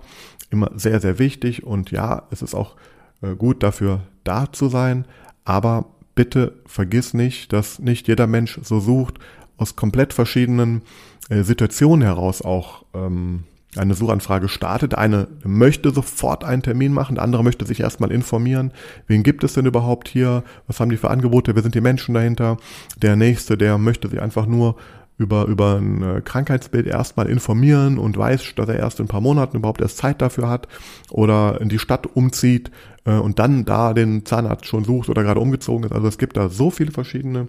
immer 0.49 0.71
sehr, 0.75 0.99
sehr 0.99 1.19
wichtig 1.19 1.63
und 1.63 1.91
ja, 1.91 2.27
es 2.31 2.41
ist 2.41 2.55
auch 2.55 2.75
äh, 3.21 3.35
gut 3.35 3.63
dafür 3.63 4.01
da 4.23 4.51
zu 4.51 4.69
sein, 4.69 5.05
aber 5.49 5.85
bitte 6.13 6.53
vergiss 6.67 7.15
nicht, 7.15 7.51
dass 7.53 7.79
nicht 7.79 8.07
jeder 8.07 8.27
Mensch 8.27 8.59
so 8.61 8.79
sucht, 8.79 9.17
aus 9.57 9.75
komplett 9.75 10.13
verschiedenen 10.13 10.83
äh, 11.29 11.41
Situationen 11.41 12.03
heraus 12.03 12.43
auch 12.43 12.85
ähm, 12.93 13.45
eine 13.75 13.95
Suchanfrage 13.95 14.47
startet. 14.47 14.93
Eine 14.93 15.27
möchte 15.43 15.89
sofort 15.89 16.43
einen 16.43 16.61
Termin 16.61 16.93
machen, 16.93 17.15
der 17.15 17.23
andere 17.23 17.43
möchte 17.43 17.65
sich 17.65 17.79
erstmal 17.79 18.11
informieren. 18.11 18.71
Wen 19.07 19.23
gibt 19.23 19.43
es 19.43 19.53
denn 19.53 19.65
überhaupt 19.65 20.07
hier? 20.07 20.43
Was 20.67 20.79
haben 20.79 20.91
die 20.91 20.97
für 20.97 21.09
Angebote? 21.09 21.55
Wer 21.55 21.63
sind 21.63 21.73
die 21.73 21.81
Menschen 21.81 22.13
dahinter? 22.13 22.57
Der 23.01 23.15
nächste, 23.15 23.57
der 23.57 23.79
möchte 23.79 24.07
sich 24.07 24.21
einfach 24.21 24.45
nur 24.45 24.75
über, 25.19 25.45
über 25.45 25.75
ein 25.75 26.01
äh, 26.01 26.21
Krankheitsbild 26.21 26.87
erstmal 26.87 27.27
informieren 27.27 27.99
und 27.99 28.17
weiß, 28.17 28.55
dass 28.55 28.69
er 28.69 28.77
erst 28.77 28.99
in 28.99 29.05
ein 29.05 29.09
paar 29.09 29.21
Monaten 29.21 29.57
überhaupt 29.57 29.81
erst 29.81 29.97
Zeit 29.97 30.21
dafür 30.21 30.49
hat 30.49 30.67
oder 31.11 31.59
in 31.61 31.69
die 31.69 31.77
Stadt 31.77 32.07
umzieht 32.07 32.71
äh, 33.05 33.11
und 33.11 33.37
dann 33.37 33.65
da 33.65 33.93
den 33.93 34.25
Zahnarzt 34.25 34.65
schon 34.65 34.85
sucht 34.85 35.09
oder 35.09 35.23
gerade 35.23 35.41
umgezogen 35.41 35.83
ist. 35.83 35.91
Also 35.91 36.07
es 36.07 36.17
gibt 36.17 36.37
da 36.37 36.47
so 36.47 36.71
viele 36.71 36.91
verschiedene 36.91 37.47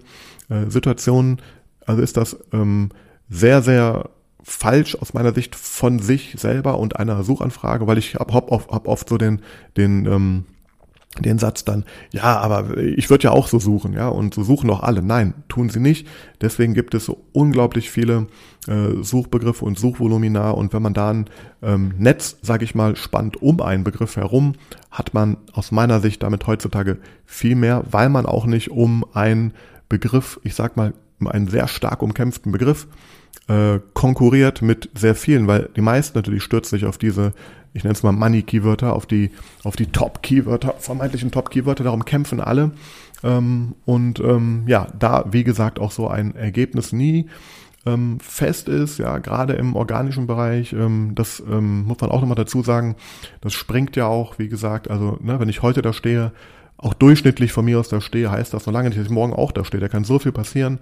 äh, 0.49 0.69
Situationen. 0.69 1.41
Also 1.85 2.01
ist 2.01 2.17
das 2.17 2.37
ähm, 2.51 2.89
sehr, 3.29 3.61
sehr 3.61 4.09
falsch 4.43 4.95
aus 4.95 5.13
meiner 5.13 5.33
Sicht 5.33 5.55
von 5.55 5.99
sich 5.99 6.35
selber 6.37 6.77
und 6.77 6.97
einer 6.97 7.23
Suchanfrage, 7.23 7.87
weil 7.87 7.97
ich 7.97 8.15
habe 8.15 8.33
hab, 8.33 8.51
hab 8.51 8.87
oft 8.87 9.07
so 9.07 9.17
den, 9.17 9.41
den 9.77 10.05
ähm, 10.05 10.45
den 11.19 11.39
Satz 11.39 11.65
dann, 11.65 11.83
ja, 12.11 12.37
aber 12.39 12.77
ich 12.77 13.09
würde 13.09 13.25
ja 13.25 13.31
auch 13.31 13.47
so 13.47 13.59
suchen, 13.59 13.93
ja, 13.93 14.07
und 14.07 14.33
so 14.33 14.43
suchen 14.43 14.69
doch 14.69 14.81
alle. 14.81 15.01
Nein, 15.03 15.33
tun 15.49 15.69
sie 15.69 15.81
nicht. 15.81 16.07
Deswegen 16.39 16.73
gibt 16.73 16.93
es 16.93 17.05
so 17.05 17.25
unglaublich 17.33 17.91
viele 17.91 18.27
äh, 18.67 19.01
Suchbegriffe 19.01 19.65
und 19.65 19.77
Suchvolumina 19.77 20.51
und 20.51 20.73
wenn 20.73 20.81
man 20.81 20.93
da 20.93 21.09
ein 21.09 21.25
ähm, 21.61 21.93
Netz, 21.97 22.37
sage 22.41 22.63
ich 22.63 22.75
mal, 22.75 22.95
spannt 22.95 23.41
um 23.41 23.59
einen 23.61 23.83
Begriff 23.83 24.15
herum, 24.15 24.53
hat 24.89 25.13
man 25.13 25.37
aus 25.51 25.71
meiner 25.71 25.99
Sicht 25.99 26.23
damit 26.23 26.47
heutzutage 26.47 26.97
viel 27.25 27.55
mehr, 27.55 27.83
weil 27.91 28.09
man 28.09 28.25
auch 28.25 28.45
nicht 28.45 28.71
um 28.71 29.05
einen 29.13 29.53
Begriff, 29.89 30.39
ich 30.43 30.55
sag 30.55 30.77
mal, 30.77 30.93
um 31.19 31.27
einen 31.27 31.47
sehr 31.47 31.67
stark 31.67 32.01
umkämpften 32.01 32.51
Begriff 32.53 32.87
äh, 33.47 33.79
konkurriert 33.93 34.61
mit 34.61 34.89
sehr 34.95 35.15
vielen, 35.15 35.47
weil 35.47 35.69
die 35.75 35.81
meisten 35.81 36.17
natürlich 36.17 36.43
stürzen 36.43 36.77
sich 36.77 36.87
auf 36.87 36.97
diese 36.97 37.33
ich 37.73 37.83
nenne 37.83 37.93
es 37.93 38.03
mal 38.03 38.11
Money-Keywörter, 38.11 38.93
auf 38.93 39.05
die, 39.05 39.31
auf 39.63 39.75
die 39.75 39.87
Top-Keywörter, 39.87 40.75
vermeintlichen 40.77 41.31
Top-Keywörter, 41.31 41.83
darum 41.83 42.05
kämpfen 42.05 42.39
alle. 42.39 42.71
Ähm, 43.23 43.75
und 43.85 44.19
ähm, 44.19 44.63
ja, 44.67 44.87
da, 44.97 45.25
wie 45.31 45.43
gesagt, 45.43 45.79
auch 45.79 45.91
so 45.91 46.07
ein 46.07 46.35
Ergebnis 46.35 46.91
nie 46.91 47.27
ähm, 47.85 48.19
fest 48.19 48.67
ist, 48.67 48.99
ja, 48.99 49.17
gerade 49.17 49.53
im 49.53 49.75
organischen 49.75 50.27
Bereich, 50.27 50.73
ähm, 50.73 51.13
das 51.15 51.39
ähm, 51.39 51.83
muss 51.83 51.99
man 52.01 52.11
auch 52.11 52.21
nochmal 52.21 52.35
dazu 52.35 52.61
sagen, 52.61 52.95
das 53.41 53.53
springt 53.53 53.95
ja 53.95 54.05
auch, 54.05 54.37
wie 54.37 54.49
gesagt, 54.49 54.89
also 54.89 55.17
ne, 55.21 55.39
wenn 55.39 55.49
ich 55.49 55.61
heute 55.61 55.81
da 55.81 55.93
stehe, 55.93 56.31
auch 56.77 56.93
durchschnittlich 56.95 57.51
von 57.51 57.65
mir 57.65 57.79
aus 57.79 57.89
da 57.89 58.01
stehe, 58.01 58.31
heißt 58.31 58.53
das 58.53 58.65
noch 58.65 58.73
lange 58.73 58.89
nicht, 58.89 58.99
dass 58.99 59.05
ich 59.05 59.11
morgen 59.11 59.33
auch 59.33 59.51
da 59.51 59.63
stehe. 59.63 59.79
Da 59.79 59.87
kann 59.87 60.03
so 60.03 60.17
viel 60.17 60.31
passieren. 60.31 60.79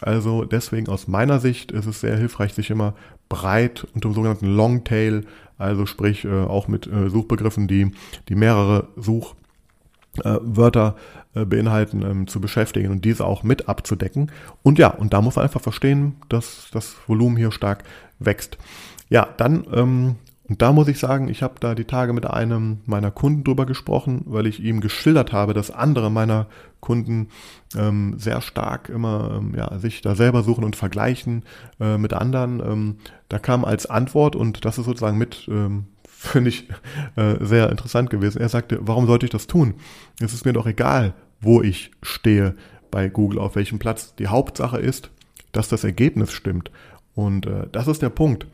Also 0.00 0.44
deswegen 0.44 0.88
aus 0.88 1.08
meiner 1.08 1.40
Sicht 1.40 1.72
ist 1.72 1.86
es 1.86 2.00
sehr 2.00 2.16
hilfreich, 2.16 2.52
sich 2.54 2.70
immer 2.70 2.94
breit 3.28 3.86
unter 3.94 4.08
dem 4.08 4.14
sogenannten 4.14 4.54
Longtail, 4.54 5.24
also 5.58 5.86
sprich 5.86 6.24
äh, 6.24 6.42
auch 6.42 6.68
mit 6.68 6.86
äh, 6.86 7.08
Suchbegriffen, 7.08 7.68
die, 7.68 7.92
die 8.28 8.34
mehrere 8.34 8.88
Such 8.96 9.34
äh, 10.22 10.38
äh, 11.34 11.44
beinhalten, 11.44 12.02
ähm, 12.02 12.26
zu 12.26 12.40
beschäftigen 12.40 12.90
und 12.90 13.04
diese 13.04 13.24
auch 13.24 13.42
mit 13.42 13.68
abzudecken. 13.68 14.30
Und 14.62 14.78
ja, 14.78 14.88
und 14.88 15.12
da 15.12 15.20
muss 15.20 15.36
man 15.36 15.44
einfach 15.44 15.60
verstehen, 15.60 16.16
dass 16.28 16.68
das 16.72 16.96
Volumen 17.06 17.36
hier 17.36 17.52
stark 17.52 17.84
wächst. 18.18 18.58
Ja, 19.10 19.28
dann 19.36 19.66
ähm, 19.72 20.16
und 20.46 20.60
da 20.60 20.72
muss 20.72 20.88
ich 20.88 20.98
sagen, 20.98 21.28
ich 21.28 21.42
habe 21.42 21.54
da 21.58 21.74
die 21.74 21.86
Tage 21.86 22.12
mit 22.12 22.26
einem 22.26 22.80
meiner 22.84 23.10
Kunden 23.10 23.44
drüber 23.44 23.64
gesprochen, 23.64 24.22
weil 24.26 24.46
ich 24.46 24.60
ihm 24.62 24.80
geschildert 24.80 25.32
habe, 25.32 25.54
dass 25.54 25.70
andere 25.70 26.10
meiner 26.10 26.48
Kunden 26.80 27.28
ähm, 27.74 28.16
sehr 28.18 28.42
stark 28.42 28.90
immer 28.90 29.38
ähm, 29.38 29.54
ja, 29.56 29.78
sich 29.78 30.02
da 30.02 30.14
selber 30.14 30.42
suchen 30.42 30.64
und 30.64 30.76
vergleichen 30.76 31.44
äh, 31.80 31.96
mit 31.96 32.12
anderen. 32.12 32.60
Ähm, 32.60 32.96
da 33.30 33.38
kam 33.38 33.64
als 33.64 33.86
Antwort, 33.86 34.36
und 34.36 34.66
das 34.66 34.76
ist 34.76 34.84
sozusagen 34.84 35.16
mit, 35.16 35.48
ähm, 35.48 35.86
finde 36.06 36.50
ich, 36.50 36.68
äh, 37.16 37.36
sehr 37.40 37.70
interessant 37.70 38.10
gewesen. 38.10 38.42
Er 38.42 38.50
sagte, 38.50 38.80
warum 38.82 39.06
sollte 39.06 39.24
ich 39.24 39.32
das 39.32 39.46
tun? 39.46 39.74
Es 40.20 40.34
ist 40.34 40.44
mir 40.44 40.52
doch 40.52 40.66
egal, 40.66 41.14
wo 41.40 41.62
ich 41.62 41.90
stehe 42.02 42.54
bei 42.90 43.08
Google, 43.08 43.38
auf 43.38 43.56
welchem 43.56 43.78
Platz. 43.78 44.14
Die 44.16 44.28
Hauptsache 44.28 44.76
ist, 44.78 45.10
dass 45.52 45.68
das 45.68 45.84
Ergebnis 45.84 46.32
stimmt. 46.32 46.70
Und 47.14 47.46
äh, 47.46 47.66
das 47.70 47.86
ist 47.86 48.02
der 48.02 48.10
Punkt. 48.10 48.46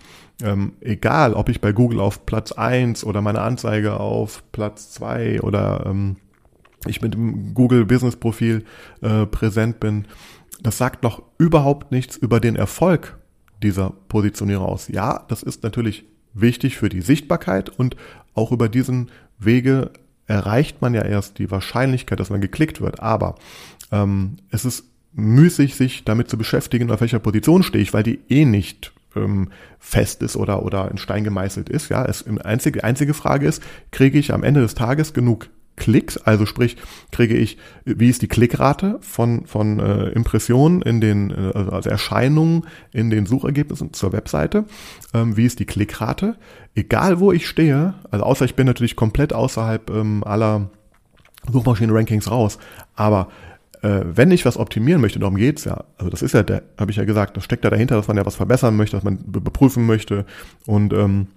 Ähm, 0.43 0.73
egal, 0.81 1.35
ob 1.35 1.49
ich 1.49 1.61
bei 1.61 1.73
Google 1.73 2.01
auf 2.01 2.27
Platz 2.27 2.53
eins 2.53 3.05
oder 3.05 3.23
meine 3.23 3.41
Anzeige 3.41 3.99
auf 3.99 4.43
Platz 4.53 4.91
zwei 4.91 5.41
oder 5.41 5.85
ähm, 5.87 6.17
ich 6.87 7.03
mit 7.03 7.15
dem 7.15 7.55
Google 7.55 7.85
Business 7.85 8.17
Profil 8.17 8.65
äh, 9.03 9.27
präsent 9.27 9.81
bin, 9.81 10.07
das 10.63 10.79
sagt 10.79 11.03
noch 11.03 11.23
überhaupt 11.39 11.91
nichts 11.91 12.17
über 12.17 12.41
den 12.41 12.57
Erfolg 12.57 13.19
dieser 13.63 13.91
Positionierung 14.09 14.67
aus. 14.67 14.89
Ja, 14.89 15.25
das 15.29 15.43
ist 15.43 15.63
natürlich 15.63 16.05
wichtig 16.33 16.77
für 16.77 16.89
die 16.89 17.01
Sichtbarkeit 17.03 17.69
und 17.69 17.97
auch 18.35 18.53
über 18.53 18.69
diesen 18.69 19.11
Wege 19.39 19.91
erreicht 20.27 20.81
man 20.81 20.95
ja 20.95 21.03
erst 21.03 21.39
die 21.39 21.51
Wahrscheinlichkeit, 21.51 22.21
dass 22.21 22.31
man 22.31 22.41
geklickt 22.41 22.81
wird. 22.81 23.01
Aber 23.01 23.35
ähm, 23.91 24.37
es 24.51 24.65
ist 24.65 24.85
müßig, 25.13 25.75
sich 25.75 26.05
damit 26.05 26.29
zu 26.29 26.39
beschäftigen, 26.39 26.91
auf 26.91 27.01
welcher 27.01 27.19
Position 27.19 27.63
stehe 27.63 27.83
ich, 27.83 27.93
weil 27.93 28.03
die 28.03 28.21
eh 28.29 28.45
nicht 28.45 28.93
ähm, 29.17 29.49
fest 29.79 30.23
ist 30.23 30.37
oder, 30.37 30.63
oder 30.63 30.91
in 30.91 30.99
Stein 30.99 31.25
gemeißelt 31.25 31.69
ist. 31.69 31.89
Ja, 31.89 32.05
es, 32.05 32.25
einzige, 32.45 32.85
einzige 32.85 33.15
Frage 33.15 33.47
ist, 33.47 33.63
kriege 33.91 34.19
ich 34.19 34.33
am 34.33 34.43
Ende 34.43 34.61
des 34.61 34.75
Tages 34.75 35.13
genug 35.13 35.49
Klicks, 35.77 36.19
also 36.19 36.45
sprich, 36.45 36.77
kriege 37.11 37.35
ich, 37.35 37.57
wie 37.87 38.11
ist 38.11 38.21
die 38.21 38.29
Klickrate 38.29 38.99
von, 39.01 39.47
von 39.47 39.81
äh, 39.81 40.09
Impressionen 40.11 40.83
in 40.83 41.01
den, 41.01 41.31
äh, 41.31 41.53
also 41.55 41.89
Erscheinungen 41.89 42.67
in 42.93 43.09
den 43.09 43.25
Suchergebnissen 43.25 43.95
zur 43.95 44.13
Webseite, 44.13 44.67
ähm, 45.15 45.39
wie 45.39 45.47
ist 45.47 45.59
die 45.59 45.65
Klickrate, 45.65 46.37
egal 46.75 47.19
wo 47.19 47.33
ich 47.33 47.49
stehe, 47.49 47.95
also 48.11 48.25
außer 48.27 48.45
ich 48.45 48.57
bin 48.57 48.67
natürlich 48.67 48.95
komplett 48.95 49.33
außerhalb 49.33 49.89
ähm, 49.91 50.23
aller 50.23 50.71
Suchmaschinen-Rankings 51.51 52.31
raus, 52.31 52.59
aber 52.95 53.29
äh, 53.83 54.01
wenn 54.05 54.31
ich 54.31 54.45
was 54.45 54.57
optimieren 54.57 55.01
möchte, 55.01 55.19
darum 55.19 55.37
geht's 55.37 55.65
ja. 55.65 55.85
Also 55.97 56.11
das 56.11 56.23
ist 56.23 56.35
ja 56.35 56.45
habe 56.79 56.91
ich 56.91 56.97
ja 56.97 57.05
gesagt, 57.05 57.37
das 57.37 57.45
steckt 57.45 57.65
ja 57.65 57.71
dahinter, 57.71 57.97
dass 57.97 58.09
man 58.09 58.17
ja 58.17 58.27
was 58.27 58.37
verbessern 58.37 58.77
möchte, 58.77 58.97
dass 58.97 59.05
man 59.05 59.19
beprüfen 59.27 59.87
möchte. 59.87 60.27
Und 60.67 60.93
ähm, 60.93 61.29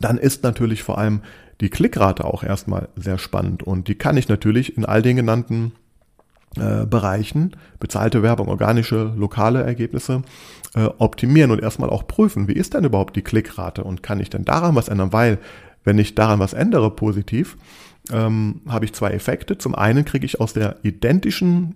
dann 0.00 0.18
ist 0.18 0.42
natürlich 0.42 0.82
vor 0.82 0.98
allem 0.98 1.22
die 1.60 1.70
Klickrate 1.70 2.24
auch 2.24 2.42
erstmal 2.42 2.88
sehr 2.96 3.18
spannend. 3.18 3.62
Und 3.62 3.88
die 3.88 3.94
kann 3.94 4.16
ich 4.16 4.28
natürlich 4.28 4.76
in 4.76 4.84
all 4.84 5.02
den 5.02 5.16
genannten 5.16 5.72
äh, 6.56 6.86
Bereichen, 6.86 7.56
bezahlte 7.80 8.22
Werbung, 8.22 8.48
organische, 8.48 9.12
lokale 9.16 9.62
Ergebnisse, 9.62 10.22
äh, 10.74 10.88
optimieren 10.98 11.50
und 11.50 11.60
erstmal 11.60 11.90
auch 11.90 12.06
prüfen, 12.06 12.48
wie 12.48 12.54
ist 12.54 12.74
denn 12.74 12.84
überhaupt 12.84 13.16
die 13.16 13.22
Klickrate 13.22 13.84
und 13.84 14.02
kann 14.02 14.20
ich 14.20 14.30
denn 14.30 14.44
daran 14.44 14.74
was 14.74 14.88
ändern? 14.88 15.12
Weil, 15.12 15.38
wenn 15.84 15.98
ich 15.98 16.14
daran 16.14 16.38
was 16.38 16.52
ändere 16.52 16.90
positiv, 16.90 17.56
ähm, 18.12 18.60
habe 18.68 18.84
ich 18.84 18.92
zwei 18.92 19.10
Effekte. 19.10 19.58
Zum 19.58 19.74
einen 19.74 20.04
kriege 20.04 20.26
ich 20.26 20.40
aus 20.40 20.52
der 20.52 20.76
identischen 20.82 21.74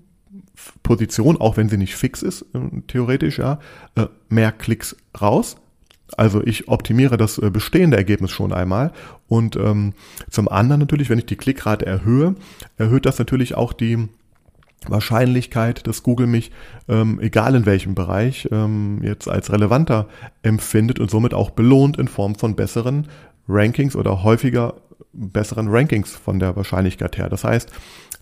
Position, 0.83 1.37
auch 1.41 1.57
wenn 1.57 1.69
sie 1.69 1.77
nicht 1.77 1.97
fix 1.97 2.23
ist, 2.23 2.43
äh, 2.55 2.81
theoretisch, 2.87 3.39
ja, 3.39 3.59
äh, 3.97 4.07
mehr 4.29 4.53
Klicks 4.53 4.97
raus. 5.21 5.57
Also 6.17 6.43
ich 6.45 6.69
optimiere 6.69 7.17
das 7.17 7.39
äh, 7.39 7.51
bestehende 7.51 7.97
Ergebnis 7.97 8.31
schon 8.33 8.53
einmal. 8.53 8.93
Und 9.29 9.57
ähm, 9.57 9.95
zum 10.29 10.49
anderen 10.49 10.81
natürlich, 10.81 11.09
wenn 11.09 11.19
ich 11.19 11.27
die 11.27 11.37
Klickrate 11.37 11.87
erhöhe, 11.87 12.35
erhöht 12.77 13.07
das 13.07 13.19
natürlich 13.19 13.55
auch 13.55 13.73
die 13.73 14.09
Wahrscheinlichkeit, 14.89 15.87
dass 15.87 16.03
Google 16.03 16.27
mich, 16.27 16.53
ähm, 16.89 17.21
egal 17.21 17.55
in 17.55 17.67
welchem 17.67 17.95
Bereich, 17.95 18.49
ähm, 18.51 19.01
jetzt 19.03 19.29
als 19.29 19.53
relevanter 19.53 20.09
empfindet 20.43 20.99
und 20.99 21.11
somit 21.11 21.35
auch 21.35 21.51
belohnt 21.51 21.99
in 21.99 22.09
Form 22.09 22.35
von 22.35 22.57
besseren 22.57 23.09
Rankings 23.47 23.95
oder 23.95 24.23
häufiger 24.23 24.75
besseren 25.13 25.69
Rankings 25.69 26.15
von 26.17 26.39
der 26.39 26.57
Wahrscheinlichkeit 26.57 27.19
her. 27.19 27.29
Das 27.29 27.45
heißt, 27.45 27.71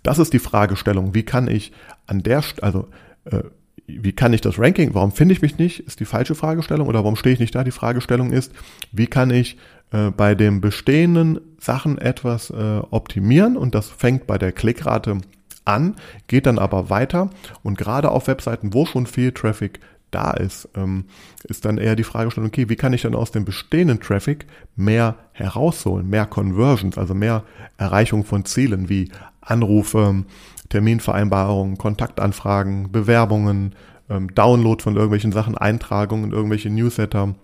das 0.03 0.19
ist 0.19 0.33
die 0.33 0.39
Fragestellung, 0.39 1.15
wie 1.15 1.25
kann 1.25 1.49
ich 1.49 1.73
an 2.07 2.23
der, 2.23 2.43
also 2.63 2.89
äh, 3.25 3.43
wie 3.87 4.13
kann 4.13 4.33
ich 4.33 4.41
das 4.41 4.59
Ranking, 4.59 4.95
warum 4.95 5.13
finde 5.13 5.33
ich 5.33 5.43
mich 5.43 5.59
nicht, 5.59 5.81
ist 5.81 6.01
die 6.01 6.05
falsche 6.05 6.35
Fragestellung 6.35 6.89
oder 6.89 7.01
warum 7.01 7.17
stehe 7.17 7.33
ich 7.33 7.41
nicht 7.41 7.55
da? 7.55 7.65
Die 7.65 7.71
Fragestellung 7.71 8.33
ist, 8.33 8.53
wie 8.93 9.07
kann 9.07 9.31
ich 9.31 9.57
äh, 9.93 10.11
bei 10.11 10.35
den 10.35 10.61
bestehenden 10.61 11.41
Sachen 11.59 11.99
etwas 11.99 12.51
äh, 12.51 12.81
optimieren 12.91 13.57
und 13.57 13.75
das 13.75 13.89
fängt 13.89 14.27
bei 14.27 14.37
der 14.39 14.53
Klickrate 14.53 15.19
an, 15.65 15.97
geht 16.27 16.47
dann 16.47 16.59
aber 16.59 16.91
weiter 16.91 17.31
und 17.63 17.79
gerade 17.79 18.11
auf 18.11 18.27
Webseiten, 18.27 18.75
wo 18.75 18.87
schon 18.87 19.07
viel 19.07 19.33
Traffic 19.33 19.81
da 20.11 20.31
ist, 20.33 20.69
ähm, 20.75 21.05
ist 21.45 21.65
dann 21.65 21.79
eher 21.79 21.97
die 21.97 22.05
Fragestellung, 22.05 22.49
okay, 22.49 22.69
wie 22.69 22.77
kann 22.77 22.93
ich 22.93 23.03
dann 23.03 23.15
aus 23.15 23.31
dem 23.31 23.45
bestehenden 23.45 24.01
Traffic 24.01 24.47
mehr 24.77 25.17
herausholen, 25.33 26.09
mehr 26.09 26.27
Conversions, 26.27 26.99
also 26.99 27.15
mehr 27.15 27.45
Erreichung 27.77 28.25
von 28.25 28.45
Zielen 28.45 28.89
wie 28.89 29.11
Anrufe, 29.41 30.25
Terminvereinbarungen, 30.69 31.79
Kontaktanfragen, 31.79 32.93
Bewerbungen, 32.93 33.75
ähm, 34.11 34.35
Download 34.35 34.83
von 34.83 34.95
irgendwelchen 34.95 35.33
Sachen, 35.33 35.57
Eintragungen, 35.57 36.33
irgendwelche 36.33 36.71
Newsletter, 36.71 37.35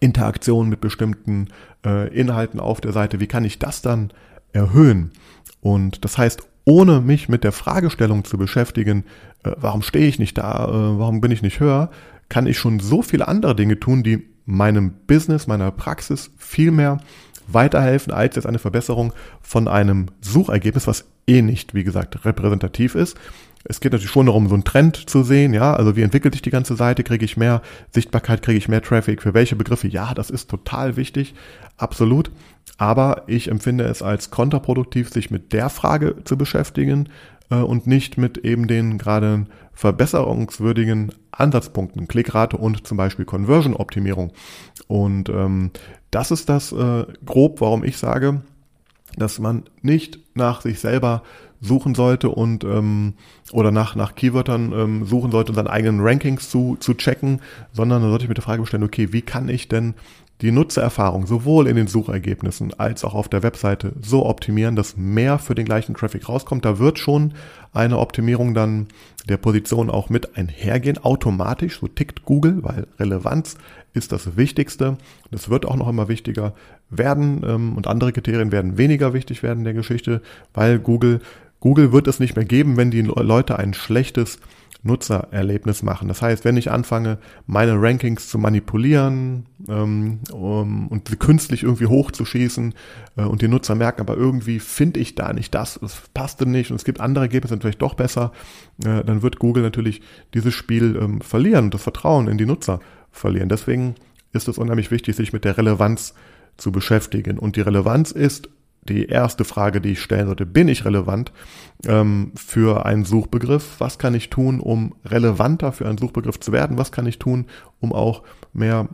Interaktionen 0.00 0.70
mit 0.70 0.80
bestimmten 0.80 1.48
äh, 1.84 2.08
Inhalten 2.14 2.60
auf 2.60 2.80
der 2.80 2.92
Seite. 2.92 3.20
Wie 3.20 3.26
kann 3.26 3.44
ich 3.44 3.58
das 3.58 3.82
dann 3.82 4.12
erhöhen? 4.52 5.12
Und 5.60 6.04
das 6.04 6.18
heißt, 6.18 6.42
ohne 6.64 7.00
mich 7.00 7.28
mit 7.28 7.44
der 7.44 7.52
Fragestellung 7.52 8.24
zu 8.24 8.38
beschäftigen, 8.38 9.04
äh, 9.44 9.52
warum 9.56 9.82
stehe 9.82 10.06
ich 10.06 10.18
nicht 10.18 10.38
da, 10.38 10.66
äh, 10.66 10.98
warum 10.98 11.20
bin 11.20 11.30
ich 11.30 11.42
nicht 11.42 11.60
höher, 11.60 11.90
kann 12.28 12.46
ich 12.46 12.58
schon 12.58 12.80
so 12.80 13.02
viele 13.02 13.28
andere 13.28 13.54
Dinge 13.54 13.78
tun, 13.78 14.02
die 14.02 14.26
meinem 14.44 14.92
Business, 15.06 15.46
meiner 15.46 15.70
Praxis 15.70 16.30
viel 16.38 16.70
mehr 16.70 16.98
weiterhelfen 17.46 18.12
als 18.12 18.36
jetzt 18.36 18.46
eine 18.46 18.58
Verbesserung 18.58 19.12
von 19.40 19.68
einem 19.68 20.06
Suchergebnis, 20.20 20.86
was 20.86 21.04
eh 21.26 21.42
nicht, 21.42 21.74
wie 21.74 21.84
gesagt, 21.84 22.24
repräsentativ 22.24 22.94
ist. 22.94 23.16
Es 23.64 23.80
geht 23.80 23.92
natürlich 23.92 24.10
schon 24.10 24.26
darum, 24.26 24.48
so 24.48 24.54
einen 24.54 24.64
Trend 24.64 24.96
zu 25.08 25.22
sehen, 25.22 25.54
ja, 25.54 25.74
also 25.74 25.94
wie 25.94 26.02
entwickelt 26.02 26.34
sich 26.34 26.42
die 26.42 26.50
ganze 26.50 26.74
Seite, 26.74 27.04
kriege 27.04 27.24
ich 27.24 27.36
mehr 27.36 27.62
Sichtbarkeit, 27.90 28.42
kriege 28.42 28.58
ich 28.58 28.68
mehr 28.68 28.82
Traffic, 28.82 29.22
für 29.22 29.34
welche 29.34 29.54
Begriffe, 29.54 29.86
ja, 29.86 30.14
das 30.14 30.30
ist 30.30 30.50
total 30.50 30.96
wichtig, 30.96 31.34
absolut, 31.76 32.32
aber 32.78 33.22
ich 33.26 33.48
empfinde 33.48 33.84
es 33.84 34.02
als 34.02 34.30
kontraproduktiv, 34.30 35.10
sich 35.10 35.30
mit 35.30 35.52
der 35.52 35.68
Frage 35.68 36.16
zu 36.24 36.36
beschäftigen 36.36 37.08
äh, 37.50 37.56
und 37.56 37.86
nicht 37.86 38.18
mit 38.18 38.38
eben 38.38 38.66
den 38.66 38.98
gerade 38.98 39.46
verbesserungswürdigen 39.72 41.12
Ansatzpunkten, 41.30 42.08
Klickrate 42.08 42.56
und 42.56 42.86
zum 42.86 42.96
Beispiel 42.96 43.24
Conversion-Optimierung. 43.24 44.32
Und 44.86 45.28
ähm, 45.28 45.70
das 46.10 46.30
ist 46.30 46.48
das 46.48 46.72
äh, 46.72 47.06
grob, 47.24 47.60
warum 47.60 47.84
ich 47.84 47.96
sage, 47.96 48.42
dass 49.16 49.38
man 49.38 49.64
nicht 49.80 50.18
nach 50.34 50.60
sich 50.60 50.80
selber 50.80 51.22
suchen 51.60 51.94
sollte 51.94 52.28
und 52.28 52.64
ähm, 52.64 53.14
oder 53.52 53.70
nach 53.70 53.94
nach 53.94 54.16
Keywörtern 54.16 54.72
ähm, 54.72 55.04
suchen 55.06 55.30
sollte, 55.30 55.52
um 55.52 55.56
seine 55.56 55.70
eigenen 55.70 56.00
Rankings 56.00 56.50
zu 56.50 56.76
zu 56.80 56.94
checken, 56.94 57.40
sondern 57.72 58.02
da 58.02 58.08
sollte 58.08 58.24
ich 58.24 58.28
mir 58.28 58.34
die 58.34 58.40
Frage 58.40 58.66
stellen, 58.66 58.82
okay, 58.82 59.12
wie 59.12 59.22
kann 59.22 59.48
ich 59.48 59.68
denn 59.68 59.94
die 60.42 60.50
Nutzererfahrung 60.50 61.26
sowohl 61.26 61.68
in 61.68 61.76
den 61.76 61.86
Suchergebnissen 61.86 62.74
als 62.78 63.04
auch 63.04 63.14
auf 63.14 63.28
der 63.28 63.44
Webseite 63.44 63.92
so 64.02 64.26
optimieren, 64.26 64.74
dass 64.74 64.96
mehr 64.96 65.38
für 65.38 65.54
den 65.54 65.64
gleichen 65.64 65.94
Traffic 65.94 66.28
rauskommt. 66.28 66.64
Da 66.64 66.80
wird 66.80 66.98
schon 66.98 67.34
eine 67.72 67.98
Optimierung 67.98 68.52
dann 68.52 68.88
der 69.28 69.36
Position 69.36 69.88
auch 69.88 70.10
mit 70.10 70.36
einhergehen, 70.36 70.98
automatisch, 70.98 71.78
so 71.78 71.86
tickt 71.86 72.24
Google, 72.24 72.58
weil 72.62 72.88
Relevanz 72.98 73.56
ist 73.94 74.10
das 74.10 74.36
Wichtigste. 74.36 74.98
Das 75.30 75.48
wird 75.48 75.64
auch 75.64 75.76
noch 75.76 75.88
immer 75.88 76.08
wichtiger 76.08 76.54
werden 76.90 77.42
ähm, 77.46 77.76
und 77.76 77.86
andere 77.86 78.12
Kriterien 78.12 78.50
werden 78.50 78.78
weniger 78.78 79.14
wichtig 79.14 79.44
werden 79.44 79.60
in 79.60 79.64
der 79.64 79.74
Geschichte, 79.74 80.22
weil 80.54 80.80
Google, 80.80 81.20
Google 81.60 81.92
wird 81.92 82.08
es 82.08 82.18
nicht 82.18 82.34
mehr 82.34 82.44
geben, 82.44 82.76
wenn 82.76 82.90
die 82.90 83.02
Leute 83.02 83.58
ein 83.60 83.74
schlechtes 83.74 84.40
Nutzererlebnis 84.84 85.82
machen. 85.82 86.08
Das 86.08 86.22
heißt, 86.22 86.44
wenn 86.44 86.56
ich 86.56 86.70
anfange, 86.70 87.18
meine 87.46 87.80
Rankings 87.80 88.28
zu 88.28 88.38
manipulieren 88.38 89.46
ähm, 89.68 90.20
um, 90.32 90.88
und 90.88 91.08
sie 91.08 91.16
künstlich 91.16 91.62
irgendwie 91.62 91.86
hochzuschießen 91.86 92.74
äh, 93.16 93.22
und 93.22 93.42
die 93.42 93.48
Nutzer 93.48 93.76
merken, 93.76 94.00
aber 94.00 94.16
irgendwie 94.16 94.58
finde 94.58 94.98
ich 94.98 95.14
da 95.14 95.32
nicht 95.32 95.54
das, 95.54 95.78
es 95.80 96.02
passte 96.14 96.46
nicht 96.46 96.70
und 96.70 96.76
es 96.76 96.84
gibt 96.84 97.00
andere 97.00 97.24
Ergebnisse 97.24 97.58
vielleicht 97.60 97.82
doch 97.82 97.94
besser, 97.94 98.32
äh, 98.84 99.04
dann 99.04 99.22
wird 99.22 99.38
Google 99.38 99.62
natürlich 99.62 100.02
dieses 100.34 100.54
Spiel 100.54 100.98
ähm, 101.00 101.20
verlieren 101.20 101.66
und 101.66 101.74
das 101.74 101.82
Vertrauen 101.82 102.26
in 102.26 102.38
die 102.38 102.46
Nutzer 102.46 102.80
verlieren. 103.12 103.48
Deswegen 103.48 103.94
ist 104.32 104.48
es 104.48 104.58
unheimlich 104.58 104.90
wichtig, 104.90 105.14
sich 105.14 105.32
mit 105.32 105.44
der 105.44 105.56
Relevanz 105.58 106.14
zu 106.56 106.72
beschäftigen. 106.72 107.38
Und 107.38 107.56
die 107.56 107.60
Relevanz 107.60 108.10
ist 108.10 108.48
die 108.88 109.06
erste 109.06 109.44
Frage, 109.44 109.80
die 109.80 109.90
ich 109.92 110.02
stellen 110.02 110.26
sollte, 110.26 110.46
bin 110.46 110.68
ich 110.68 110.84
relevant 110.84 111.32
ähm, 111.86 112.32
für 112.34 112.84
einen 112.84 113.04
Suchbegriff? 113.04 113.76
Was 113.78 113.98
kann 113.98 114.14
ich 114.14 114.30
tun, 114.30 114.60
um 114.60 114.94
relevanter 115.04 115.72
für 115.72 115.86
einen 115.86 115.98
Suchbegriff 115.98 116.40
zu 116.40 116.52
werden? 116.52 116.78
Was 116.78 116.90
kann 116.92 117.06
ich 117.06 117.18
tun, 117.18 117.46
um 117.80 117.92
auch 117.92 118.22
mehr 118.52 118.88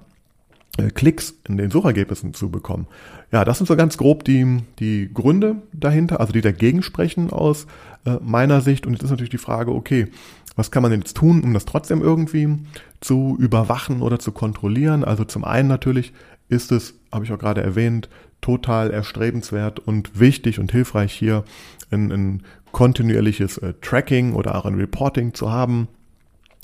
äh, 0.77 0.91
Klicks 0.91 1.35
in 1.49 1.57
den 1.57 1.71
Suchergebnissen 1.71 2.35
zu 2.35 2.51
bekommen? 2.51 2.87
Ja, 3.33 3.45
das 3.45 3.59
sind 3.59 3.67
so 3.67 3.77
ganz 3.77 3.97
grob 3.97 4.25
die, 4.25 4.63
die 4.79 5.11
Gründe 5.13 5.57
dahinter, 5.73 6.21
also 6.21 6.33
die 6.33 6.43
dagegen 6.43 6.83
sprechen 6.83 7.31
aus 7.31 7.67
äh, 8.05 8.17
meiner 8.21 8.61
Sicht. 8.61 8.87
Und 8.87 8.93
jetzt 8.93 9.05
ist 9.05 9.11
natürlich 9.11 9.31
die 9.31 9.39
Frage, 9.39 9.73
okay, 9.73 10.09
was 10.55 10.71
kann 10.71 10.83
man 10.83 10.91
denn 10.91 11.01
jetzt 11.01 11.17
tun, 11.17 11.43
um 11.43 11.55
das 11.55 11.65
trotzdem 11.65 12.03
irgendwie 12.03 12.59
zu 13.01 13.37
überwachen 13.39 14.03
oder 14.03 14.19
zu 14.19 14.33
kontrollieren? 14.33 15.05
Also 15.05 15.25
zum 15.25 15.45
einen 15.45 15.69
natürlich 15.69 16.13
ist 16.49 16.73
es, 16.73 16.95
habe 17.13 17.25
ich 17.25 17.33
auch 17.33 17.39
gerade 17.39 17.63
erwähnt, 17.63 18.09
total 18.41 18.91
erstrebenswert 18.91 19.81
und 19.81 20.19
wichtig 20.19 20.59
und 20.59 20.73
hilfreich 20.73 21.13
hier 21.13 21.45
ein, 21.91 22.13
ein 22.13 22.43
kontinuierliches 22.73 23.59
äh, 23.59 23.75
Tracking 23.81 24.35
oder 24.35 24.55
auch 24.55 24.65
ein 24.65 24.75
Reporting 24.75 25.35
zu 25.35 25.51
haben. 25.51 25.89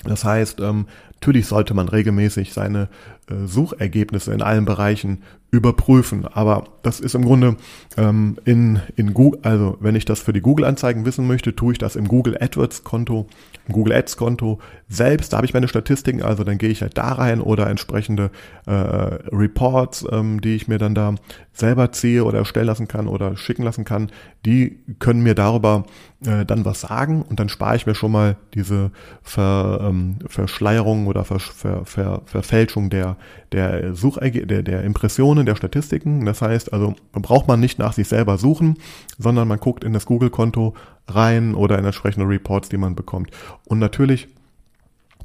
Das 0.03 0.23
heißt, 0.23 0.59
ähm, 0.59 0.87
natürlich 1.25 1.47
sollte 1.47 1.73
man 1.73 1.89
regelmäßig 1.89 2.53
seine 2.53 2.87
äh, 3.27 3.47
Suchergebnisse 3.47 4.31
in 4.31 4.43
allen 4.43 4.65
Bereichen 4.65 5.23
überprüfen. 5.49 6.27
Aber 6.27 6.65
das 6.83 6.99
ist 6.99 7.15
im 7.15 7.25
Grunde 7.25 7.55
ähm, 7.97 8.37
in, 8.45 8.79
in 8.95 9.13
Google, 9.13 9.39
also 9.41 9.77
wenn 9.79 9.95
ich 9.95 10.05
das 10.05 10.19
für 10.19 10.33
die 10.33 10.41
Google-Anzeigen 10.41 11.05
wissen 11.05 11.25
möchte, 11.25 11.55
tue 11.55 11.73
ich 11.73 11.79
das 11.79 11.95
im 11.95 12.07
Google 12.07 12.37
AdWords-Konto, 12.39 13.25
im 13.67 13.73
Google 13.73 13.93
Ads-Konto 13.93 14.59
selbst. 14.87 15.33
Da 15.33 15.37
habe 15.37 15.47
ich 15.47 15.53
meine 15.53 15.67
Statistiken, 15.67 16.21
also 16.21 16.43
dann 16.43 16.59
gehe 16.59 16.69
ich 16.69 16.83
halt 16.83 16.97
da 16.97 17.13
rein 17.13 17.41
oder 17.41 17.67
entsprechende 17.69 18.29
äh, 18.67 18.71
Reports, 18.71 20.05
ähm, 20.11 20.41
die 20.41 20.55
ich 20.55 20.67
mir 20.67 20.77
dann 20.77 20.93
da 20.93 21.15
selber 21.53 21.91
ziehe 21.91 22.23
oder 22.25 22.39
erstellen 22.39 22.67
lassen 22.67 22.87
kann 22.87 23.07
oder 23.07 23.37
schicken 23.37 23.63
lassen 23.63 23.85
kann, 23.85 24.11
die 24.45 24.77
können 24.99 25.23
mir 25.23 25.35
darüber 25.35 25.85
äh, 26.25 26.45
dann 26.45 26.65
was 26.65 26.81
sagen 26.81 27.21
und 27.21 27.39
dann 27.39 27.49
spare 27.49 27.77
ich 27.77 27.85
mir 27.85 27.95
schon 27.95 28.11
mal 28.11 28.35
diese 28.53 28.91
Ver, 29.23 29.79
ähm, 29.81 30.17
Verschleierung 30.27 31.07
oder 31.15 31.25
Ver, 31.25 31.39
Ver, 31.39 31.85
Ver, 31.85 32.21
Verfälschung 32.25 32.89
der, 32.89 33.17
der 33.51 33.95
Suchergebnisse, 33.95 34.47
der, 34.47 34.63
der 34.63 34.83
Impressionen 34.83 35.45
der 35.45 35.55
Statistiken. 35.55 36.25
Das 36.25 36.41
heißt 36.41 36.73
also, 36.73 36.95
braucht 37.13 37.47
man 37.47 37.59
nicht 37.59 37.79
nach 37.79 37.93
sich 37.93 38.07
selber 38.07 38.37
suchen, 38.37 38.77
sondern 39.17 39.47
man 39.47 39.59
guckt 39.59 39.83
in 39.83 39.93
das 39.93 40.05
Google-Konto 40.05 40.73
rein 41.07 41.55
oder 41.55 41.79
in 41.79 41.85
entsprechende 41.85 42.27
Reports, 42.27 42.69
die 42.69 42.77
man 42.77 42.95
bekommt. 42.95 43.31
Und 43.65 43.79
natürlich 43.79 44.27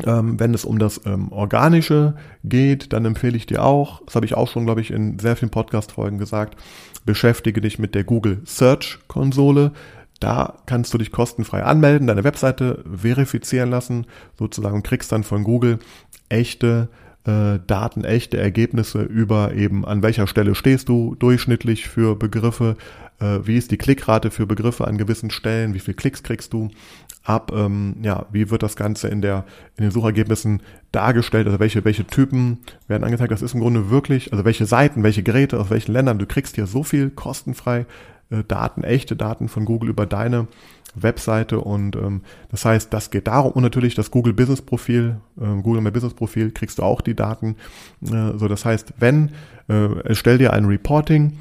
ähm, 0.07 0.41
wenn 0.41 0.55
es 0.55 0.65
um 0.65 0.79
das 0.79 1.01
ähm, 1.05 1.31
Organische 1.31 2.15
geht, 2.43 2.93
dann 2.95 3.05
empfehle 3.05 3.37
ich 3.37 3.45
dir 3.45 3.63
auch, 3.63 4.03
das 4.07 4.15
habe 4.15 4.25
ich 4.25 4.35
auch 4.35 4.49
schon, 4.49 4.65
glaube 4.65 4.81
ich, 4.81 4.91
in 4.91 5.19
sehr 5.19 5.37
vielen 5.37 5.51
Podcast-Folgen 5.51 6.17
gesagt, 6.17 6.57
beschäftige 7.05 7.61
dich 7.61 7.79
mit 7.79 7.95
der 7.95 8.05
Google 8.05 8.41
Search 8.47 8.99
Konsole. 9.09 9.73
Da 10.21 10.59
kannst 10.67 10.93
du 10.93 10.99
dich 10.99 11.13
kostenfrei 11.13 11.63
anmelden, 11.63 12.07
deine 12.07 12.25
Webseite 12.25 12.85
verifizieren 12.95 13.71
lassen, 13.71 14.07
sozusagen 14.39 14.77
und 14.77 14.83
kriegst 14.83 15.11
dann 15.13 15.25
von 15.25 15.45
Google 15.45 15.79
echte 16.29 16.89
äh, 17.25 17.59
Daten, 17.67 18.05
echte 18.05 18.39
Ergebnisse 18.39 19.03
über 19.03 19.55
eben 19.55 19.85
an 19.85 20.03
welcher 20.03 20.27
Stelle 20.27 20.55
stehst 20.55 20.89
du 20.89 21.15
durchschnittlich 21.17 21.89
für 21.89 22.17
Begriffe, 22.17 22.77
äh, 23.19 23.41
wie 23.45 23.57
ist 23.57 23.71
die 23.71 23.79
Klickrate 23.79 24.31
für 24.31 24.47
Begriffe 24.47 24.87
an 24.87 24.99
gewissen 24.99 25.31
Stellen, 25.31 25.75
wie 25.75 25.81
viel 25.81 25.95
Klicks 25.95 26.23
kriegst 26.23 26.53
du 26.53 26.71
ab, 27.23 27.53
ähm, 27.55 27.97
ja, 28.03 28.27
wie 28.31 28.51
wird 28.51 28.63
das 28.63 28.77
Ganze 28.77 29.09
in 29.09 29.23
der 29.23 29.45
in 29.77 29.85
den 29.85 29.91
Suchergebnissen 29.91 30.63
dargestellt, 30.93 31.47
also 31.47 31.61
welche 31.61 31.85
welche 31.85 32.07
Typen 32.07 32.59
werden 32.89 33.05
angezeigt. 33.05 33.33
Das 33.33 33.43
ist 33.43 33.55
im 33.55 33.61
Grunde 33.61 33.91
wirklich, 33.91 34.33
also 34.33 34.45
welche 34.45 34.67
Seiten, 34.67 35.03
welche 35.03 35.23
Geräte 35.23 35.59
aus 35.61 35.71
welchen 35.71 35.93
Ländern. 35.93 36.19
Du 36.19 36.27
kriegst 36.27 36.57
hier 36.57 36.67
so 36.67 36.83
viel 36.83 37.11
kostenfrei 37.11 37.87
äh, 38.31 38.45
Daten, 38.47 38.85
echte 38.85 39.17
Daten 39.17 39.49
von 39.49 39.65
Google 39.65 39.91
über 39.91 40.07
deine 40.07 40.49
Webseite. 40.95 41.61
Und 41.61 41.97
ähm, 41.97 42.23
das 42.51 42.65
heißt, 42.65 42.93
das 42.93 43.11
geht 43.11 43.27
darum. 43.27 43.53
Und 43.53 43.63
natürlich 43.63 43.95
das 43.95 44.11
Google 44.11 44.33
Business 44.33 44.63
Profil, 44.63 45.17
äh, 45.41 45.63
Google 45.63 45.83
My 45.83 45.91
Business 45.91 46.15
Profil 46.15 46.51
kriegst 46.51 46.79
du 46.79 46.83
auch 46.83 47.01
die 47.01 47.15
Daten. 47.15 47.57
Äh, 48.03 48.37
so, 48.37 48.49
das 48.49 48.65
heißt, 48.65 48.95
wenn 48.99 49.31
äh, 49.69 50.15
stell 50.15 50.39
dir 50.39 50.53
ein 50.53 50.65
Reporting 50.65 51.39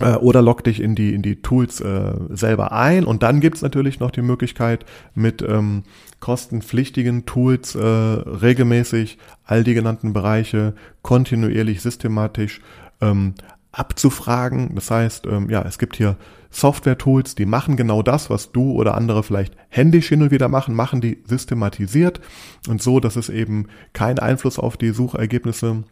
äh, 0.00 0.14
oder 0.14 0.42
log 0.42 0.62
dich 0.64 0.80
in 0.80 0.94
die 0.94 1.14
in 1.14 1.22
die 1.22 1.40
Tools 1.42 1.80
äh, 1.80 2.12
selber 2.30 2.72
ein. 2.72 3.04
Und 3.04 3.22
dann 3.22 3.40
gibt's 3.40 3.62
natürlich 3.62 4.00
noch 4.00 4.10
die 4.10 4.22
Möglichkeit 4.22 4.84
mit 5.14 5.42
ähm, 5.42 5.84
kostenpflichtigen 6.20 7.26
Tools 7.26 7.74
äh, 7.74 7.80
regelmäßig 7.80 9.18
all 9.44 9.64
die 9.64 9.74
genannten 9.74 10.12
Bereiche 10.12 10.74
kontinuierlich 11.02 11.80
systematisch 11.80 12.60
ähm, 13.00 13.34
abzufragen. 13.76 14.74
Das 14.74 14.90
heißt, 14.90 15.26
ähm, 15.26 15.50
ja, 15.50 15.62
es 15.62 15.78
gibt 15.78 15.96
hier 15.96 16.16
Software-Tools, 16.50 17.34
die 17.34 17.44
machen 17.44 17.76
genau 17.76 18.02
das, 18.02 18.30
was 18.30 18.50
du 18.52 18.72
oder 18.72 18.94
andere 18.94 19.22
vielleicht 19.22 19.54
händisch 19.68 20.08
hin 20.08 20.22
und 20.22 20.30
wieder 20.30 20.48
machen, 20.48 20.74
machen 20.74 21.00
die 21.00 21.22
systematisiert 21.26 22.20
und 22.68 22.80
so, 22.80 23.00
dass 23.00 23.16
es 23.16 23.28
eben 23.28 23.66
keinen 23.92 24.18
Einfluss 24.18 24.58
auf 24.58 24.78
die 24.78 24.90
Suchergebnisse 24.90 25.84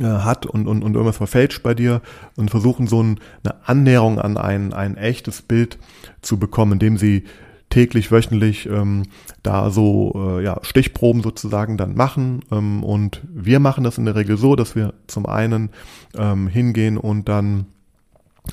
äh, 0.00 0.04
hat 0.04 0.46
und, 0.46 0.66
und, 0.66 0.82
und 0.82 0.94
irgendwas 0.94 1.18
verfälscht 1.18 1.62
bei 1.62 1.74
dir 1.74 2.00
und 2.36 2.50
versuchen 2.50 2.86
so 2.86 3.02
ein, 3.02 3.20
eine 3.44 3.68
Annäherung 3.68 4.18
an 4.18 4.38
ein, 4.38 4.72
ein 4.72 4.96
echtes 4.96 5.42
Bild 5.42 5.78
zu 6.22 6.38
bekommen, 6.38 6.74
indem 6.74 6.96
sie 6.96 7.24
täglich, 7.70 8.10
wöchentlich 8.10 8.66
ähm, 8.66 9.04
da 9.42 9.70
so 9.70 10.12
äh, 10.14 10.44
ja, 10.44 10.58
Stichproben 10.62 11.22
sozusagen 11.22 11.76
dann 11.76 11.94
machen. 11.94 12.40
Ähm, 12.50 12.82
und 12.82 13.22
wir 13.32 13.60
machen 13.60 13.84
das 13.84 13.98
in 13.98 14.04
der 14.04 14.14
Regel 14.14 14.36
so, 14.36 14.56
dass 14.56 14.76
wir 14.76 14.94
zum 15.06 15.26
einen 15.26 15.70
ähm, 16.16 16.48
hingehen 16.48 16.96
und 16.98 17.28
dann 17.28 17.66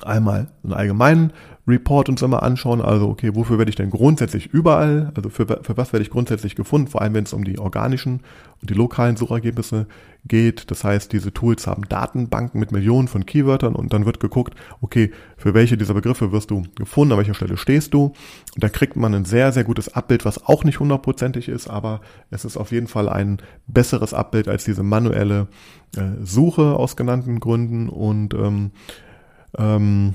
einmal 0.02 0.48
einen 0.62 0.72
allgemeinen 0.72 1.32
Report 1.66 2.10
uns 2.10 2.20
immer 2.20 2.42
anschauen. 2.42 2.82
Also, 2.82 3.08
okay, 3.08 3.34
wofür 3.34 3.56
werde 3.58 3.70
ich 3.70 3.76
denn 3.76 3.90
grundsätzlich 3.90 4.46
überall, 4.46 5.12
also 5.14 5.30
für, 5.30 5.46
für 5.46 5.76
was 5.76 5.92
werde 5.92 6.02
ich 6.02 6.10
grundsätzlich 6.10 6.56
gefunden, 6.56 6.88
vor 6.88 7.00
allem 7.00 7.14
wenn 7.14 7.24
es 7.24 7.32
um 7.32 7.44
die 7.44 7.58
organischen 7.58 8.20
und 8.60 8.68
die 8.68 8.74
lokalen 8.74 9.16
Suchergebnisse 9.16 9.86
geht. 10.26 10.70
Das 10.70 10.84
heißt, 10.84 11.12
diese 11.12 11.32
Tools 11.32 11.66
haben 11.66 11.88
Datenbanken 11.88 12.60
mit 12.60 12.70
Millionen 12.70 13.08
von 13.08 13.24
Keywörtern 13.24 13.74
und 13.74 13.94
dann 13.94 14.04
wird 14.04 14.20
geguckt, 14.20 14.54
okay, 14.82 15.10
für 15.38 15.54
welche 15.54 15.78
dieser 15.78 15.94
Begriffe 15.94 16.32
wirst 16.32 16.50
du 16.50 16.64
gefunden, 16.74 17.12
an 17.12 17.18
welcher 17.18 17.34
Stelle 17.34 17.56
stehst 17.56 17.94
du. 17.94 18.12
Und 18.54 18.62
da 18.62 18.68
kriegt 18.68 18.96
man 18.96 19.14
ein 19.14 19.24
sehr, 19.24 19.50
sehr 19.52 19.64
gutes 19.64 19.94
Abbild, 19.94 20.26
was 20.26 20.44
auch 20.44 20.64
nicht 20.64 20.80
hundertprozentig 20.80 21.48
ist, 21.48 21.68
aber 21.68 22.02
es 22.30 22.44
ist 22.44 22.58
auf 22.58 22.72
jeden 22.72 22.88
Fall 22.88 23.08
ein 23.08 23.38
besseres 23.66 24.12
Abbild 24.12 24.48
als 24.48 24.64
diese 24.64 24.82
manuelle 24.82 25.48
äh, 25.96 26.02
Suche 26.22 26.74
aus 26.74 26.96
genannten 26.96 27.40
Gründen 27.40 27.88
und 27.88 28.34
ähm, 28.34 28.72
ähm, 29.58 30.14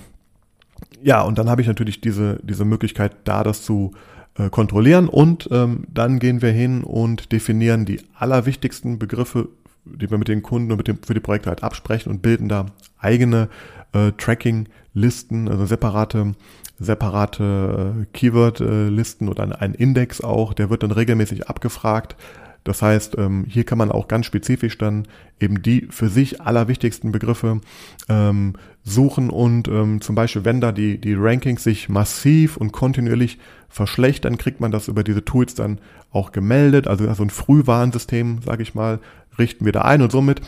ja, 1.01 1.21
und 1.21 1.37
dann 1.37 1.49
habe 1.49 1.61
ich 1.61 1.67
natürlich 1.67 2.01
diese, 2.01 2.39
diese 2.43 2.65
Möglichkeit, 2.65 3.13
da 3.23 3.43
das 3.43 3.63
zu 3.63 3.93
äh, 4.37 4.49
kontrollieren. 4.49 5.07
Und 5.07 5.47
ähm, 5.51 5.85
dann 5.93 6.19
gehen 6.19 6.41
wir 6.41 6.51
hin 6.51 6.83
und 6.83 7.31
definieren 7.31 7.85
die 7.85 8.01
allerwichtigsten 8.15 8.99
Begriffe, 8.99 9.49
die 9.85 10.09
wir 10.09 10.17
mit 10.17 10.27
den 10.27 10.43
Kunden 10.43 10.71
und 10.71 10.77
mit 10.77 10.87
dem, 10.87 11.01
für 11.01 11.13
die 11.13 11.19
Projekte 11.19 11.49
halt 11.49 11.63
absprechen 11.63 12.11
und 12.11 12.21
bilden 12.21 12.49
da 12.49 12.67
eigene 12.99 13.49
äh, 13.93 14.11
Tracking-Listen, 14.11 15.47
also 15.47 15.65
separate 15.65 16.35
separate 16.81 18.03
äh, 18.03 18.05
Keyword-Listen 18.13 19.27
oder 19.27 19.61
einen 19.61 19.73
Index 19.73 20.21
auch, 20.21 20.53
der 20.53 20.69
wird 20.69 20.83
dann 20.83 20.91
regelmäßig 20.91 21.49
abgefragt 21.49 22.15
das 22.63 22.81
heißt, 22.81 23.17
ähm, 23.17 23.45
hier 23.47 23.63
kann 23.63 23.77
man 23.77 23.91
auch 23.91 24.07
ganz 24.07 24.25
spezifisch 24.25 24.77
dann 24.77 25.07
eben 25.39 25.61
die 25.61 25.87
für 25.89 26.09
sich 26.09 26.41
allerwichtigsten 26.41 27.11
Begriffe 27.11 27.61
ähm, 28.09 28.53
suchen 28.83 29.29
und 29.29 29.67
ähm, 29.67 30.01
zum 30.01 30.15
Beispiel, 30.15 30.45
wenn 30.45 30.61
da 30.61 30.71
die, 30.71 30.99
die 30.99 31.13
Rankings 31.13 31.63
sich 31.63 31.89
massiv 31.89 32.57
und 32.57 32.71
kontinuierlich 32.71 33.37
verschlechtern, 33.69 34.37
kriegt 34.37 34.59
man 34.59 34.71
das 34.71 34.87
über 34.87 35.03
diese 35.03 35.23
Tools 35.23 35.55
dann 35.55 35.79
auch 36.11 36.31
gemeldet. 36.31 36.87
Also 36.87 37.11
so 37.13 37.23
ein 37.23 37.29
Frühwarnsystem, 37.29 38.41
sage 38.43 38.63
ich 38.63 38.75
mal, 38.75 38.99
richten 39.37 39.65
wir 39.65 39.71
da 39.71 39.81
ein 39.81 40.01
und 40.01 40.11
somit 40.11 40.41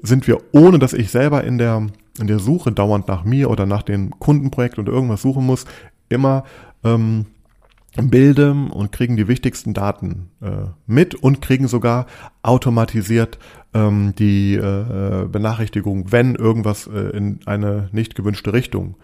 sind 0.00 0.26
wir, 0.26 0.38
ohne 0.52 0.78
dass 0.78 0.92
ich 0.92 1.10
selber 1.10 1.44
in 1.44 1.58
der, 1.58 1.86
in 2.18 2.26
der 2.26 2.38
Suche 2.38 2.72
dauernd 2.72 3.08
nach 3.08 3.24
mir 3.24 3.50
oder 3.50 3.66
nach 3.66 3.82
den 3.82 4.10
Kundenprojekten 4.18 4.84
oder 4.84 4.92
irgendwas 4.92 5.22
suchen 5.22 5.44
muss, 5.44 5.66
immer 6.08 6.44
ähm, 6.84 7.26
Bilde 7.96 8.52
und 8.52 8.92
kriegen 8.92 9.16
die 9.16 9.28
wichtigsten 9.28 9.74
Daten 9.74 10.30
äh, 10.40 10.68
mit 10.86 11.14
und 11.14 11.40
kriegen 11.40 11.68
sogar 11.68 12.06
automatisiert 12.42 13.38
ähm, 13.74 14.14
die 14.18 14.54
äh, 14.54 15.26
Benachrichtigung, 15.26 16.12
wenn 16.12 16.34
irgendwas 16.34 16.86
äh, 16.86 17.16
in 17.16 17.40
eine 17.46 17.88
nicht 17.92 18.14
gewünschte 18.14 18.52
Richtung 18.52 18.96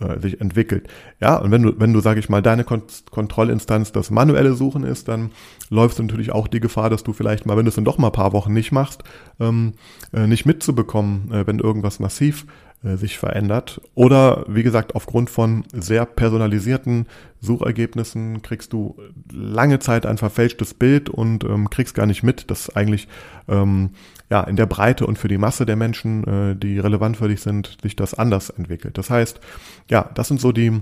äh, 0.00 0.20
sich 0.20 0.40
entwickelt. 0.40 0.88
Ja, 1.20 1.36
und 1.36 1.50
wenn 1.50 1.62
du, 1.62 1.78
wenn 1.78 1.92
du, 1.92 2.00
sag 2.00 2.18
ich 2.18 2.28
mal, 2.28 2.42
deine 2.42 2.64
Kon 2.64 2.82
Kontrollinstanz 3.10 3.92
das 3.92 4.10
manuelle 4.10 4.54
Suchen 4.54 4.84
ist, 4.84 5.08
dann 5.08 5.30
läufst 5.70 5.98
du 5.98 6.02
natürlich 6.02 6.32
auch 6.32 6.48
die 6.48 6.60
Gefahr, 6.60 6.90
dass 6.90 7.04
du 7.04 7.12
vielleicht 7.12 7.46
mal, 7.46 7.56
wenn 7.56 7.64
du 7.64 7.68
es 7.70 7.76
dann 7.76 7.84
doch 7.84 7.98
mal 7.98 8.08
ein 8.08 8.12
paar 8.12 8.32
Wochen 8.32 8.52
nicht 8.52 8.72
machst, 8.72 9.04
ähm, 9.40 9.74
äh, 10.12 10.26
nicht 10.26 10.46
mitzubekommen, 10.46 11.30
äh, 11.32 11.46
wenn 11.46 11.58
irgendwas 11.58 12.00
massiv 12.00 12.44
äh, 12.44 12.71
sich 12.82 13.16
verändert. 13.16 13.80
Oder 13.94 14.44
wie 14.48 14.64
gesagt, 14.64 14.96
aufgrund 14.96 15.30
von 15.30 15.64
sehr 15.72 16.04
personalisierten 16.04 17.06
Suchergebnissen 17.40 18.42
kriegst 18.42 18.72
du 18.72 18.96
lange 19.32 19.78
Zeit 19.78 20.04
ein 20.04 20.18
verfälschtes 20.18 20.74
Bild 20.74 21.08
und 21.08 21.44
ähm, 21.44 21.70
kriegst 21.70 21.94
gar 21.94 22.06
nicht 22.06 22.22
mit, 22.22 22.50
dass 22.50 22.74
eigentlich 22.74 23.06
ähm, 23.48 23.90
ja 24.30 24.42
in 24.42 24.56
der 24.56 24.66
Breite 24.66 25.06
und 25.06 25.18
für 25.18 25.28
die 25.28 25.38
Masse 25.38 25.64
der 25.64 25.76
Menschen, 25.76 26.24
äh, 26.24 26.56
die 26.56 26.78
relevant 26.78 27.16
für 27.16 27.28
dich 27.28 27.40
sind, 27.40 27.78
sich 27.82 27.94
das 27.94 28.14
anders 28.14 28.50
entwickelt. 28.50 28.98
Das 28.98 29.10
heißt, 29.10 29.40
ja, 29.88 30.10
das 30.14 30.28
sind 30.28 30.40
so 30.40 30.50
die 30.50 30.80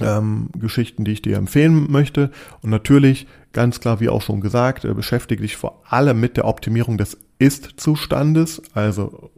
ähm, 0.00 0.48
Geschichten, 0.58 1.04
die 1.04 1.12
ich 1.12 1.22
dir 1.22 1.36
empfehlen 1.36 1.90
möchte. 1.90 2.30
Und 2.62 2.70
natürlich, 2.70 3.26
ganz 3.52 3.80
klar, 3.80 4.00
wie 4.00 4.08
auch 4.08 4.22
schon 4.22 4.40
gesagt, 4.40 4.84
äh, 4.84 4.94
beschäftige 4.94 5.42
dich 5.42 5.56
vor 5.56 5.82
allem 5.88 6.20
mit 6.20 6.36
der 6.36 6.46
Optimierung 6.46 6.96
des 6.96 7.18
Ist-Zustandes. 7.42 8.62
Also 8.74 9.30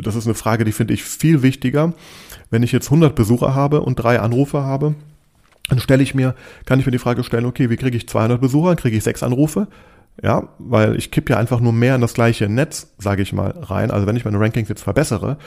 das 0.00 0.16
ist 0.16 0.26
eine 0.26 0.34
Frage, 0.34 0.64
die 0.64 0.72
finde 0.72 0.94
ich 0.94 1.04
viel 1.04 1.42
wichtiger. 1.42 1.92
Wenn 2.50 2.62
ich 2.62 2.72
jetzt 2.72 2.86
100 2.86 3.14
Besucher 3.14 3.54
habe 3.54 3.82
und 3.82 3.96
drei 3.96 4.20
Anrufe 4.20 4.62
habe, 4.62 4.94
dann 5.68 5.78
stelle 5.78 6.02
ich 6.02 6.14
mir, 6.14 6.34
kann 6.64 6.80
ich 6.80 6.86
mir 6.86 6.92
die 6.92 6.98
Frage 6.98 7.24
stellen, 7.24 7.46
okay, 7.46 7.70
wie 7.70 7.76
kriege 7.76 7.96
ich 7.96 8.08
200 8.08 8.40
Besucher, 8.40 8.76
kriege 8.76 8.96
ich 8.96 9.04
sechs 9.04 9.22
Anrufe? 9.22 9.68
Ja, 10.22 10.48
weil 10.58 10.96
ich 10.96 11.10
kipp 11.10 11.30
ja 11.30 11.38
einfach 11.38 11.60
nur 11.60 11.72
mehr 11.72 11.94
in 11.94 12.00
das 12.00 12.14
gleiche 12.14 12.48
Netz, 12.48 12.92
sage 12.98 13.22
ich 13.22 13.32
mal, 13.32 13.50
rein. 13.50 13.90
Also 13.90 14.06
wenn 14.06 14.16
ich 14.16 14.24
meine 14.24 14.38
Rankings 14.38 14.68
jetzt 14.68 14.82
verbessere, 14.82 15.38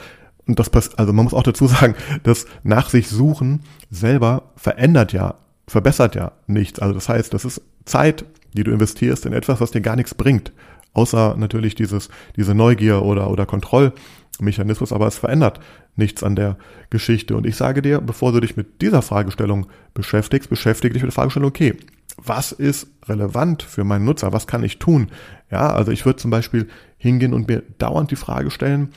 und 0.46 0.58
das 0.58 0.70
passt, 0.70 0.98
also 0.98 1.12
man 1.12 1.24
muss 1.24 1.34
auch 1.34 1.42
dazu 1.42 1.66
sagen, 1.66 1.94
das 2.22 2.46
nach 2.62 2.88
sich 2.88 3.08
suchen 3.08 3.60
selber 3.90 4.44
verändert 4.56 5.12
ja, 5.12 5.34
verbessert 5.66 6.14
ja 6.14 6.32
nichts. 6.46 6.78
Also 6.78 6.94
das 6.94 7.08
heißt, 7.08 7.34
das 7.34 7.44
ist 7.44 7.62
Zeit, 7.84 8.24
die 8.52 8.64
du 8.64 8.70
investierst 8.70 9.26
in 9.26 9.32
etwas, 9.32 9.60
was 9.60 9.70
dir 9.70 9.80
gar 9.80 9.96
nichts 9.96 10.14
bringt. 10.14 10.52
Außer 10.96 11.36
natürlich 11.36 11.74
dieses, 11.74 12.08
diese 12.36 12.54
Neugier 12.54 13.02
oder, 13.02 13.30
oder 13.30 13.44
Kontrollmechanismus, 13.44 14.94
aber 14.94 15.06
es 15.06 15.18
verändert 15.18 15.60
nichts 15.94 16.22
an 16.22 16.36
der 16.36 16.56
Geschichte. 16.88 17.36
Und 17.36 17.44
ich 17.44 17.56
sage 17.56 17.82
dir, 17.82 18.00
bevor 18.00 18.32
du 18.32 18.40
dich 18.40 18.56
mit 18.56 18.80
dieser 18.80 19.02
Fragestellung 19.02 19.66
beschäftigst, 19.92 20.48
beschäftige 20.48 20.94
dich 20.94 21.02
mit 21.02 21.12
der 21.12 21.14
Fragestellung, 21.14 21.50
okay, 21.50 21.76
was 22.16 22.50
ist 22.50 22.88
relevant 23.04 23.62
für 23.62 23.84
meinen 23.84 24.06
Nutzer? 24.06 24.32
Was 24.32 24.46
kann 24.46 24.64
ich 24.64 24.78
tun? 24.78 25.08
Ja, 25.50 25.70
also 25.70 25.92
ich 25.92 26.06
würde 26.06 26.16
zum 26.16 26.30
Beispiel 26.30 26.66
hingehen 26.96 27.34
und 27.34 27.46
mir 27.46 27.62
dauernd 27.76 28.10
die 28.10 28.16
Frage 28.16 28.50
stellen, 28.50 28.88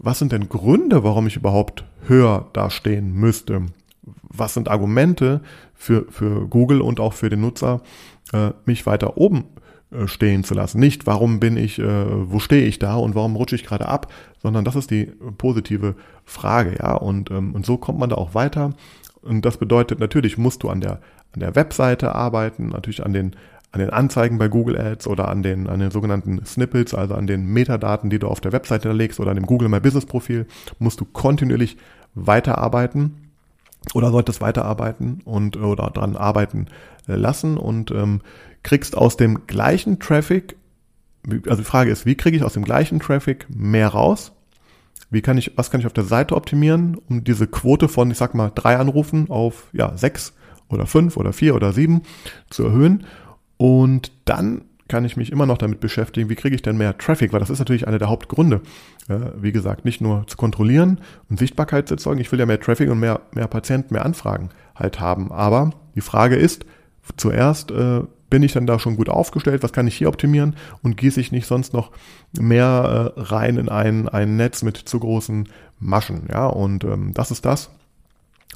was 0.00 0.18
sind 0.18 0.32
denn 0.32 0.48
Gründe, 0.48 1.04
warum 1.04 1.28
ich 1.28 1.36
überhaupt 1.36 1.84
höher 2.08 2.48
dastehen 2.52 3.12
müsste? 3.12 3.66
Was 4.02 4.54
sind 4.54 4.68
Argumente 4.68 5.40
für, 5.72 6.06
für 6.10 6.48
Google 6.48 6.80
und 6.80 6.98
auch 6.98 7.12
für 7.12 7.30
den 7.30 7.42
Nutzer, 7.42 7.80
äh, 8.32 8.50
mich 8.66 8.86
weiter 8.86 9.16
oben 9.18 9.44
stehen 10.06 10.44
zu 10.44 10.54
lassen? 10.54 10.78
Nicht, 10.78 11.06
warum 11.06 11.40
bin 11.40 11.56
ich, 11.56 11.78
äh, 11.78 12.30
wo 12.30 12.38
stehe 12.38 12.66
ich 12.66 12.78
da 12.78 12.96
und 12.96 13.14
warum 13.14 13.36
rutsche 13.36 13.56
ich 13.56 13.64
gerade 13.64 13.88
ab, 13.88 14.12
sondern 14.42 14.64
das 14.64 14.76
ist 14.76 14.90
die 14.90 15.06
positive 15.38 15.94
Frage, 16.24 16.76
ja. 16.78 16.94
Und, 16.94 17.30
ähm, 17.30 17.54
und 17.54 17.66
so 17.66 17.76
kommt 17.76 17.98
man 17.98 18.10
da 18.10 18.16
auch 18.16 18.34
weiter. 18.34 18.74
Und 19.22 19.44
das 19.44 19.56
bedeutet, 19.56 20.00
natürlich 20.00 20.36
musst 20.38 20.62
du 20.62 20.68
an 20.68 20.80
der, 20.80 21.00
an 21.32 21.40
der 21.40 21.56
Webseite 21.56 22.14
arbeiten, 22.14 22.68
natürlich 22.68 23.04
an 23.04 23.12
den, 23.12 23.36
an 23.72 23.80
den 23.80 23.90
Anzeigen 23.90 24.38
bei 24.38 24.48
Google 24.48 24.78
Ads 24.78 25.06
oder 25.06 25.28
an 25.28 25.42
den, 25.42 25.68
an 25.68 25.80
den 25.80 25.90
sogenannten 25.90 26.44
Snippets, 26.44 26.94
also 26.94 27.14
an 27.14 27.26
den 27.26 27.46
Metadaten, 27.46 28.10
die 28.10 28.18
du 28.18 28.28
auf 28.28 28.40
der 28.40 28.52
Webseite 28.52 28.92
legst 28.92 29.18
oder 29.18 29.30
an 29.30 29.36
dem 29.36 29.46
Google 29.46 29.68
My 29.68 29.80
Business 29.80 30.06
Profil, 30.06 30.46
musst 30.78 31.00
du 31.00 31.04
kontinuierlich 31.04 31.76
weiterarbeiten 32.14 33.30
oder 33.94 34.10
solltest 34.10 34.40
weiterarbeiten 34.40 35.20
und 35.24 35.56
oder 35.56 35.90
dran 35.90 36.16
arbeiten 36.16 36.68
äh, 37.08 37.16
lassen 37.16 37.58
und 37.58 37.90
ähm, 37.90 38.20
kriegst 38.64 38.96
aus 38.96 39.16
dem 39.16 39.46
gleichen 39.46 40.00
Traffic, 40.00 40.56
also 41.46 41.58
die 41.58 41.64
Frage 41.68 41.90
ist, 41.90 42.04
wie 42.04 42.16
kriege 42.16 42.36
ich 42.36 42.42
aus 42.42 42.54
dem 42.54 42.64
gleichen 42.64 42.98
Traffic 42.98 43.46
mehr 43.48 43.88
raus? 43.88 44.32
Wie 45.10 45.22
kann 45.22 45.38
ich, 45.38 45.52
was 45.56 45.70
kann 45.70 45.80
ich 45.80 45.86
auf 45.86 45.92
der 45.92 46.04
Seite 46.04 46.34
optimieren, 46.34 46.96
um 47.08 47.22
diese 47.22 47.46
Quote 47.46 47.88
von, 47.88 48.10
ich 48.10 48.18
sag 48.18 48.34
mal, 48.34 48.50
drei 48.52 48.76
Anrufen 48.76 49.30
auf 49.30 49.68
ja, 49.72 49.96
sechs 49.96 50.32
oder 50.68 50.86
fünf 50.86 51.16
oder 51.16 51.32
vier 51.32 51.54
oder 51.54 51.72
sieben 51.72 52.02
zu 52.50 52.64
erhöhen? 52.64 53.06
Und 53.56 54.10
dann 54.24 54.64
kann 54.88 55.04
ich 55.04 55.16
mich 55.16 55.32
immer 55.32 55.46
noch 55.46 55.58
damit 55.58 55.80
beschäftigen, 55.80 56.28
wie 56.28 56.34
kriege 56.34 56.54
ich 56.54 56.62
denn 56.62 56.76
mehr 56.76 56.98
Traffic, 56.98 57.32
weil 57.32 57.40
das 57.40 57.50
ist 57.50 57.58
natürlich 57.58 57.86
einer 57.86 57.98
der 57.98 58.08
Hauptgründe. 58.08 58.60
wie 59.36 59.52
gesagt, 59.52 59.84
nicht 59.84 60.00
nur 60.00 60.26
zu 60.26 60.36
kontrollieren 60.36 61.00
und 61.28 61.38
Sichtbarkeit 61.38 61.88
zu 61.88 61.94
erzeugen, 61.94 62.20
ich 62.20 62.32
will 62.32 62.38
ja 62.38 62.46
mehr 62.46 62.60
Traffic 62.60 62.90
und 62.90 63.00
mehr, 63.00 63.20
mehr 63.32 63.46
Patienten, 63.46 63.94
mehr 63.94 64.04
Anfragen 64.04 64.50
halt 64.74 65.00
haben. 65.00 65.30
Aber 65.30 65.70
die 65.94 66.00
Frage 66.00 66.36
ist, 66.36 66.66
zuerst 67.16 67.70
äh, 67.70 68.02
bin 68.30 68.42
ich 68.42 68.52
dann 68.52 68.66
da 68.66 68.78
schon 68.78 68.96
gut 68.96 69.08
aufgestellt, 69.08 69.62
was 69.62 69.72
kann 69.72 69.86
ich 69.86 69.96
hier 69.96 70.08
optimieren 70.08 70.56
und 70.82 70.96
gieße 70.96 71.20
ich 71.20 71.32
nicht 71.32 71.46
sonst 71.46 71.72
noch 71.72 71.90
mehr 72.38 73.12
äh, 73.16 73.20
rein 73.20 73.56
in 73.56 73.68
ein, 73.68 74.08
ein 74.08 74.36
Netz 74.36 74.62
mit 74.62 74.76
zu 74.76 74.98
großen 74.98 75.48
Maschen. 75.78 76.28
Ja, 76.30 76.46
und 76.46 76.84
ähm, 76.84 77.12
das 77.14 77.30
ist 77.30 77.44
das, 77.44 77.70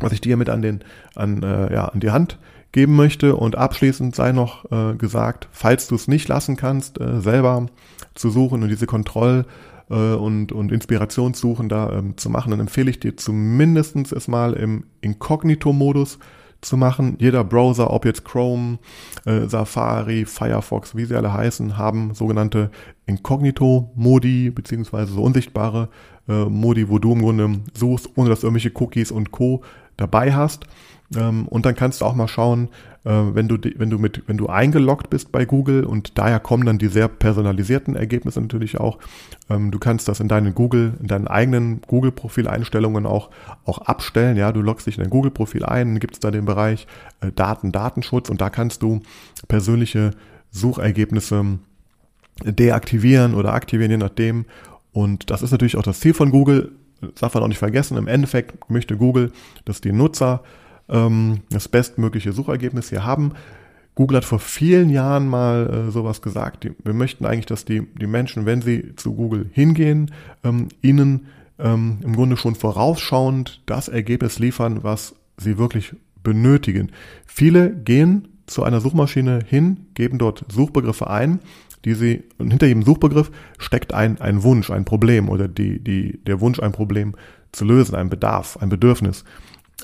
was 0.01 0.13
ich 0.13 0.21
dir 0.21 0.37
mit 0.37 0.51
an 0.51 0.63
den, 0.63 0.81
an, 1.15 1.43
äh, 1.43 1.73
ja, 1.73 1.87
an 1.87 2.01
die 2.01 2.11
Hand 2.11 2.39
geben 2.73 2.97
möchte. 2.97 3.37
Und 3.37 3.57
abschließend 3.57 4.15
sei 4.15 4.33
noch 4.33 4.71
äh, 4.71 4.95
gesagt, 4.97 5.49
falls 5.53 5.89
du 5.89 5.95
es 5.95 6.09
nicht 6.09 6.29
lassen 6.29 6.57
kannst, 6.57 7.01
äh, 7.01 7.21
selber 7.21 7.67
zu 8.15 8.31
suchen 8.31 8.63
und 8.63 8.69
diese 8.69 8.87
Kontroll- 8.87 9.47
äh, 9.91 9.95
und, 9.95 10.53
und 10.53 10.73
Inspirationssuchen 10.73 11.69
da 11.69 11.93
ähm, 11.93 12.17
zu 12.17 12.31
machen, 12.31 12.51
dann 12.51 12.61
empfehle 12.61 12.91
ich 12.91 13.01
dir 13.01 13.17
zumindestens 13.17 14.13
es 14.13 14.29
mal 14.29 14.53
im 14.53 14.85
Inkognito-Modus 15.01 16.19
zu 16.61 16.77
machen. 16.77 17.16
Jeder 17.18 17.44
Browser, 17.44 17.92
ob 17.92 18.05
jetzt 18.05 18.25
Chrome, 18.25 18.79
äh, 19.25 19.47
Safari, 19.47 20.25
Firefox, 20.25 20.97
wie 20.97 21.05
sie 21.05 21.16
alle 21.16 21.33
heißen, 21.33 21.79
haben 21.79 22.14
sogenannte 22.14 22.71
Inkognito-Modi, 23.07 24.51
beziehungsweise 24.51 25.12
so 25.12 25.23
unsichtbare 25.23 25.88
äh, 26.29 26.44
Modi, 26.44 26.88
wo 26.88 26.99
du 26.99 27.12
im 27.12 27.23
Grunde 27.23 27.61
suchst, 27.75 28.11
ohne 28.16 28.29
dass 28.29 28.42
irgendwelche 28.42 28.73
Cookies 28.75 29.11
und 29.11 29.31
Co. 29.31 29.62
dabei 29.97 30.35
hast. 30.35 30.66
Ähm, 31.16 31.49
und 31.49 31.64
dann 31.64 31.75
kannst 31.75 32.01
du 32.01 32.05
auch 32.05 32.14
mal 32.14 32.29
schauen, 32.29 32.68
äh, 33.05 33.11
wenn 33.11 33.49
du, 33.49 33.57
wenn 33.77 33.88
du 33.88 33.99
mit, 33.99 34.25
wenn 34.27 34.37
du 34.37 34.49
eingeloggt 34.49 35.09
bist 35.09 35.33
bei 35.33 35.44
Google 35.44 35.85
und 35.85 36.18
daher 36.18 36.40
kommen 36.40 36.66
dann 36.66 36.79
die 36.79 36.88
sehr 36.88 37.09
personalisierten 37.09 37.97
Ergebnisse 37.97 38.40
natürlich 38.40 38.79
auch. 38.79 38.99
Ähm, 39.49 39.71
du 39.71 39.79
kannst 39.79 40.09
das 40.09 40.21
in 40.21 40.29
deinen 40.29 40.55
Google, 40.55 40.94
in 41.01 41.07
deinen 41.07 41.27
eigenen 41.27 41.81
Google-Profil-Einstellungen 41.87 43.07
auch, 43.07 43.31
auch 43.64 43.79
abstellen. 43.79 44.37
Ja, 44.37 44.53
du 44.53 44.61
loggst 44.61 44.87
dich 44.87 44.99
in 44.99 45.05
dein 45.05 45.11
Google-Profil 45.11 45.64
ein, 45.64 45.99
gibt 45.99 46.14
es 46.14 46.21
da 46.21 46.31
den 46.31 46.44
Bereich 46.44 46.87
äh, 47.21 47.33
Daten, 47.33 47.73
Datenschutz 47.73 48.29
und 48.29 48.40
da 48.40 48.51
kannst 48.51 48.83
du 48.83 49.01
persönliche 49.49 50.11
Suchergebnisse 50.51 51.59
deaktivieren 52.44 53.35
oder 53.35 53.55
aktivieren, 53.55 53.90
je 53.90 53.97
nachdem. 53.97 54.44
Und 54.92 55.31
das 55.31 55.42
ist 55.42 55.51
natürlich 55.53 55.77
auch 55.77 55.83
das 55.83 56.01
Ziel 56.01 56.14
von 56.14 56.31
Google. 56.31 56.73
Das 57.01 57.14
darf 57.21 57.35
man 57.35 57.44
auch 57.44 57.49
nicht 57.49 57.59
vergessen. 57.59 57.97
Im 57.97 58.09
Endeffekt 58.09 58.68
möchte 58.71 58.97
Google, 58.97 59.33
dass 59.64 59.81
die 59.81 59.92
Nutzer 59.92 60.42
ähm, 60.88 61.40
das 61.51 61.68
bestmögliche 61.68 62.33
Suchergebnis 62.33 62.90
hier 62.90 63.05
haben. 63.05 63.33
Google 63.94 64.18
hat 64.18 64.24
vor 64.24 64.38
vielen 64.38 64.90
Jahren 64.90 65.27
mal 65.27 65.88
äh, 65.88 65.90
sowas 65.90 66.22
gesagt. 66.22 66.64
Die, 66.64 66.72
wir 66.85 66.94
möchten 66.94 67.27
eigentlich, 67.27 67.46
dass 67.46 67.64
die, 67.64 67.83
die 68.01 68.07
Menschen, 68.07 68.46
wenn 68.46 68.62
sie 68.62 68.94
zu 68.96 69.14
Google 69.14 69.51
hingehen, 69.53 70.12
ähm, 70.44 70.68
ihnen 70.83 71.27
ähm, 71.59 71.98
im 72.05 72.14
Grunde 72.14 72.37
schon 72.37 72.55
vorausschauend 72.55 73.62
das 73.66 73.88
Ergebnis 73.88 74.38
liefern, 74.38 74.85
was 74.85 75.14
sie 75.37 75.59
wirklich 75.59 75.94
benötigen. 76.22 76.92
Viele 77.27 77.74
gehen 77.74 78.29
zu 78.46 78.62
einer 78.62 78.81
Suchmaschine 78.81 79.40
hin, 79.46 79.87
geben 79.94 80.18
dort 80.18 80.44
Suchbegriffe 80.48 81.09
ein, 81.11 81.40
die 81.85 81.94
sie, 81.94 82.24
und 82.38 82.51
hinter 82.51 82.66
jedem 82.66 82.83
Suchbegriff 82.83 83.31
steckt 83.59 83.94
ein, 83.94 84.20
ein 84.20 84.42
Wunsch, 84.42 84.70
ein 84.70 84.85
Problem 84.85 85.29
oder 85.29 85.48
die, 85.48 85.83
die, 85.83 86.18
der 86.24 86.40
Wunsch, 86.40 86.61
ein 86.61 86.72
Problem 86.72 87.14
zu 87.53 87.64
lösen, 87.64 87.94
ein 87.94 88.11
Bedarf, 88.11 88.57
ein 88.61 88.68
Bedürfnis. 88.68 89.24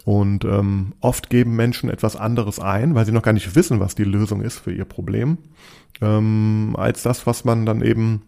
Und 0.05 0.45
ähm, 0.45 0.93
oft 1.01 1.31
geben 1.31 1.57
Menschen 1.57 1.89
etwas 1.89 2.17
anderes 2.17 2.59
ein, 2.59 2.95
weil 2.95 3.07
sie 3.07 3.13
noch 3.13 3.23
gar 3.23 3.33
nicht 3.33 3.55
wissen, 3.55 3.81
was 3.81 3.95
die 3.95 4.05
Lösung 4.05 4.43
ist 4.43 4.59
für 4.59 4.73
ihr 4.73 4.85
Problem, 4.85 5.39
ähm, 6.01 6.75
als 6.77 7.03
das, 7.03 7.27
was 7.27 7.45
man 7.45 7.65
dann 7.65 7.81
eben 7.81 8.23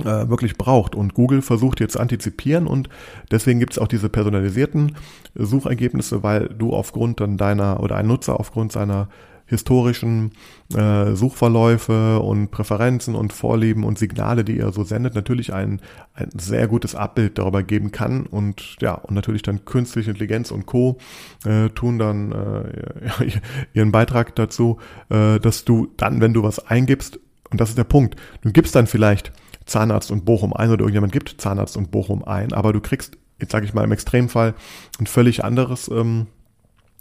äh, 0.00 0.28
wirklich 0.28 0.56
braucht. 0.56 0.94
Und 0.94 1.14
Google 1.14 1.42
versucht 1.42 1.78
hier 1.78 1.88
zu 1.88 2.00
antizipieren 2.00 2.66
und 2.66 2.88
deswegen 3.30 3.60
gibt 3.60 3.72
es 3.72 3.78
auch 3.78 3.88
diese 3.88 4.08
personalisierten 4.08 4.96
Suchergebnisse, 5.34 6.22
weil 6.22 6.48
du 6.48 6.72
aufgrund 6.72 7.20
dann 7.20 7.36
deiner 7.36 7.80
oder 7.80 7.96
ein 7.96 8.06
Nutzer 8.06 8.40
aufgrund 8.40 8.72
seiner 8.72 9.08
historischen 9.46 10.32
äh, 10.74 11.14
Suchverläufe 11.14 12.20
und 12.20 12.50
Präferenzen 12.50 13.14
und 13.14 13.32
Vorlieben 13.32 13.84
und 13.84 13.98
Signale, 13.98 14.44
die 14.44 14.58
er 14.58 14.72
so 14.72 14.84
sendet, 14.84 15.14
natürlich 15.14 15.52
ein, 15.54 15.80
ein 16.14 16.30
sehr 16.36 16.66
gutes 16.66 16.94
Abbild 16.94 17.38
darüber 17.38 17.62
geben 17.62 17.92
kann 17.92 18.26
und 18.26 18.76
ja, 18.80 18.94
und 18.94 19.14
natürlich 19.14 19.42
dann 19.42 19.64
künstliche 19.64 20.10
Intelligenz 20.10 20.50
und 20.50 20.66
Co. 20.66 20.98
Äh, 21.44 21.68
tun 21.70 21.98
dann 21.98 22.32
äh, 22.32 23.30
ihren 23.72 23.92
Beitrag 23.92 24.34
dazu, 24.34 24.78
äh, 25.08 25.38
dass 25.38 25.64
du 25.64 25.88
dann, 25.96 26.20
wenn 26.20 26.34
du 26.34 26.42
was 26.42 26.66
eingibst, 26.66 27.20
und 27.50 27.60
das 27.60 27.68
ist 27.68 27.78
der 27.78 27.84
Punkt, 27.84 28.16
du 28.42 28.50
gibst 28.50 28.74
dann 28.74 28.88
vielleicht 28.88 29.32
Zahnarzt 29.66 30.10
und 30.10 30.24
Bochum 30.24 30.52
ein 30.52 30.70
oder 30.70 30.80
irgendjemand 30.80 31.12
gibt 31.12 31.40
Zahnarzt 31.40 31.76
und 31.76 31.90
Bochum 31.90 32.24
ein, 32.24 32.52
aber 32.52 32.72
du 32.72 32.80
kriegst, 32.80 33.18
jetzt 33.38 33.52
sage 33.52 33.64
ich 33.64 33.74
mal 33.74 33.84
im 33.84 33.92
Extremfall, 33.92 34.54
ein 34.98 35.06
völlig 35.06 35.44
anderes 35.44 35.88
ähm, 35.88 36.26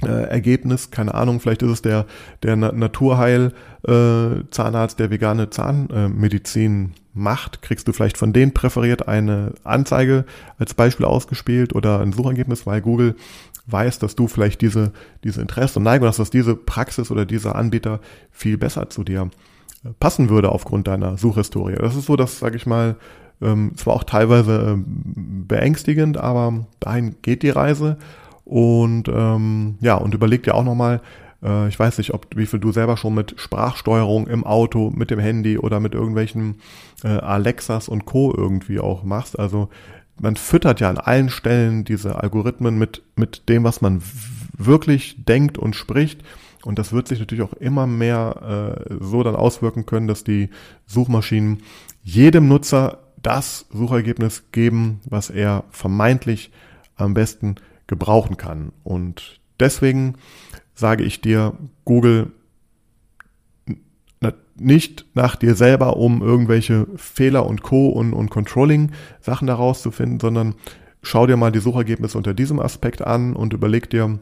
äh, 0.03 0.07
Ergebnis, 0.07 0.91
keine 0.91 1.13
Ahnung, 1.13 1.39
vielleicht 1.39 1.61
ist 1.61 1.71
es 1.71 1.81
der, 1.81 2.05
der 2.43 2.55
Naturheil 2.55 3.53
äh, 3.87 4.43
Zahnarzt, 4.51 4.99
der 4.99 5.09
vegane 5.09 5.49
Zahnmedizin 5.49 6.93
macht, 7.13 7.61
kriegst 7.61 7.87
du 7.87 7.93
vielleicht 7.93 8.17
von 8.17 8.33
denen 8.33 8.53
präferiert 8.53 9.07
eine 9.07 9.53
Anzeige 9.63 10.25
als 10.59 10.73
Beispiel 10.73 11.05
ausgespielt 11.05 11.73
oder 11.73 12.01
ein 12.01 12.11
Suchergebnis, 12.11 12.67
weil 12.67 12.81
Google 12.81 13.15
weiß, 13.67 13.99
dass 13.99 14.15
du 14.15 14.27
vielleicht 14.27 14.61
diese, 14.61 14.91
diese 15.23 15.41
Interesse 15.41 15.79
und 15.79 15.83
Neigung 15.83 16.07
hast, 16.07 16.19
dass 16.19 16.29
diese 16.29 16.55
Praxis 16.55 17.09
oder 17.09 17.25
dieser 17.25 17.55
Anbieter 17.55 17.99
viel 18.31 18.57
besser 18.57 18.89
zu 18.89 19.03
dir 19.03 19.29
äh, 19.83 19.89
passen 19.99 20.29
würde 20.29 20.49
aufgrund 20.49 20.87
deiner 20.87 21.17
Suchhistorie. 21.17 21.75
Das 21.75 21.95
ist 21.95 22.05
so, 22.05 22.15
dass, 22.15 22.39
sage 22.39 22.57
ich 22.57 22.65
mal, 22.65 22.97
ähm, 23.41 23.71
zwar 23.75 23.95
auch 23.95 24.03
teilweise 24.03 24.73
ähm, 24.73 25.45
beängstigend, 25.47 26.17
aber 26.17 26.65
dahin 26.79 27.15
geht 27.21 27.43
die 27.43 27.49
Reise. 27.49 27.97
Und 28.45 29.07
ähm, 29.07 29.77
ja, 29.81 29.95
und 29.95 30.13
überleg 30.13 30.43
dir 30.43 30.55
auch 30.55 30.63
nochmal, 30.63 31.01
äh, 31.43 31.67
ich 31.67 31.77
weiß 31.77 31.97
nicht, 31.97 32.13
ob 32.13 32.27
wie 32.35 32.45
viel 32.45 32.59
du 32.59 32.71
selber 32.71 32.95
schon 32.95 33.15
mit 33.15 33.33
Sprachsteuerung 33.37 34.27
im 34.27 34.43
Auto, 34.45 34.91
mit 34.95 35.11
dem 35.11 35.19
Handy 35.19 35.57
oder 35.57 35.79
mit 35.79 35.93
irgendwelchen 35.93 36.61
äh, 37.03 37.07
Alexas 37.07 37.89
und 37.89 38.05
Co. 38.05 38.33
irgendwie 38.35 38.79
auch 38.79 39.03
machst. 39.03 39.37
Also 39.37 39.69
man 40.19 40.35
füttert 40.35 40.79
ja 40.79 40.89
an 40.89 40.97
allen 40.97 41.29
Stellen 41.29 41.83
diese 41.83 42.21
Algorithmen 42.21 42.77
mit, 42.77 43.01
mit 43.15 43.49
dem, 43.49 43.63
was 43.63 43.81
man 43.81 44.01
wirklich 44.57 45.25
denkt 45.25 45.57
und 45.57 45.75
spricht. 45.75 46.21
Und 46.63 46.79
das 46.79 46.93
wird 46.93 47.07
sich 47.07 47.19
natürlich 47.19 47.43
auch 47.43 47.53
immer 47.53 47.85
mehr 47.85 48.79
äh, 48.89 48.95
so 48.99 49.23
dann 49.23 49.35
auswirken 49.35 49.85
können, 49.85 50.07
dass 50.07 50.23
die 50.23 50.49
Suchmaschinen 50.85 51.61
jedem 52.03 52.47
Nutzer 52.47 52.99
das 53.21 53.65
Suchergebnis 53.71 54.43
geben, 54.51 54.99
was 55.05 55.29
er 55.29 55.63
vermeintlich 55.71 56.51
am 56.95 57.13
besten 57.13 57.55
gebrauchen 57.87 58.37
kann. 58.37 58.71
Und 58.83 59.39
deswegen 59.59 60.15
sage 60.73 61.03
ich 61.03 61.21
dir, 61.21 61.53
Google 61.85 62.31
nicht 64.57 65.05
nach 65.13 65.35
dir 65.35 65.55
selber, 65.55 65.97
um 65.97 66.21
irgendwelche 66.21 66.87
Fehler 66.95 67.45
und 67.45 67.61
Co. 67.61 67.89
und, 67.89 68.13
und 68.13 68.29
Controlling-Sachen 68.29 69.47
daraus 69.47 69.81
zu 69.81 69.91
finden, 69.91 70.19
sondern 70.19 70.55
schau 71.01 71.27
dir 71.27 71.37
mal 71.37 71.51
die 71.51 71.59
Suchergebnisse 71.59 72.17
unter 72.17 72.33
diesem 72.33 72.59
Aspekt 72.59 73.01
an 73.01 73.35
und 73.35 73.53
überleg 73.53 73.89
dir, 73.89 74.19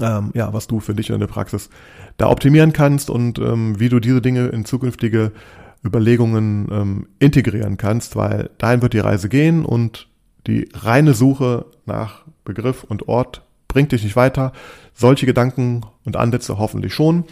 ähm, 0.00 0.30
ja, 0.34 0.52
was 0.52 0.68
du 0.68 0.80
für 0.80 0.94
dich 0.94 1.10
in 1.10 1.18
der 1.18 1.26
Praxis 1.26 1.70
da 2.16 2.30
optimieren 2.30 2.72
kannst 2.72 3.10
und 3.10 3.38
ähm, 3.38 3.78
wie 3.80 3.88
du 3.88 3.98
diese 3.98 4.22
Dinge 4.22 4.46
in 4.46 4.64
zukünftige 4.64 5.32
Überlegungen 5.84 6.68
ähm, 6.70 7.06
integrieren 7.18 7.76
kannst, 7.76 8.14
weil 8.14 8.50
dahin 8.58 8.82
wird 8.82 8.92
die 8.92 9.00
Reise 9.00 9.28
gehen 9.28 9.64
und 9.64 10.08
die 10.46 10.68
reine 10.72 11.14
Suche 11.14 11.66
nach 11.84 12.21
Begriff 12.44 12.84
und 12.84 13.08
Ort 13.08 13.42
bringt 13.68 13.92
dich 13.92 14.04
nicht 14.04 14.16
weiter. 14.16 14.52
Solche 14.94 15.26
Gedanken 15.26 15.82
und 16.04 16.16
Ansätze 16.16 16.58
hoffentlich 16.58 16.94
schon. 16.94 17.24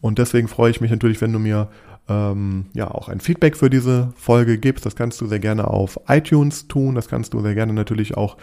Und 0.00 0.18
deswegen 0.18 0.48
freue 0.48 0.70
ich 0.70 0.80
mich 0.80 0.90
natürlich, 0.90 1.20
wenn 1.20 1.32
du 1.32 1.38
mir 1.38 1.68
ähm, 2.08 2.66
ja 2.72 2.90
auch 2.90 3.08
ein 3.08 3.20
Feedback 3.20 3.56
für 3.56 3.68
diese 3.68 4.12
Folge 4.16 4.58
gibst. 4.58 4.86
Das 4.86 4.96
kannst 4.96 5.20
du 5.20 5.26
sehr 5.26 5.40
gerne 5.40 5.68
auf 5.68 6.00
iTunes 6.08 6.68
tun. 6.68 6.94
Das 6.94 7.08
kannst 7.08 7.34
du 7.34 7.40
sehr 7.40 7.54
gerne 7.54 7.72
natürlich 7.72 8.16
auch 8.16 8.36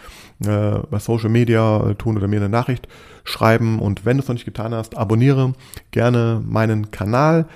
äh, 0.44 0.78
bei 0.90 0.98
Social 0.98 1.30
Media 1.30 1.94
tun 1.94 2.16
oder 2.16 2.28
mir 2.28 2.36
eine 2.36 2.48
Nachricht 2.48 2.88
schreiben. 3.24 3.78
Und 3.78 4.04
wenn 4.04 4.18
du 4.18 4.22
es 4.22 4.28
noch 4.28 4.34
nicht 4.34 4.44
getan 4.44 4.74
hast, 4.74 4.96
abonniere 4.96 5.54
gerne 5.90 6.42
meinen 6.46 6.90
Kanal. 6.90 7.46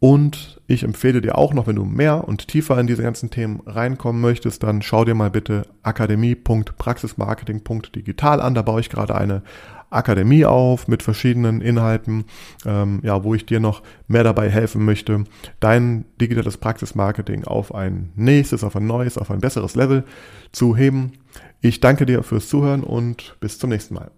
Und 0.00 0.60
ich 0.68 0.84
empfehle 0.84 1.20
dir 1.20 1.36
auch 1.36 1.52
noch, 1.54 1.66
wenn 1.66 1.74
du 1.76 1.84
mehr 1.84 2.28
und 2.28 2.48
tiefer 2.48 2.78
in 2.78 2.86
diese 2.86 3.02
ganzen 3.02 3.30
Themen 3.30 3.60
reinkommen 3.66 4.20
möchtest, 4.20 4.62
dann 4.62 4.82
schau 4.82 5.04
dir 5.04 5.14
mal 5.14 5.30
bitte 5.30 5.66
akademie.praxismarketing.digital 5.82 8.40
an. 8.40 8.54
Da 8.54 8.62
baue 8.62 8.80
ich 8.80 8.90
gerade 8.90 9.16
eine 9.16 9.42
Akademie 9.90 10.44
auf 10.44 10.86
mit 10.86 11.02
verschiedenen 11.02 11.60
Inhalten, 11.60 12.26
ähm, 12.66 13.00
ja, 13.02 13.24
wo 13.24 13.34
ich 13.34 13.46
dir 13.46 13.58
noch 13.58 13.82
mehr 14.06 14.22
dabei 14.22 14.50
helfen 14.50 14.84
möchte, 14.84 15.24
dein 15.60 16.04
digitales 16.20 16.58
Praxismarketing 16.58 17.44
auf 17.44 17.74
ein 17.74 18.12
nächstes, 18.14 18.62
auf 18.64 18.76
ein 18.76 18.86
neues, 18.86 19.18
auf 19.18 19.30
ein 19.30 19.40
besseres 19.40 19.74
Level 19.74 20.04
zu 20.52 20.76
heben. 20.76 21.12
Ich 21.60 21.80
danke 21.80 22.06
dir 22.06 22.22
fürs 22.22 22.48
Zuhören 22.48 22.84
und 22.84 23.36
bis 23.40 23.58
zum 23.58 23.70
nächsten 23.70 23.94
Mal. 23.94 24.12